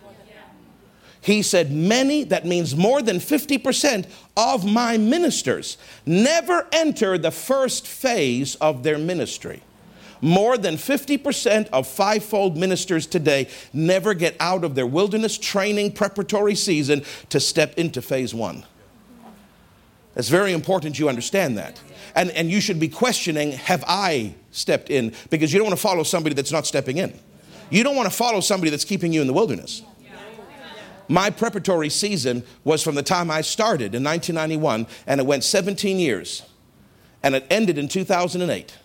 He 1.22 1.43
said, 1.43 1.70
Many, 1.70 2.24
that 2.24 2.45
means 2.45 2.74
more 2.74 3.01
than 3.01 3.18
50% 3.18 4.09
of 4.36 4.64
my 4.64 4.99
ministers 4.99 5.78
never 6.05 6.66
enter 6.72 7.16
the 7.16 7.30
first 7.30 7.86
phase 7.86 8.57
of 8.57 8.82
their 8.82 8.99
ministry. 8.99 9.62
More 10.20 10.59
than 10.59 10.76
50% 10.76 11.68
of 11.68 11.86
fivefold 11.86 12.57
ministers 12.57 13.07
today 13.07 13.49
never 13.72 14.14
get 14.14 14.36
out 14.40 14.64
of 14.64 14.74
their 14.74 14.86
wilderness 14.86 15.38
training 15.38 15.93
preparatory 15.93 16.55
season 16.57 17.05
to 17.28 17.38
step 17.38 17.74
into 17.76 18.03
phase 18.03 18.34
one. 18.34 18.64
It's 20.16 20.28
very 20.28 20.53
important 20.53 20.99
you 20.99 21.09
understand 21.09 21.57
that. 21.59 21.80
And, 22.14 22.30
and 22.30 22.50
you 22.50 22.60
should 22.60 22.78
be 22.78 22.88
questioning 22.88 23.52
have 23.52 23.84
I 23.86 24.34
stepped 24.50 24.90
in? 24.90 25.14
Because 25.30 25.52
you 25.52 25.58
don't 25.58 25.66
want 25.66 25.78
to 25.78 25.82
follow 25.82 26.02
somebody 26.02 26.34
that's 26.34 26.52
not 26.52 26.66
stepping 26.66 26.98
in. 26.98 27.18
You 27.70 27.82
don't 27.82 27.96
want 27.96 28.08
to 28.08 28.14
follow 28.14 28.40
somebody 28.40 28.70
that's 28.70 28.84
keeping 28.84 29.12
you 29.12 29.20
in 29.20 29.26
the 29.26 29.32
wilderness. 29.32 29.82
My 31.08 31.30
preparatory 31.30 31.88
season 31.88 32.44
was 32.64 32.82
from 32.82 32.94
the 32.94 33.02
time 33.02 33.30
I 33.30 33.40
started 33.40 33.94
in 33.94 34.04
1991, 34.04 34.86
and 35.06 35.20
it 35.20 35.26
went 35.26 35.44
17 35.44 35.98
years, 35.98 36.42
and 37.22 37.34
it 37.34 37.46
ended 37.50 37.76
in 37.76 37.88
2008. 37.88 38.78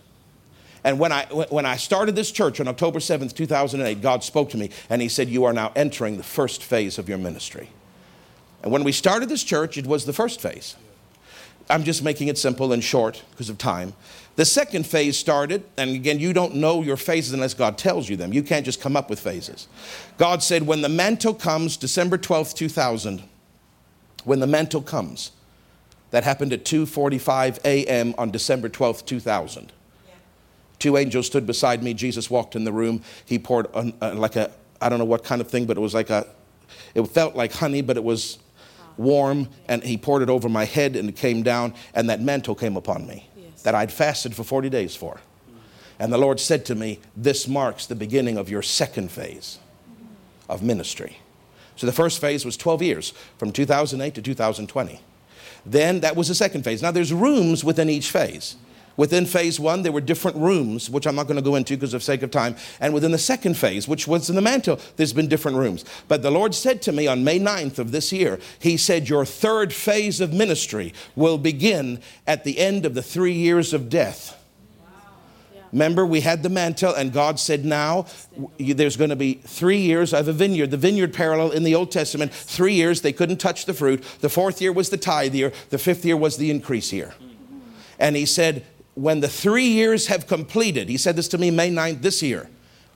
And 0.83 0.99
when 0.99 1.11
I, 1.11 1.25
when 1.25 1.65
I 1.65 1.75
started 1.75 2.15
this 2.15 2.31
church 2.31 2.59
on 2.59 2.67
October 2.67 2.99
7th, 2.99 3.35
2008, 3.35 4.01
God 4.01 4.23
spoke 4.23 4.49
to 4.51 4.57
me 4.57 4.69
and 4.89 5.01
He 5.01 5.09
said, 5.09 5.27
You 5.27 5.43
are 5.43 5.53
now 5.53 5.71
entering 5.75 6.17
the 6.17 6.23
first 6.23 6.63
phase 6.63 6.97
of 6.97 7.09
your 7.09 7.17
ministry. 7.17 7.69
And 8.63 8.71
when 8.71 8.83
we 8.83 8.91
started 8.91 9.27
this 9.27 9.43
church, 9.43 9.77
it 9.77 9.85
was 9.85 10.05
the 10.05 10.13
first 10.13 10.39
phase. 10.39 10.75
I'm 11.69 11.83
just 11.83 12.03
making 12.03 12.27
it 12.27 12.37
simple 12.37 12.71
and 12.73 12.83
short 12.83 13.23
because 13.31 13.49
of 13.49 13.57
time. 13.57 13.93
The 14.35 14.45
second 14.45 14.85
phase 14.85 15.17
started, 15.17 15.63
and 15.77 15.89
again, 15.91 16.19
you 16.19 16.31
don't 16.31 16.55
know 16.55 16.83
your 16.83 16.95
phases 16.97 17.33
unless 17.33 17.53
God 17.53 17.77
tells 17.77 18.07
you 18.07 18.15
them. 18.15 18.33
You 18.33 18.43
can't 18.43 18.63
just 18.63 18.79
come 18.79 18.95
up 18.95 19.09
with 19.09 19.19
phases. 19.19 19.67
God 20.17 20.43
said, 20.43 20.67
when 20.67 20.81
the 20.81 20.89
mantle 20.89 21.33
comes, 21.33 21.75
December 21.75 22.17
12th, 22.17 22.53
2000, 22.53 23.23
when 24.23 24.39
the 24.39 24.47
mantle 24.47 24.81
comes, 24.81 25.31
that 26.11 26.23
happened 26.23 26.53
at 26.53 26.63
2:45 26.63 27.59
a.m. 27.65 28.15
on 28.17 28.31
December 28.31 28.69
12th, 28.69 29.05
2000. 29.05 29.73
Two 30.79 30.95
angels 30.95 31.25
stood 31.25 31.47
beside 31.47 31.83
me. 31.83 31.93
Jesus 31.93 32.29
walked 32.29 32.55
in 32.55 32.63
the 32.63 32.71
room. 32.71 33.01
He 33.25 33.39
poured 33.39 33.67
uh, 33.73 34.13
like 34.13 34.35
a 34.35 34.51
I 34.79 34.89
don't 34.89 34.99
know 34.99 35.05
what 35.05 35.23
kind 35.23 35.41
of 35.41 35.49
thing, 35.49 35.65
but 35.65 35.75
it 35.77 35.79
was 35.79 35.93
like 35.93 36.09
a 36.09 36.27
it 36.93 37.03
felt 37.07 37.35
like 37.35 37.53
honey, 37.53 37.81
but 37.81 37.97
it 37.97 38.03
was 38.03 38.37
warm, 38.97 39.49
and 39.67 39.83
he 39.83 39.97
poured 39.97 40.21
it 40.21 40.29
over 40.29 40.49
my 40.49 40.65
head, 40.65 40.95
and 40.95 41.09
it 41.09 41.15
came 41.15 41.43
down, 41.43 41.73
and 41.93 42.09
that 42.09 42.21
mantle 42.21 42.55
came 42.55 42.75
upon 42.75 43.07
me 43.07 43.29
yes. 43.35 43.61
that 43.63 43.75
I'd 43.75 43.91
fasted 43.91 44.35
for 44.35 44.43
40 44.43 44.69
days 44.69 44.95
for. 44.95 45.19
And 45.99 46.13
the 46.13 46.17
Lord 46.17 46.39
said 46.39 46.65
to 46.65 46.75
me, 46.75 46.99
This 47.15 47.47
marks 47.47 47.85
the 47.85 47.95
beginning 47.95 48.37
of 48.37 48.49
your 48.49 48.61
second 48.61 49.11
phase 49.11 49.59
of 50.47 50.61
ministry. 50.61 51.17
So 51.75 51.85
the 51.85 51.93
first 51.93 52.19
phase 52.19 52.45
was 52.45 52.57
12 52.57 52.81
years, 52.81 53.13
from 53.37 53.51
2008 53.51 54.15
to 54.15 54.21
2020. 54.21 55.01
Then 55.65 55.99
that 55.99 56.15
was 56.15 56.27
the 56.27 56.35
second 56.35 56.63
phase. 56.63 56.81
Now 56.81 56.91
there's 56.91 57.13
rooms 57.13 57.63
within 57.63 57.89
each 57.89 58.09
phase. 58.09 58.55
Within 58.97 59.27
phase 59.27 59.59
one, 59.59 59.83
there 59.83 59.91
were 59.91 60.01
different 60.01 60.37
rooms, 60.37 60.89
which 60.89 61.05
I'm 61.05 61.15
not 61.15 61.27
going 61.27 61.37
to 61.37 61.43
go 61.43 61.55
into 61.55 61.75
because 61.75 61.93
of 61.93 62.01
sake 62.01 62.23
of 62.23 62.31
time. 62.31 62.55
And 62.79 62.95
within 62.95 63.11
the 63.11 63.19
second 63.19 63.55
phase, 63.55 63.87
which 63.87 64.07
was 64.07 64.27
in 64.29 64.35
the 64.35 64.41
mantle, 64.41 64.79
there's 64.95 65.13
been 65.13 65.27
different 65.27 65.57
rooms. 65.57 65.85
But 66.07 66.23
the 66.23 66.31
Lord 66.31 66.55
said 66.55 66.81
to 66.83 66.91
me 66.91 67.05
on 67.05 67.23
May 67.23 67.39
9th 67.39 67.77
of 67.77 67.91
this 67.91 68.11
year, 68.11 68.39
He 68.59 68.75
said, 68.75 69.07
Your 69.07 69.23
third 69.23 69.71
phase 69.71 70.19
of 70.19 70.33
ministry 70.33 70.93
will 71.15 71.37
begin 71.37 72.01
at 72.25 72.43
the 72.43 72.57
end 72.57 72.85
of 72.85 72.95
the 72.95 73.03
three 73.03 73.33
years 73.33 73.71
of 73.71 73.87
death. 73.87 74.33
Remember, 75.71 76.05
we 76.05 76.21
had 76.21 76.43
the 76.43 76.49
mantle, 76.49 76.95
and 76.95 77.13
God 77.13 77.39
said, 77.39 77.65
Now 77.65 78.07
there's 78.57 78.97
going 78.97 79.11
to 79.11 79.15
be 79.15 79.35
three 79.35 79.77
years 79.77 80.11
of 80.11 80.27
a 80.27 80.33
vineyard. 80.33 80.71
The 80.71 80.77
vineyard 80.77 81.13
parallel 81.13 81.51
in 81.51 81.63
the 81.63 81.75
Old 81.75 81.91
Testament, 81.91 82.33
three 82.33 82.73
years, 82.73 83.01
they 83.01 83.13
couldn't 83.13 83.37
touch 83.37 83.65
the 83.65 83.75
fruit. 83.75 84.03
The 84.21 84.29
fourth 84.29 84.59
year 84.59 84.71
was 84.71 84.89
the 84.89 84.97
tithe 84.97 85.35
year, 85.35 85.51
the 85.69 85.77
fifth 85.77 86.03
year 86.03 86.17
was 86.17 86.37
the 86.37 86.49
increase 86.49 86.91
year. 86.91 87.13
And 87.99 88.15
He 88.15 88.25
said, 88.25 88.65
When 88.97 89.19
the 89.19 89.27
three 89.27 89.67
years 89.67 90.07
have 90.07 90.25
completed, 90.25 90.89
He 90.89 90.97
said 90.97 91.15
this 91.15 91.27
to 91.27 91.37
me 91.37 91.51
May 91.51 91.69
9th 91.69 92.01
this 92.01 92.23
year, 92.23 92.49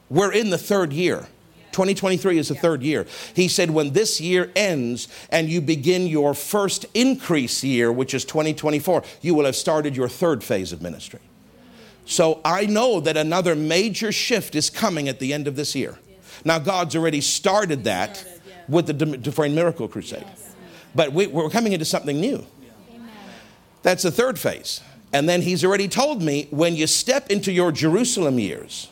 we're 0.09 0.33
in 0.33 0.49
the 0.49 0.57
third 0.57 0.91
year. 0.91 1.27
2023 1.73 2.39
is 2.39 2.47
the 2.47 2.55
third 2.55 2.81
year. 2.81 3.05
He 3.35 3.47
said, 3.47 3.69
when 3.69 3.91
this 3.91 4.19
year 4.19 4.51
ends 4.55 5.07
and 5.29 5.47
you 5.47 5.61
begin 5.61 6.07
your 6.07 6.33
first 6.33 6.87
increase 6.95 7.63
year, 7.63 7.91
which 7.91 8.15
is 8.15 8.25
2024, 8.25 9.03
you 9.21 9.35
will 9.35 9.45
have 9.45 9.55
started 9.55 9.95
your 9.95 10.09
third 10.09 10.43
phase 10.43 10.73
of 10.73 10.81
ministry. 10.81 11.19
So 12.05 12.41
I 12.43 12.65
know 12.65 12.99
that 12.99 13.15
another 13.15 13.55
major 13.55 14.11
shift 14.11 14.55
is 14.55 14.71
coming 14.71 15.07
at 15.07 15.19
the 15.19 15.31
end 15.31 15.47
of 15.47 15.55
this 15.55 15.75
year. 15.75 15.99
Now, 16.43 16.57
God's 16.57 16.95
already 16.95 17.21
started 17.21 17.83
that 17.83 18.25
with 18.67 18.87
the 18.87 18.93
Dufresne 18.93 19.53
Miracle 19.53 19.87
Crusade. 19.87 20.25
But 20.95 21.13
we, 21.13 21.31
are 21.31 21.49
coming 21.49 21.73
into 21.73 21.85
something 21.85 22.19
new. 22.19 22.45
That's 23.83 24.03
the 24.03 24.11
third 24.11 24.39
phase. 24.39 24.81
And 25.13 25.27
then 25.27 25.41
he's 25.41 25.65
already 25.65 25.87
told 25.87 26.21
me 26.21 26.47
when 26.51 26.75
you 26.75 26.87
step 26.87 27.29
into 27.29 27.51
your 27.51 27.71
Jerusalem 27.71 28.39
years, 28.39 28.89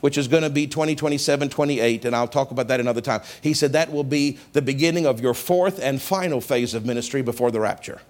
which 0.00 0.16
is 0.16 0.26
going 0.28 0.42
to 0.42 0.50
be 0.50 0.66
2027, 0.66 1.50
28, 1.50 2.04
and 2.04 2.16
I'll 2.16 2.28
talk 2.28 2.50
about 2.50 2.68
that 2.68 2.80
another 2.80 3.02
time. 3.02 3.20
He 3.42 3.52
said 3.52 3.72
that 3.72 3.92
will 3.92 4.04
be 4.04 4.38
the 4.52 4.62
beginning 4.62 5.06
of 5.06 5.20
your 5.20 5.34
fourth 5.34 5.78
and 5.78 6.00
final 6.00 6.40
phase 6.40 6.72
of 6.72 6.86
ministry 6.86 7.20
before 7.20 7.50
the 7.50 7.60
rapture. 7.60 8.00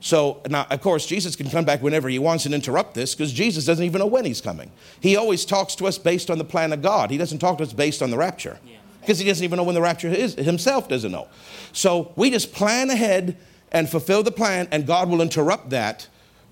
So 0.00 0.40
now, 0.48 0.66
of 0.70 0.80
course, 0.80 1.06
Jesus 1.06 1.34
can 1.34 1.50
come 1.50 1.64
back 1.64 1.82
whenever 1.82 2.08
he 2.08 2.18
wants 2.18 2.46
and 2.46 2.54
interrupt 2.54 2.94
this 2.94 3.14
because 3.14 3.32
Jesus 3.32 3.66
doesn't 3.66 3.84
even 3.84 3.98
know 3.98 4.06
when 4.06 4.24
he's 4.24 4.40
coming. 4.40 4.70
He 5.00 5.16
always 5.16 5.44
talks 5.44 5.74
to 5.76 5.86
us 5.86 5.98
based 5.98 6.30
on 6.30 6.38
the 6.38 6.44
plan 6.44 6.72
of 6.72 6.82
God. 6.82 7.10
He 7.10 7.18
doesn't 7.18 7.40
talk 7.40 7.58
to 7.58 7.64
us 7.64 7.72
based 7.72 8.00
on 8.00 8.10
the 8.10 8.16
rapture 8.16 8.58
because 9.00 9.18
he 9.18 9.26
doesn't 9.26 9.42
even 9.42 9.56
know 9.56 9.64
when 9.64 9.74
the 9.74 9.82
rapture 9.82 10.08
is. 10.08 10.34
Himself 10.34 10.88
doesn't 10.88 11.10
know. 11.10 11.26
So 11.72 12.12
we 12.14 12.30
just 12.30 12.52
plan 12.52 12.90
ahead 12.90 13.36
and 13.72 13.88
fulfill 13.88 14.22
the 14.22 14.30
plan, 14.30 14.68
and 14.70 14.86
God 14.86 15.10
will 15.10 15.20
interrupt 15.20 15.70
that 15.70 16.06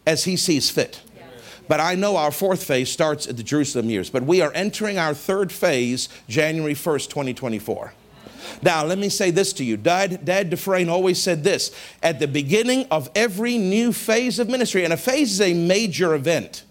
as 0.07 0.24
he 0.24 0.36
sees 0.36 0.70
fit. 0.70 1.02
But 1.68 1.80
I 1.80 1.96
know 1.96 2.16
our 2.16 2.30
fourth 2.30 2.62
phase 2.62 2.90
starts 2.90 3.26
at 3.26 3.36
the 3.36 3.42
Jerusalem 3.42 3.90
years, 3.90 4.09
but 4.09 4.22
we 4.22 4.40
are 4.40 4.52
entering 4.54 4.98
our 4.98 5.14
third 5.14 5.50
phase 5.50 6.09
January 6.28 6.74
1st, 6.74 7.09
2024. 7.09 7.92
Now, 8.62 8.84
let 8.84 8.98
me 8.98 9.09
say 9.09 9.32
this 9.32 9.52
to 9.54 9.64
you. 9.64 9.76
Dad, 9.76 10.24
Dad 10.24 10.50
Dufresne 10.50 10.88
always 10.88 11.20
said 11.20 11.42
this 11.42 11.74
at 12.02 12.20
the 12.20 12.28
beginning 12.28 12.86
of 12.90 13.11
every 13.16 13.59
new 13.59 13.92
phase 13.92 14.38
of 14.38 14.48
ministry, 14.48 14.84
and 14.84 14.92
a 14.92 14.96
phase 14.96 15.32
is 15.32 15.40
a 15.40 15.54
major 15.54 16.14
event. 16.14 16.62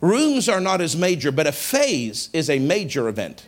Rooms 0.00 0.48
are 0.48 0.60
not 0.60 0.80
as 0.80 0.96
major, 0.96 1.30
but 1.30 1.46
a 1.46 1.52
phase 1.52 2.28
is 2.32 2.50
a 2.50 2.58
major 2.58 3.08
event. 3.08 3.46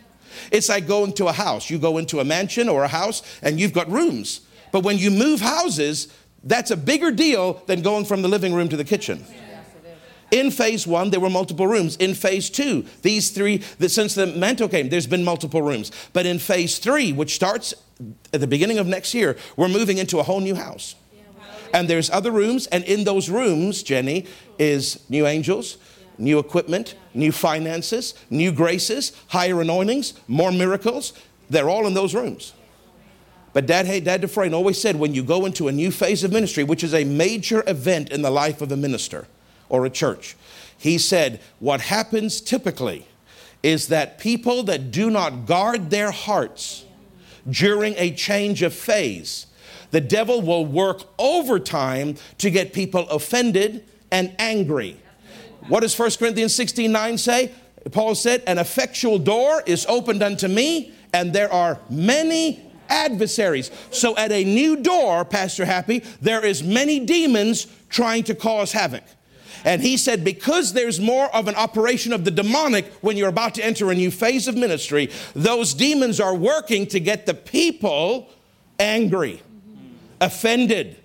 It's 0.51 0.69
like 0.69 0.87
going 0.87 1.13
to 1.13 1.27
a 1.27 1.33
house. 1.33 1.69
You 1.69 1.77
go 1.77 1.97
into 1.97 2.21
a 2.21 2.23
mansion 2.23 2.69
or 2.69 2.83
a 2.83 2.87
house 2.87 3.23
and 3.41 3.59
you've 3.59 3.73
got 3.73 3.89
rooms. 3.91 4.41
But 4.71 4.83
when 4.83 4.97
you 4.97 5.11
move 5.11 5.41
houses, 5.41 6.07
that's 6.45 6.71
a 6.71 6.77
bigger 6.77 7.11
deal 7.11 7.61
than 7.65 7.81
going 7.81 8.05
from 8.05 8.21
the 8.21 8.27
living 8.27 8.53
room 8.53 8.69
to 8.69 8.77
the 8.77 8.83
kitchen. 8.83 9.25
In 10.31 10.51
phase 10.51 10.87
one, 10.87 11.11
there 11.11 11.19
were 11.19 11.29
multiple 11.29 11.67
rooms. 11.67 11.95
In 11.97 12.13
phase 12.13 12.49
two, 12.49 12.85
these 13.03 13.31
three, 13.31 13.61
since 13.87 14.15
the 14.15 14.27
mantle 14.27 14.67
came, 14.67 14.89
there's 14.89 15.07
been 15.07 15.23
multiple 15.23 15.61
rooms. 15.61 15.91
But 16.13 16.25
in 16.25 16.39
phase 16.39 16.79
three, 16.79 17.13
which 17.13 17.35
starts 17.35 17.73
at 18.33 18.41
the 18.41 18.47
beginning 18.47 18.77
of 18.77 18.87
next 18.87 19.13
year, 19.13 19.37
we're 19.55 19.67
moving 19.67 19.97
into 19.97 20.19
a 20.19 20.23
whole 20.23 20.41
new 20.41 20.55
house. 20.55 20.95
And 21.73 21.87
there's 21.87 22.09
other 22.09 22.31
rooms, 22.31 22.67
and 22.67 22.83
in 22.85 23.03
those 23.03 23.29
rooms, 23.29 23.83
Jenny, 23.83 24.25
is 24.57 24.99
new 25.09 25.27
angels, 25.27 25.77
new 26.17 26.39
equipment, 26.39 26.95
new 27.13 27.31
finances, 27.31 28.13
new 28.29 28.51
graces, 28.51 29.11
higher 29.27 29.61
anointings, 29.61 30.13
more 30.27 30.51
miracles. 30.51 31.13
They're 31.49 31.69
all 31.69 31.85
in 31.85 31.93
those 31.93 32.15
rooms. 32.15 32.53
But 33.55 33.67
Dad, 33.67 33.85
hey, 33.85 34.01
Dad 34.01 34.19
Dufresne 34.19 34.53
always 34.53 34.81
said 34.81 34.97
when 34.97 35.13
you 35.13 35.23
go 35.23 35.45
into 35.45 35.69
a 35.69 35.71
new 35.71 35.89
phase 35.89 36.25
of 36.25 36.33
ministry, 36.33 36.65
which 36.65 36.83
is 36.83 36.93
a 36.93 37.05
major 37.05 37.63
event 37.67 38.09
in 38.09 38.21
the 38.21 38.29
life 38.29 38.61
of 38.61 38.69
a 38.69 38.75
minister, 38.75 39.27
or 39.69 39.85
a 39.85 39.89
church. 39.89 40.35
He 40.77 40.97
said, 40.97 41.39
What 41.59 41.79
happens 41.79 42.41
typically 42.41 43.07
is 43.63 43.87
that 43.87 44.19
people 44.19 44.63
that 44.63 44.91
do 44.91 45.09
not 45.09 45.45
guard 45.45 45.89
their 45.89 46.11
hearts 46.11 46.83
during 47.49 47.95
a 47.95 48.11
change 48.11 48.61
of 48.61 48.73
phase, 48.73 49.47
the 49.91 50.01
devil 50.01 50.41
will 50.41 50.65
work 50.65 51.03
overtime 51.17 52.17
to 52.39 52.49
get 52.49 52.73
people 52.73 53.07
offended 53.07 53.85
and 54.11 54.35
angry. 54.37 54.99
What 55.69 55.79
does 55.79 55.97
1 55.97 56.11
Corinthians 56.19 56.53
16 56.53 56.91
9 56.91 57.17
say? 57.17 57.53
Paul 57.93 58.15
said, 58.15 58.43
An 58.47 58.57
effectual 58.57 59.17
door 59.17 59.63
is 59.65 59.85
opened 59.85 60.23
unto 60.23 60.49
me, 60.49 60.91
and 61.13 61.31
there 61.31 61.51
are 61.53 61.79
many 61.89 62.61
adversaries. 62.89 63.71
So 63.91 64.15
at 64.17 64.31
a 64.31 64.43
new 64.43 64.77
door, 64.77 65.25
Pastor 65.25 65.65
Happy, 65.65 66.03
there 66.21 66.45
is 66.45 66.63
many 66.63 66.99
demons 66.99 67.67
trying 67.89 68.23
to 68.23 68.35
cause 68.35 68.71
havoc. 68.71 69.03
And 69.63 69.81
he 69.81 69.97
said, 69.97 70.23
because 70.23 70.73
there's 70.73 70.99
more 70.99 71.33
of 71.35 71.47
an 71.47 71.55
operation 71.55 72.13
of 72.13 72.23
the 72.23 72.29
demonic 72.29 72.85
when 73.01 73.17
you're 73.17 73.29
about 73.29 73.55
to 73.55 73.65
enter 73.65 73.89
a 73.89 73.95
new 73.95 74.11
phase 74.11 74.47
of 74.47 74.55
ministry, 74.55 75.09
those 75.33 75.73
demons 75.73 76.19
are 76.19 76.35
working 76.35 76.85
to 76.87 76.99
get 76.99 77.25
the 77.25 77.33
people 77.33 78.29
angry, 78.79 79.41
offended, 80.21 80.97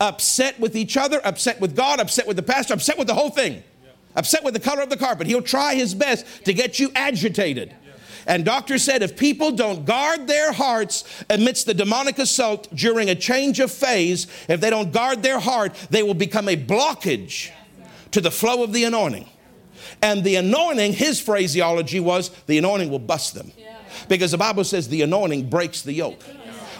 upset 0.00 0.58
with 0.58 0.76
each 0.76 0.96
other, 0.96 1.20
upset 1.24 1.60
with 1.60 1.76
God, 1.76 2.00
upset 2.00 2.26
with 2.26 2.36
the 2.36 2.42
pastor, 2.42 2.72
upset 2.72 2.96
with 2.96 3.06
the 3.06 3.14
whole 3.14 3.30
thing, 3.30 3.62
upset 4.14 4.42
with 4.44 4.54
the 4.54 4.60
color 4.60 4.82
of 4.82 4.88
the 4.88 4.96
carpet. 4.96 5.26
He'll 5.26 5.42
try 5.42 5.74
his 5.74 5.94
best 5.94 6.44
to 6.46 6.54
get 6.54 6.78
you 6.78 6.90
agitated. 6.94 7.74
And 8.26 8.44
doctor 8.44 8.78
said 8.78 9.02
if 9.02 9.16
people 9.16 9.52
don't 9.52 9.84
guard 9.84 10.26
their 10.26 10.52
hearts 10.52 11.04
amidst 11.30 11.66
the 11.66 11.74
demonic 11.74 12.18
assault 12.18 12.68
during 12.74 13.08
a 13.08 13.14
change 13.14 13.60
of 13.60 13.70
phase, 13.70 14.26
if 14.48 14.60
they 14.60 14.70
don't 14.70 14.92
guard 14.92 15.22
their 15.22 15.38
heart, 15.38 15.74
they 15.90 16.02
will 16.02 16.14
become 16.14 16.48
a 16.48 16.56
blockage 16.56 17.50
to 18.10 18.20
the 18.20 18.30
flow 18.30 18.64
of 18.64 18.72
the 18.72 18.84
anointing. 18.84 19.28
And 20.02 20.24
the 20.24 20.36
anointing, 20.36 20.94
his 20.94 21.20
phraseology 21.20 22.00
was, 22.00 22.30
the 22.46 22.58
anointing 22.58 22.90
will 22.90 22.98
bust 22.98 23.34
them. 23.34 23.52
Because 24.08 24.32
the 24.32 24.38
Bible 24.38 24.64
says 24.64 24.88
the 24.88 25.02
anointing 25.02 25.48
breaks 25.48 25.82
the 25.82 25.92
yoke 25.92 26.22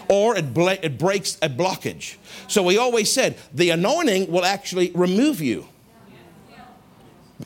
or 0.09 0.37
it, 0.37 0.53
bla- 0.53 0.77
it 0.81 0.97
breaks 0.97 1.37
a 1.41 1.49
blockage. 1.49 2.17
So 2.47 2.63
we 2.63 2.77
always 2.77 3.11
said 3.11 3.37
the 3.53 3.71
anointing 3.71 4.31
will 4.31 4.45
actually 4.45 4.91
remove 4.93 5.41
you 5.41 5.67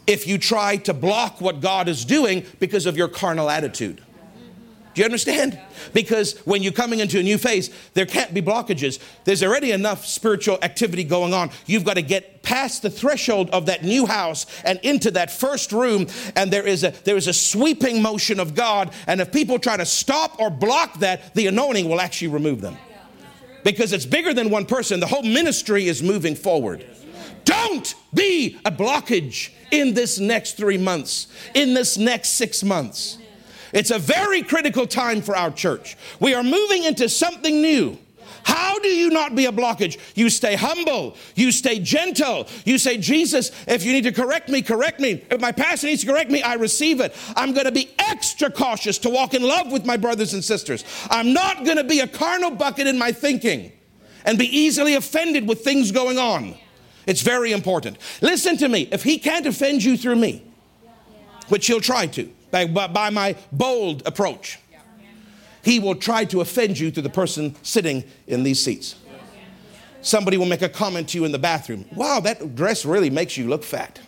if 0.08 0.28
you 0.28 0.38
try 0.38 0.78
to 0.78 0.94
block 0.94 1.42
what 1.42 1.62
God 1.62 1.88
is 1.88 2.06
doing 2.06 2.46
because 2.60 2.86
of 2.86 2.98
your 2.98 3.08
carnal 3.08 3.50
attitude. 3.50 4.02
Do 4.94 5.00
you 5.00 5.06
understand? 5.06 5.58
Because 5.94 6.38
when 6.40 6.64
you're 6.64 6.74
coming 6.74 7.00
into 7.00 7.18
a 7.18 7.24
new 7.24 7.38
phase, 7.38 7.70
there 7.94 8.06
can't 8.06 8.34
be 8.34 8.42
blockages. 8.42 9.00
There's 9.24 9.42
already 9.42 9.72
enough 9.72 10.06
spiritual 10.06 10.58
activity 10.62 11.06
going 11.06 11.34
on. 11.34 11.50
You've 11.66 11.86
got 11.86 11.94
to 11.94 12.02
get 12.02 12.44
past 12.44 12.82
the 12.82 12.90
threshold 12.90 13.50
of 13.52 13.68
that 13.68 13.86
new 13.86 14.06
house 14.06 14.46
and 14.66 14.80
into 14.84 15.12
that 15.12 15.32
first 15.32 15.72
room, 15.72 16.08
and 16.36 16.52
there 16.52 16.68
is 16.68 16.84
a 16.84 16.92
there 17.06 17.16
is 17.16 17.30
a 17.30 17.34
sweeping 17.34 18.02
motion 18.02 18.40
of 18.40 18.54
God. 18.54 18.92
And 19.08 19.22
if 19.22 19.32
people 19.32 19.60
try 19.60 19.78
to 19.78 19.86
stop 19.86 20.40
or 20.42 20.50
block 20.50 21.00
that, 21.00 21.34
the 21.36 21.48
anointing 21.48 21.88
will 21.88 22.02
actually 22.02 22.28
remove 22.30 22.60
them. 22.60 22.78
Because 23.64 23.94
it's 23.94 24.06
bigger 24.06 24.34
than 24.34 24.50
one 24.50 24.66
person. 24.66 25.00
The 25.00 25.08
whole 25.08 25.24
ministry 25.24 25.88
is 25.88 26.04
moving 26.04 26.36
forward. 26.36 26.86
Don't 27.46 27.94
be 28.14 28.60
a 28.66 28.72
blockage 28.72 29.52
in 29.72 29.94
this 29.94 30.20
next 30.20 30.58
three 30.58 30.78
months, 30.78 31.28
in 31.54 31.74
this 31.74 31.98
next 31.98 32.32
six 32.32 32.64
months. 32.64 33.18
It's 33.74 33.92
a 33.92 34.00
very 34.00 34.42
critical 34.44 34.86
time 34.86 35.22
for 35.22 35.36
our 35.36 35.52
church. 35.52 35.98
We 36.20 36.34
are 36.34 36.44
moving 36.44 36.84
into 36.84 37.08
something 37.08 37.62
new. 37.62 37.98
How 38.44 38.80
do 38.80 38.88
you 38.88 39.10
not 39.10 39.36
be 39.36 39.46
a 39.46 39.52
blockage? 39.52 40.00
You 40.16 40.30
stay 40.30 40.56
humble. 40.56 41.16
You 41.36 41.52
stay 41.52 41.80
gentle. 41.80 42.48
You 42.66 42.78
say, 42.78 42.98
Jesus, 42.98 43.52
if 43.68 43.86
you 43.86 43.94
need 43.94 44.04
to 44.06 44.12
correct 44.12 44.50
me, 44.50 44.62
correct 44.62 45.00
me. 45.00 45.24
If 45.30 45.40
my 45.40 45.52
pastor 45.52 45.88
needs 45.88 46.02
to 46.02 46.08
correct 46.08 46.32
me, 46.32 46.42
I 46.42 46.56
receive 46.56 47.02
it. 47.02 47.16
I'm 47.36 47.54
going 47.54 47.66
to 47.66 47.72
be 47.72 47.92
extra 48.00 48.50
cautious 48.52 48.98
to 49.00 49.10
walk 49.10 49.34
in 49.34 49.44
love 49.44 49.72
with 49.72 49.86
my 49.86 49.98
brothers 49.98 50.34
and 50.34 50.44
sisters. 50.44 50.84
I'm 51.10 51.34
not 51.34 51.66
going 51.66 51.78
to 51.78 51.84
be 51.84 52.00
a 52.00 52.08
carnal 52.08 52.52
bucket 52.52 52.88
in 52.88 52.98
my 52.98 53.12
thinking 53.12 53.72
and 54.26 54.38
be 54.38 54.46
easily 54.46 54.96
offended 54.96 55.48
with 55.48 55.64
things 55.64 55.92
going 55.92 56.18
on. 56.18 56.56
It's 57.06 57.22
very 57.22 57.52
important. 57.52 57.98
Listen 58.22 58.58
to 58.58 58.68
me. 58.68 58.88
If 58.92 59.04
he 59.04 59.18
can't 59.18 59.46
offend 59.46 59.84
you 59.84 59.98
through 59.98 60.18
me, 60.18 60.44
which 61.50 61.68
he'll 61.68 61.82
try 61.82 62.08
to, 62.08 62.32
by, 62.50 62.66
by 62.66 63.10
my 63.10 63.36
bold 63.52 64.04
approach. 64.06 64.60
He 65.64 65.80
will 65.80 65.96
try 65.96 66.26
to 66.26 66.42
offend 66.42 66.80
you 66.80 66.92
through 66.92 67.04
the 67.04 67.10
person 67.10 67.56
sitting 67.62 68.04
in 68.26 68.44
these 68.44 68.60
seats. 68.60 68.96
Somebody 70.02 70.38
will 70.38 70.48
make 70.48 70.64
a 70.64 70.70
comment 70.70 71.10
to 71.10 71.20
you 71.20 71.26
in 71.26 71.32
the 71.32 71.38
bathroom. 71.38 71.86
Wow, 71.94 72.20
that 72.22 72.56
dress 72.56 72.86
really 72.86 73.12
makes 73.12 73.38
you 73.38 73.48
look 73.48 73.64
fat. 73.64 74.00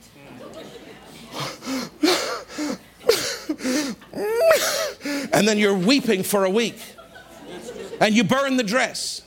and 5.33 5.47
then 5.47 5.59
you're 5.59 5.77
weeping 5.77 6.23
for 6.23 6.45
a 6.45 6.49
week. 6.49 6.81
And 8.01 8.15
you 8.15 8.23
burn 8.23 8.57
the 8.57 8.63
dress 8.63 9.21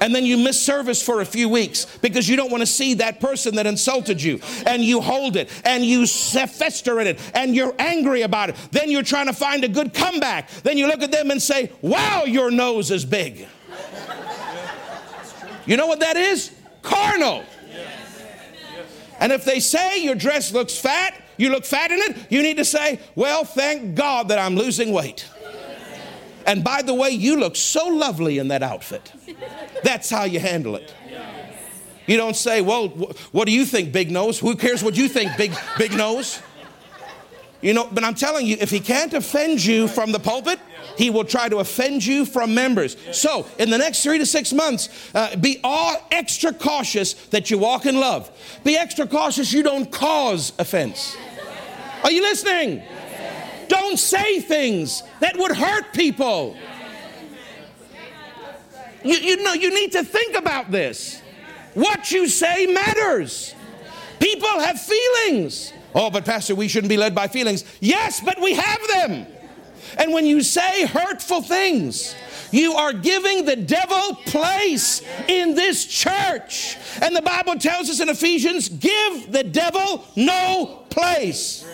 and 0.00 0.14
then 0.14 0.24
you 0.24 0.36
miss 0.36 0.60
service 0.60 1.02
for 1.02 1.20
a 1.20 1.24
few 1.24 1.48
weeks 1.48 1.86
because 2.00 2.28
you 2.28 2.36
don't 2.36 2.50
want 2.50 2.62
to 2.62 2.66
see 2.66 2.94
that 2.94 3.20
person 3.20 3.54
that 3.56 3.66
insulted 3.66 4.22
you. 4.22 4.40
And 4.66 4.84
you 4.84 5.00
hold 5.00 5.36
it. 5.36 5.50
And 5.64 5.84
you 5.84 6.06
fester 6.06 7.00
in 7.00 7.06
it. 7.06 7.20
And 7.34 7.54
you're 7.54 7.74
angry 7.78 8.22
about 8.22 8.50
it. 8.50 8.56
Then 8.70 8.90
you're 8.90 9.02
trying 9.02 9.26
to 9.26 9.32
find 9.32 9.64
a 9.64 9.68
good 9.68 9.94
comeback. 9.94 10.50
Then 10.62 10.78
you 10.78 10.86
look 10.86 11.02
at 11.02 11.12
them 11.12 11.30
and 11.30 11.40
say 11.40 11.72
wow 11.82 12.24
your 12.24 12.50
nose 12.50 12.90
is 12.90 13.04
big. 13.04 13.46
You 15.66 15.76
know 15.76 15.86
what 15.86 16.00
that 16.00 16.16
is? 16.16 16.52
Carnal. 16.82 17.44
And 19.18 19.32
if 19.32 19.44
they 19.44 19.60
say 19.60 20.02
your 20.02 20.14
dress 20.14 20.52
looks 20.52 20.78
fat 20.78 21.22
you 21.38 21.50
look 21.50 21.64
fat 21.64 21.90
in 21.90 21.98
it 21.98 22.30
you 22.30 22.42
need 22.42 22.56
to 22.56 22.64
say 22.64 22.98
well 23.14 23.44
thank 23.44 23.94
god 23.94 24.28
that 24.28 24.38
i'm 24.38 24.56
losing 24.56 24.90
weight 24.90 25.28
and 26.46 26.62
by 26.62 26.82
the 26.82 26.94
way, 26.94 27.10
you 27.10 27.38
look 27.38 27.56
so 27.56 27.86
lovely 27.86 28.38
in 28.38 28.48
that 28.48 28.62
outfit. 28.62 29.12
That's 29.82 30.08
how 30.08 30.24
you 30.24 30.40
handle 30.40 30.76
it. 30.76 30.94
You 32.06 32.16
don't 32.16 32.36
say, 32.36 32.60
well, 32.60 32.88
what 33.32 33.46
do 33.46 33.52
you 33.52 33.64
think, 33.64 33.92
big 33.92 34.10
nose? 34.10 34.38
Who 34.38 34.54
cares 34.54 34.82
what 34.82 34.96
you 34.96 35.08
think, 35.08 35.36
big, 35.36 35.52
big 35.76 35.92
nose? 35.92 36.40
You 37.62 37.72
know, 37.74 37.88
but 37.90 38.04
I'm 38.04 38.14
telling 38.14 38.46
you, 38.46 38.56
if 38.60 38.70
he 38.70 38.78
can't 38.78 39.12
offend 39.12 39.64
you 39.64 39.88
from 39.88 40.12
the 40.12 40.20
pulpit, 40.20 40.60
he 40.96 41.10
will 41.10 41.24
try 41.24 41.48
to 41.48 41.56
offend 41.56 42.04
you 42.04 42.24
from 42.24 42.54
members. 42.54 42.96
So, 43.12 43.46
in 43.58 43.70
the 43.70 43.78
next 43.78 44.02
three 44.02 44.18
to 44.18 44.26
six 44.26 44.52
months, 44.52 44.88
uh, 45.14 45.34
be 45.36 45.58
all 45.64 45.96
extra 46.12 46.52
cautious 46.52 47.14
that 47.30 47.50
you 47.50 47.58
walk 47.58 47.86
in 47.86 47.98
love. 47.98 48.30
Be 48.62 48.76
extra 48.76 49.06
cautious 49.06 49.52
you 49.52 49.62
don't 49.62 49.90
cause 49.90 50.52
offense. 50.58 51.16
Are 52.04 52.12
you 52.12 52.22
listening? 52.22 52.82
Don't 53.68 53.98
say 53.98 54.40
things 54.40 55.02
that 55.20 55.36
would 55.36 55.56
hurt 55.56 55.92
people. 55.92 56.56
You, 59.04 59.14
you 59.14 59.42
know, 59.42 59.52
you 59.52 59.72
need 59.74 59.92
to 59.92 60.02
think 60.02 60.36
about 60.36 60.70
this. 60.70 61.22
What 61.74 62.10
you 62.10 62.28
say 62.28 62.66
matters. 62.66 63.54
People 64.18 64.60
have 64.60 64.80
feelings. 64.80 65.72
Oh, 65.94 66.10
but 66.10 66.24
Pastor, 66.24 66.54
we 66.54 66.68
shouldn't 66.68 66.88
be 66.88 66.96
led 66.96 67.14
by 67.14 67.28
feelings. 67.28 67.64
Yes, 67.80 68.20
but 68.20 68.40
we 68.40 68.54
have 68.54 68.80
them. 68.88 69.26
And 69.98 70.12
when 70.12 70.26
you 70.26 70.42
say 70.42 70.86
hurtful 70.86 71.42
things, 71.42 72.14
you 72.50 72.74
are 72.74 72.92
giving 72.92 73.44
the 73.44 73.56
devil 73.56 74.14
place 74.26 75.02
in 75.28 75.54
this 75.54 75.84
church. 75.86 76.76
And 77.00 77.14
the 77.14 77.22
Bible 77.22 77.56
tells 77.56 77.88
us 77.88 78.00
in 78.00 78.08
Ephesians 78.08 78.68
give 78.68 79.32
the 79.32 79.44
devil 79.44 80.04
no 80.16 80.84
place. 80.90 81.64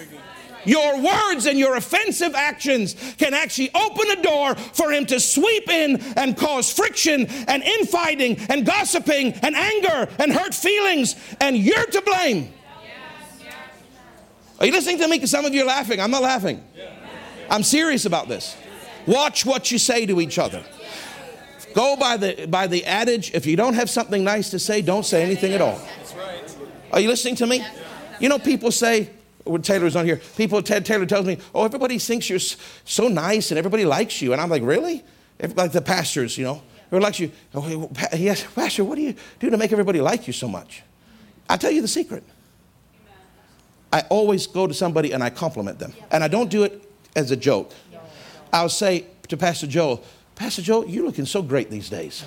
Your 0.64 1.00
words 1.00 1.46
and 1.46 1.58
your 1.58 1.76
offensive 1.76 2.34
actions 2.34 2.94
can 3.18 3.34
actually 3.34 3.70
open 3.74 4.10
a 4.10 4.22
door 4.22 4.54
for 4.54 4.92
him 4.92 5.06
to 5.06 5.18
sweep 5.18 5.68
in 5.68 6.00
and 6.16 6.36
cause 6.36 6.72
friction 6.72 7.26
and 7.48 7.62
infighting 7.62 8.38
and 8.48 8.64
gossiping 8.64 9.32
and 9.42 9.56
anger 9.56 10.08
and 10.18 10.32
hurt 10.32 10.54
feelings, 10.54 11.16
and 11.40 11.56
you're 11.56 11.86
to 11.86 12.02
blame. 12.02 12.52
Are 14.60 14.66
you 14.66 14.72
listening 14.72 14.98
to 14.98 15.08
me? 15.08 15.16
Because 15.16 15.30
some 15.30 15.44
of 15.44 15.52
you 15.52 15.62
are 15.62 15.66
laughing. 15.66 16.00
I'm 16.00 16.12
not 16.12 16.22
laughing. 16.22 16.62
I'm 17.50 17.64
serious 17.64 18.04
about 18.04 18.28
this. 18.28 18.56
Watch 19.06 19.44
what 19.44 19.72
you 19.72 19.78
say 19.78 20.06
to 20.06 20.20
each 20.20 20.38
other. 20.38 20.62
Go 21.74 21.96
by 21.96 22.16
the, 22.16 22.46
by 22.46 22.66
the 22.66 22.84
adage 22.84 23.32
if 23.34 23.46
you 23.46 23.56
don't 23.56 23.74
have 23.74 23.90
something 23.90 24.22
nice 24.22 24.50
to 24.50 24.58
say, 24.58 24.82
don't 24.82 25.04
say 25.04 25.22
anything 25.22 25.52
at 25.54 25.60
all. 25.60 25.80
Are 26.92 27.00
you 27.00 27.08
listening 27.08 27.34
to 27.36 27.46
me? 27.46 27.64
You 28.20 28.28
know, 28.28 28.38
people 28.38 28.70
say, 28.70 29.10
when 29.44 29.62
Taylor's 29.62 29.96
on 29.96 30.04
here, 30.04 30.20
people, 30.36 30.62
Ted 30.62 30.84
Taylor 30.84 31.06
tells 31.06 31.26
me, 31.26 31.38
oh, 31.54 31.64
everybody 31.64 31.98
thinks 31.98 32.30
you're 32.30 32.38
so 32.38 33.08
nice 33.08 33.50
and 33.50 33.58
everybody 33.58 33.84
likes 33.84 34.22
you. 34.22 34.32
And 34.32 34.40
I'm 34.40 34.50
like, 34.50 34.62
really? 34.62 35.04
Like 35.56 35.72
the 35.72 35.82
pastors, 35.82 36.38
you 36.38 36.44
know, 36.44 36.62
everybody 36.86 37.04
likes 37.04 37.20
you. 37.20 37.32
Oh, 37.54 37.60
he 38.12 38.24
yes, 38.24 38.44
Pastor, 38.54 38.84
what 38.84 38.96
do 38.96 39.02
you 39.02 39.14
do 39.40 39.50
to 39.50 39.56
make 39.56 39.72
everybody 39.72 40.00
like 40.00 40.26
you 40.26 40.32
so 40.32 40.48
much? 40.48 40.82
I'll 41.48 41.58
tell 41.58 41.72
you 41.72 41.82
the 41.82 41.88
secret. 41.88 42.22
I 43.92 44.02
always 44.08 44.46
go 44.46 44.66
to 44.66 44.72
somebody 44.72 45.12
and 45.12 45.22
I 45.22 45.30
compliment 45.30 45.78
them. 45.78 45.92
And 46.10 46.24
I 46.24 46.28
don't 46.28 46.50
do 46.50 46.62
it 46.62 46.82
as 47.14 47.30
a 47.30 47.36
joke. 47.36 47.72
I'll 48.52 48.68
say 48.68 49.06
to 49.28 49.36
Pastor 49.36 49.66
Joel, 49.66 50.02
Pastor 50.34 50.62
Joel, 50.62 50.86
you're 50.86 51.04
looking 51.04 51.26
so 51.26 51.42
great 51.42 51.70
these 51.70 51.90
days. 51.90 52.24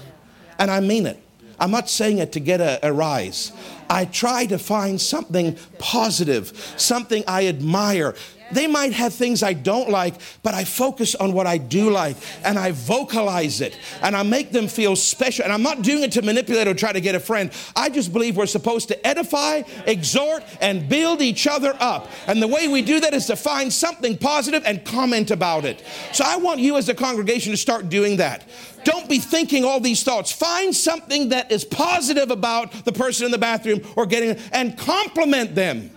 And 0.59 0.70
I 0.70 0.80
mean 0.80 1.07
it. 1.07 1.22
I'm 1.60 1.72
not 1.72 1.89
saying 1.89 2.18
it 2.20 2.32
to 2.34 2.39
get 2.39 2.62
a, 2.62 2.80
a, 2.86 2.91
rise. 2.91 3.51
I 3.89 4.06
try 4.06 4.45
to 4.47 4.58
find 4.58 4.99
something 4.99 5.58
positive, 5.80 6.74
something 6.78 7.24
I 7.28 7.47
admire. 7.47 8.16
They 8.52 8.68
might 8.68 8.93
have 8.93 9.14
things 9.14 9.43
I 9.43 9.54
don't 9.54 9.89
like, 9.89 10.16
but 10.43 10.54
I 10.54 10.64
focus 10.64 11.16
on 11.16 11.34
what 11.34 11.48
I 11.48 11.58
do 11.58 11.89
like 11.89 12.18
and 12.43 12.58
I 12.58 12.72
vocalize 12.72 13.62
it 13.62 13.78
and 14.02 14.16
I 14.16 14.24
make 14.24 14.52
them 14.52 14.68
feel 14.68 14.96
special. 14.96 15.43
And 15.43 15.54
I'm 15.54 15.64
not 15.64 15.82
doing 15.82 16.04
it 16.04 16.12
to 16.14 16.22
manipulate 16.22 16.68
or 16.68 16.74
try 16.74 16.91
to 16.91 17.02
get 17.02 17.16
a 17.16 17.20
friend. 17.20 17.52
I 17.76 17.89
just 17.89 18.14
believe 18.14 18.38
we're 18.38 18.46
supposed 18.46 18.88
to 18.89 19.08
edify, 19.08 19.64
exhort, 19.86 20.43
and 20.62 20.88
build 20.88 21.22
each 21.22 21.48
other 21.48 21.76
up. 21.80 22.08
And 22.28 22.41
the 22.41 22.48
way 22.48 22.68
we 22.68 22.82
do 22.82 23.00
that 23.00 23.14
is 23.14 23.26
to 23.28 23.36
find 23.36 23.72
something 23.72 24.18
positive 24.18 24.64
and 24.66 24.84
comment 24.86 25.32
about 25.32 25.66
it. 25.66 25.84
So 26.14 26.24
I 26.26 26.38
want 26.38 26.60
you 26.60 26.78
as 26.78 26.89
a 26.89 26.93
congregation 26.93 27.52
to 27.52 27.58
start 27.58 27.89
doing 27.89 28.18
that. 28.18 28.43
Don't 28.84 29.10
be 29.10 29.18
thinking 29.18 29.66
all 29.66 29.80
these 29.80 30.04
thoughts. 30.04 30.32
Find 30.32 30.74
something 30.74 31.30
that 31.30 31.52
is 31.52 31.66
positive 31.66 32.30
about 32.30 32.72
the 32.86 32.91
person 32.91 33.26
in 33.26 33.32
the 33.32 33.38
bathroom 33.38 33.82
or 33.96 34.06
getting 34.06 34.38
and 34.52 34.78
compliment 34.78 35.56
them. 35.56 35.95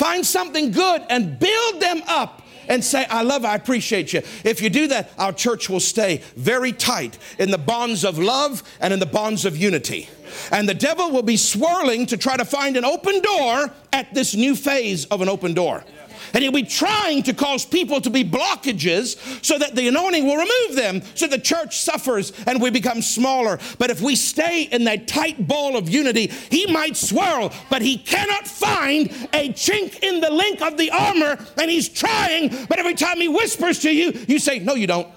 Find 0.00 0.24
something 0.24 0.70
good 0.70 1.02
and 1.10 1.38
build 1.38 1.82
them 1.82 2.00
up 2.06 2.40
and 2.70 2.82
say, 2.82 3.04
I 3.04 3.20
love, 3.20 3.44
I 3.44 3.54
appreciate 3.54 4.14
you. 4.14 4.22
If 4.44 4.62
you 4.62 4.70
do 4.70 4.86
that, 4.86 5.10
our 5.18 5.30
church 5.30 5.68
will 5.68 5.78
stay 5.78 6.22
very 6.36 6.72
tight 6.72 7.18
in 7.38 7.50
the 7.50 7.58
bonds 7.58 8.02
of 8.02 8.18
love 8.18 8.62
and 8.80 8.94
in 8.94 8.98
the 8.98 9.04
bonds 9.04 9.44
of 9.44 9.58
unity. 9.58 10.08
And 10.52 10.66
the 10.66 10.72
devil 10.72 11.10
will 11.10 11.22
be 11.22 11.36
swirling 11.36 12.06
to 12.06 12.16
try 12.16 12.38
to 12.38 12.46
find 12.46 12.78
an 12.78 12.84
open 12.86 13.20
door 13.20 13.70
at 13.92 14.14
this 14.14 14.34
new 14.34 14.56
phase 14.56 15.04
of 15.04 15.20
an 15.20 15.28
open 15.28 15.52
door. 15.52 15.84
And 16.32 16.42
he'll 16.42 16.52
be 16.52 16.62
trying 16.62 17.22
to 17.24 17.34
cause 17.34 17.64
people 17.64 18.00
to 18.00 18.10
be 18.10 18.24
blockages 18.24 19.44
so 19.44 19.58
that 19.58 19.74
the 19.74 19.88
anointing 19.88 20.26
will 20.26 20.36
remove 20.36 20.76
them, 20.76 21.02
so 21.14 21.26
the 21.26 21.38
church 21.38 21.78
suffers 21.80 22.32
and 22.46 22.60
we 22.60 22.70
become 22.70 23.02
smaller. 23.02 23.58
But 23.78 23.90
if 23.90 24.00
we 24.00 24.16
stay 24.16 24.64
in 24.64 24.84
that 24.84 25.08
tight 25.08 25.46
ball 25.46 25.76
of 25.76 25.88
unity, 25.88 26.28
he 26.50 26.66
might 26.66 26.96
swirl, 26.96 27.52
but 27.68 27.82
he 27.82 27.98
cannot 27.98 28.46
find 28.46 29.10
a 29.32 29.50
chink 29.50 30.02
in 30.02 30.20
the 30.20 30.30
link 30.30 30.60
of 30.62 30.76
the 30.76 30.90
armor, 30.90 31.38
and 31.58 31.70
he's 31.70 31.88
trying, 31.88 32.48
but 32.66 32.78
every 32.78 32.94
time 32.94 33.18
he 33.18 33.28
whispers 33.28 33.80
to 33.80 33.90
you, 33.90 34.12
you 34.28 34.38
say, 34.38 34.58
No, 34.58 34.74
you 34.74 34.86
don't. 34.86 35.08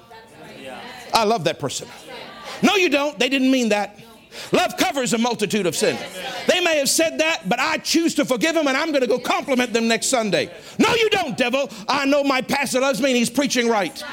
I 1.14 1.26
love 1.26 1.44
that 1.44 1.60
person. 1.60 1.88
No, 2.62 2.76
you 2.76 2.90
don't. 2.90 3.20
They 3.20 3.30
didn't 3.30 3.52
mean 3.52 3.70
that. 3.70 4.00
Love 4.52 4.78
covers 4.78 5.14
a 5.14 5.18
multitude 5.18 5.66
of 5.66 5.76
sins. 5.76 6.00
They 6.48 6.60
may 6.62 6.78
have 6.78 6.90
said 6.90 7.20
that, 7.20 7.48
but 7.48 7.60
I 7.60 7.78
choose 7.78 8.16
to 8.16 8.26
forgive 8.26 8.56
them 8.56 8.68
and 8.68 8.76
I'm 8.76 8.90
going 8.90 9.02
to 9.02 9.08
go 9.08 9.20
compliment 9.20 9.74
them 9.74 9.88
next 9.88 10.08
Sunday. 10.08 10.52
No, 10.80 10.94
you 10.96 11.10
don't, 11.10 11.38
devil. 11.38 11.70
I 11.88 12.06
know 12.06 12.24
my 12.24 12.42
pastor 12.42 12.80
loves 12.80 13.02
me 13.02 13.10
and 13.10 13.18
he's 13.18 13.30
preaching 13.30 13.68
right. 13.68 14.04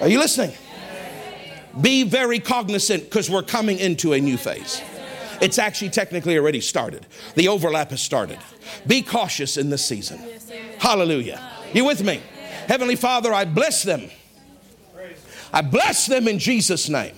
Are 0.00 0.08
you 0.08 0.18
listening? 0.18 0.54
Be 1.80 2.04
very 2.04 2.38
cognizant 2.38 3.04
because 3.04 3.28
we're 3.28 3.42
coming 3.42 3.78
into 3.78 4.12
a 4.12 4.20
new 4.20 4.36
phase. 4.36 4.82
It's 5.40 5.58
actually 5.58 5.90
technically 5.90 6.38
already 6.38 6.60
started. 6.60 7.06
The 7.34 7.48
overlap 7.48 7.90
has 7.90 8.00
started. 8.00 8.38
Be 8.86 9.02
cautious 9.02 9.56
in 9.56 9.68
this 9.68 9.84
season. 9.84 10.18
Hallelujah. 10.78 11.40
You 11.74 11.84
with 11.84 12.02
me? 12.02 12.22
Heavenly 12.68 12.96
Father, 12.96 13.32
I 13.32 13.44
bless 13.44 13.82
them. 13.82 14.10
I 15.52 15.62
bless 15.62 16.06
them 16.06 16.28
in 16.28 16.38
Jesus' 16.38 16.88
name. 16.88 17.14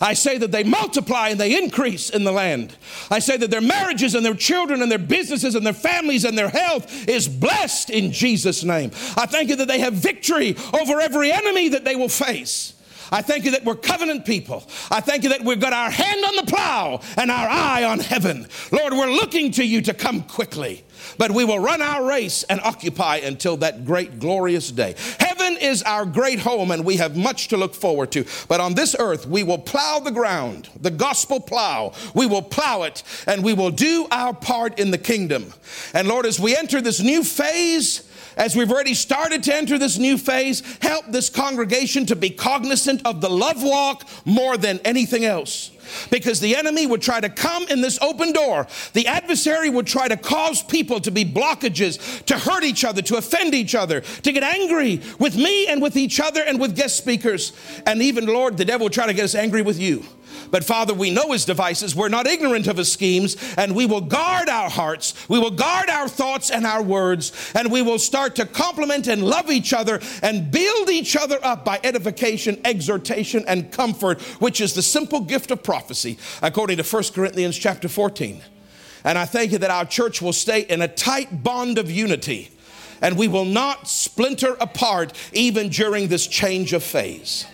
I 0.00 0.14
say 0.14 0.38
that 0.38 0.50
they 0.50 0.64
multiply 0.64 1.28
and 1.28 1.38
they 1.38 1.62
increase 1.62 2.08
in 2.08 2.24
the 2.24 2.32
land. 2.32 2.74
I 3.10 3.18
say 3.18 3.36
that 3.36 3.50
their 3.50 3.60
marriages 3.60 4.14
and 4.14 4.24
their 4.24 4.34
children 4.34 4.80
and 4.80 4.90
their 4.90 4.98
businesses 4.98 5.54
and 5.54 5.64
their 5.64 5.72
families 5.74 6.24
and 6.24 6.38
their 6.38 6.48
health 6.48 7.08
is 7.08 7.28
blessed 7.28 7.90
in 7.90 8.10
Jesus' 8.10 8.64
name. 8.64 8.90
I 9.16 9.26
thank 9.26 9.50
you 9.50 9.56
that 9.56 9.68
they 9.68 9.80
have 9.80 9.92
victory 9.92 10.56
over 10.72 11.00
every 11.00 11.30
enemy 11.30 11.68
that 11.70 11.84
they 11.84 11.96
will 11.96 12.08
face. 12.08 12.74
I 13.10 13.22
thank 13.22 13.44
you 13.44 13.52
that 13.52 13.64
we're 13.64 13.76
covenant 13.76 14.24
people. 14.24 14.64
I 14.90 15.00
thank 15.00 15.22
you 15.22 15.30
that 15.30 15.44
we've 15.44 15.60
got 15.60 15.72
our 15.72 15.90
hand 15.90 16.24
on 16.24 16.36
the 16.36 16.50
plow 16.50 17.00
and 17.16 17.30
our 17.30 17.48
eye 17.48 17.84
on 17.84 18.00
heaven. 18.00 18.46
Lord, 18.72 18.92
we're 18.92 19.12
looking 19.12 19.52
to 19.52 19.64
you 19.64 19.80
to 19.82 19.94
come 19.94 20.22
quickly 20.22 20.84
but 21.18 21.30
we 21.30 21.44
will 21.44 21.58
run 21.58 21.82
our 21.82 22.06
race 22.06 22.42
and 22.44 22.60
occupy 22.60 23.16
until 23.16 23.56
that 23.58 23.84
great 23.84 24.18
glorious 24.18 24.70
day. 24.70 24.94
Heaven 25.18 25.56
is 25.58 25.82
our 25.82 26.04
great 26.06 26.40
home 26.40 26.70
and 26.70 26.84
we 26.84 26.96
have 26.96 27.16
much 27.16 27.48
to 27.48 27.56
look 27.56 27.74
forward 27.74 28.12
to. 28.12 28.24
But 28.48 28.60
on 28.60 28.74
this 28.74 28.96
earth, 28.98 29.26
we 29.26 29.42
will 29.42 29.58
plow 29.58 30.00
the 30.00 30.10
ground, 30.10 30.68
the 30.80 30.90
gospel 30.90 31.40
plow. 31.40 31.92
We 32.14 32.26
will 32.26 32.42
plow 32.42 32.82
it 32.82 33.02
and 33.26 33.44
we 33.44 33.52
will 33.52 33.70
do 33.70 34.06
our 34.10 34.34
part 34.34 34.78
in 34.78 34.90
the 34.90 34.98
kingdom. 34.98 35.52
And 35.94 36.08
Lord, 36.08 36.26
as 36.26 36.40
we 36.40 36.56
enter 36.56 36.80
this 36.80 37.00
new 37.00 37.24
phase, 37.24 38.09
as 38.36 38.56
we've 38.56 38.70
already 38.70 38.94
started 38.94 39.42
to 39.44 39.54
enter 39.54 39.78
this 39.78 39.98
new 39.98 40.18
phase, 40.18 40.62
help 40.80 41.06
this 41.08 41.28
congregation 41.28 42.06
to 42.06 42.16
be 42.16 42.30
cognizant 42.30 43.02
of 43.04 43.20
the 43.20 43.30
love 43.30 43.62
walk 43.62 44.06
more 44.24 44.56
than 44.56 44.78
anything 44.84 45.24
else. 45.24 45.70
Because 46.10 46.38
the 46.38 46.54
enemy 46.54 46.86
would 46.86 47.02
try 47.02 47.20
to 47.20 47.28
come 47.28 47.66
in 47.68 47.80
this 47.80 47.98
open 48.00 48.32
door. 48.32 48.68
The 48.92 49.08
adversary 49.08 49.70
would 49.70 49.86
try 49.86 50.06
to 50.06 50.16
cause 50.16 50.62
people 50.62 51.00
to 51.00 51.10
be 51.10 51.24
blockages, 51.24 52.24
to 52.26 52.38
hurt 52.38 52.62
each 52.62 52.84
other, 52.84 53.02
to 53.02 53.16
offend 53.16 53.54
each 53.54 53.74
other, 53.74 54.00
to 54.00 54.32
get 54.32 54.44
angry 54.44 55.00
with 55.18 55.36
me 55.36 55.66
and 55.66 55.82
with 55.82 55.96
each 55.96 56.20
other 56.20 56.42
and 56.44 56.60
with 56.60 56.76
guest 56.76 56.96
speakers. 56.96 57.52
And 57.86 58.02
even, 58.02 58.26
Lord, 58.26 58.56
the 58.56 58.64
devil 58.64 58.84
will 58.84 58.90
try 58.90 59.06
to 59.06 59.14
get 59.14 59.24
us 59.24 59.34
angry 59.34 59.62
with 59.62 59.80
you. 59.80 60.04
But 60.50 60.64
Father, 60.64 60.94
we 60.94 61.10
know 61.10 61.32
his 61.32 61.44
devices. 61.44 61.94
We're 61.94 62.08
not 62.08 62.26
ignorant 62.26 62.66
of 62.66 62.76
his 62.76 62.90
schemes, 62.90 63.36
and 63.56 63.74
we 63.74 63.86
will 63.86 64.00
guard 64.00 64.48
our 64.48 64.68
hearts. 64.68 65.14
We 65.28 65.38
will 65.38 65.50
guard 65.50 65.88
our 65.88 66.08
thoughts 66.08 66.50
and 66.50 66.66
our 66.66 66.82
words, 66.82 67.52
and 67.54 67.70
we 67.70 67.82
will 67.82 67.98
start 67.98 68.36
to 68.36 68.46
compliment 68.46 69.06
and 69.06 69.24
love 69.24 69.50
each 69.50 69.72
other 69.72 70.00
and 70.22 70.50
build 70.50 70.90
each 70.90 71.16
other 71.16 71.38
up 71.42 71.64
by 71.64 71.80
edification, 71.84 72.60
exhortation, 72.64 73.44
and 73.46 73.70
comfort, 73.70 74.20
which 74.40 74.60
is 74.60 74.74
the 74.74 74.82
simple 74.82 75.20
gift 75.20 75.50
of 75.50 75.62
prophecy, 75.62 76.18
according 76.42 76.76
to 76.78 76.82
1 76.82 77.02
Corinthians 77.14 77.56
chapter 77.56 77.88
14. 77.88 78.40
And 79.04 79.16
I 79.16 79.24
thank 79.24 79.52
you 79.52 79.58
that 79.58 79.70
our 79.70 79.84
church 79.84 80.20
will 80.20 80.32
stay 80.32 80.60
in 80.60 80.82
a 80.82 80.88
tight 80.88 81.42
bond 81.42 81.78
of 81.78 81.90
unity 81.90 82.50
and 83.02 83.16
we 83.16 83.28
will 83.28 83.46
not 83.46 83.88
splinter 83.88 84.56
apart 84.60 85.14
even 85.32 85.70
during 85.70 86.08
this 86.08 86.26
change 86.26 86.74
of 86.74 86.82
phase 86.82 87.46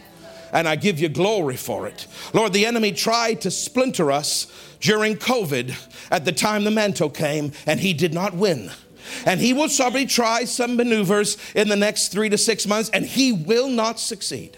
and 0.52 0.68
I 0.68 0.76
give 0.76 1.00
you 1.00 1.08
glory 1.08 1.56
for 1.56 1.86
it. 1.86 2.06
Lord, 2.32 2.52
the 2.52 2.66
enemy 2.66 2.92
tried 2.92 3.40
to 3.42 3.50
splinter 3.50 4.10
us 4.10 4.46
during 4.80 5.16
COVID 5.16 5.74
at 6.10 6.24
the 6.24 6.32
time 6.32 6.64
the 6.64 6.70
mantle 6.70 7.10
came, 7.10 7.52
and 7.66 7.80
he 7.80 7.92
did 7.92 8.14
not 8.14 8.34
win. 8.34 8.70
And 9.24 9.40
he 9.40 9.52
will 9.52 9.68
probably 9.68 10.06
try 10.06 10.44
some 10.44 10.76
maneuvers 10.76 11.36
in 11.54 11.68
the 11.68 11.76
next 11.76 12.08
three 12.08 12.28
to 12.28 12.38
six 12.38 12.66
months, 12.66 12.90
and 12.90 13.04
he 13.04 13.32
will 13.32 13.68
not 13.68 14.00
succeed. 14.00 14.56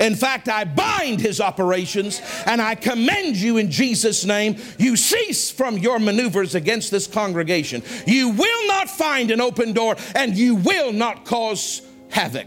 In 0.00 0.14
fact, 0.14 0.48
I 0.48 0.64
bind 0.64 1.20
his 1.20 1.40
operations 1.40 2.22
and 2.46 2.62
I 2.62 2.76
commend 2.76 3.34
you 3.34 3.56
in 3.56 3.68
Jesus' 3.68 4.24
name. 4.24 4.56
You 4.78 4.94
cease 4.94 5.50
from 5.50 5.76
your 5.76 5.98
maneuvers 5.98 6.54
against 6.54 6.92
this 6.92 7.08
congregation. 7.08 7.82
You 8.06 8.28
will 8.28 8.68
not 8.68 8.88
find 8.88 9.32
an 9.32 9.40
open 9.40 9.72
door 9.72 9.96
and 10.14 10.36
you 10.36 10.54
will 10.54 10.92
not 10.92 11.24
cause 11.24 11.82
havoc 12.10 12.46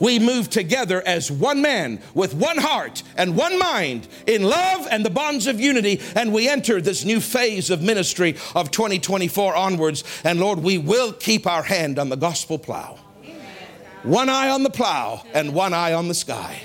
we 0.00 0.18
move 0.18 0.50
together 0.50 1.02
as 1.06 1.30
one 1.30 1.62
man 1.62 2.00
with 2.14 2.34
one 2.34 2.58
heart 2.58 3.04
and 3.16 3.36
one 3.36 3.58
mind 3.58 4.08
in 4.26 4.42
love 4.42 4.88
and 4.90 5.04
the 5.04 5.10
bonds 5.10 5.46
of 5.46 5.60
unity. 5.60 6.00
And 6.16 6.32
we 6.32 6.48
enter 6.48 6.80
this 6.80 7.04
new 7.04 7.20
phase 7.20 7.70
of 7.70 7.82
ministry 7.82 8.36
of 8.56 8.70
2024 8.70 9.54
onwards. 9.54 10.02
And 10.24 10.40
Lord, 10.40 10.58
we 10.60 10.78
will 10.78 11.12
keep 11.12 11.46
our 11.46 11.62
hand 11.62 11.98
on 11.98 12.08
the 12.08 12.16
gospel 12.16 12.58
plow. 12.58 12.98
One 14.02 14.30
eye 14.30 14.48
on 14.48 14.62
the 14.62 14.70
plow 14.70 15.22
and 15.34 15.54
one 15.54 15.74
eye 15.74 15.92
on 15.92 16.08
the 16.08 16.14
sky. 16.14 16.62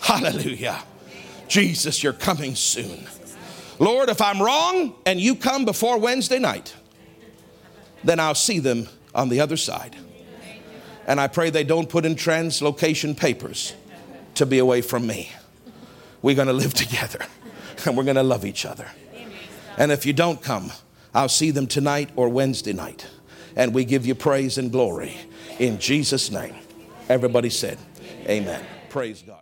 Hallelujah. 0.00 0.82
Jesus, 1.48 2.02
you're 2.02 2.12
coming 2.12 2.54
soon. 2.54 3.06
Lord, 3.80 4.08
if 4.08 4.20
I'm 4.20 4.40
wrong 4.40 4.94
and 5.04 5.20
you 5.20 5.34
come 5.34 5.64
before 5.64 5.98
Wednesday 5.98 6.38
night, 6.38 6.74
then 8.04 8.20
I'll 8.20 8.36
see 8.36 8.60
them 8.60 8.88
on 9.14 9.28
the 9.28 9.40
other 9.40 9.56
side. 9.56 9.96
And 11.10 11.20
I 11.20 11.26
pray 11.26 11.50
they 11.50 11.64
don't 11.64 11.88
put 11.88 12.06
in 12.06 12.14
translocation 12.14 13.16
papers 13.16 13.74
to 14.36 14.46
be 14.46 14.60
away 14.60 14.80
from 14.80 15.08
me. 15.08 15.32
We're 16.22 16.36
going 16.36 16.46
to 16.46 16.54
live 16.54 16.72
together 16.72 17.26
and 17.84 17.96
we're 17.96 18.04
going 18.04 18.14
to 18.14 18.22
love 18.22 18.44
each 18.44 18.64
other. 18.64 18.86
And 19.76 19.90
if 19.90 20.06
you 20.06 20.12
don't 20.12 20.40
come, 20.40 20.70
I'll 21.12 21.28
see 21.28 21.50
them 21.50 21.66
tonight 21.66 22.10
or 22.14 22.28
Wednesday 22.28 22.72
night. 22.72 23.08
And 23.56 23.74
we 23.74 23.84
give 23.84 24.06
you 24.06 24.14
praise 24.14 24.56
and 24.56 24.70
glory 24.70 25.16
in 25.58 25.80
Jesus' 25.80 26.30
name. 26.30 26.54
Everybody 27.08 27.50
said, 27.50 27.78
Amen. 28.28 28.64
Praise 28.88 29.20
God. 29.26 29.38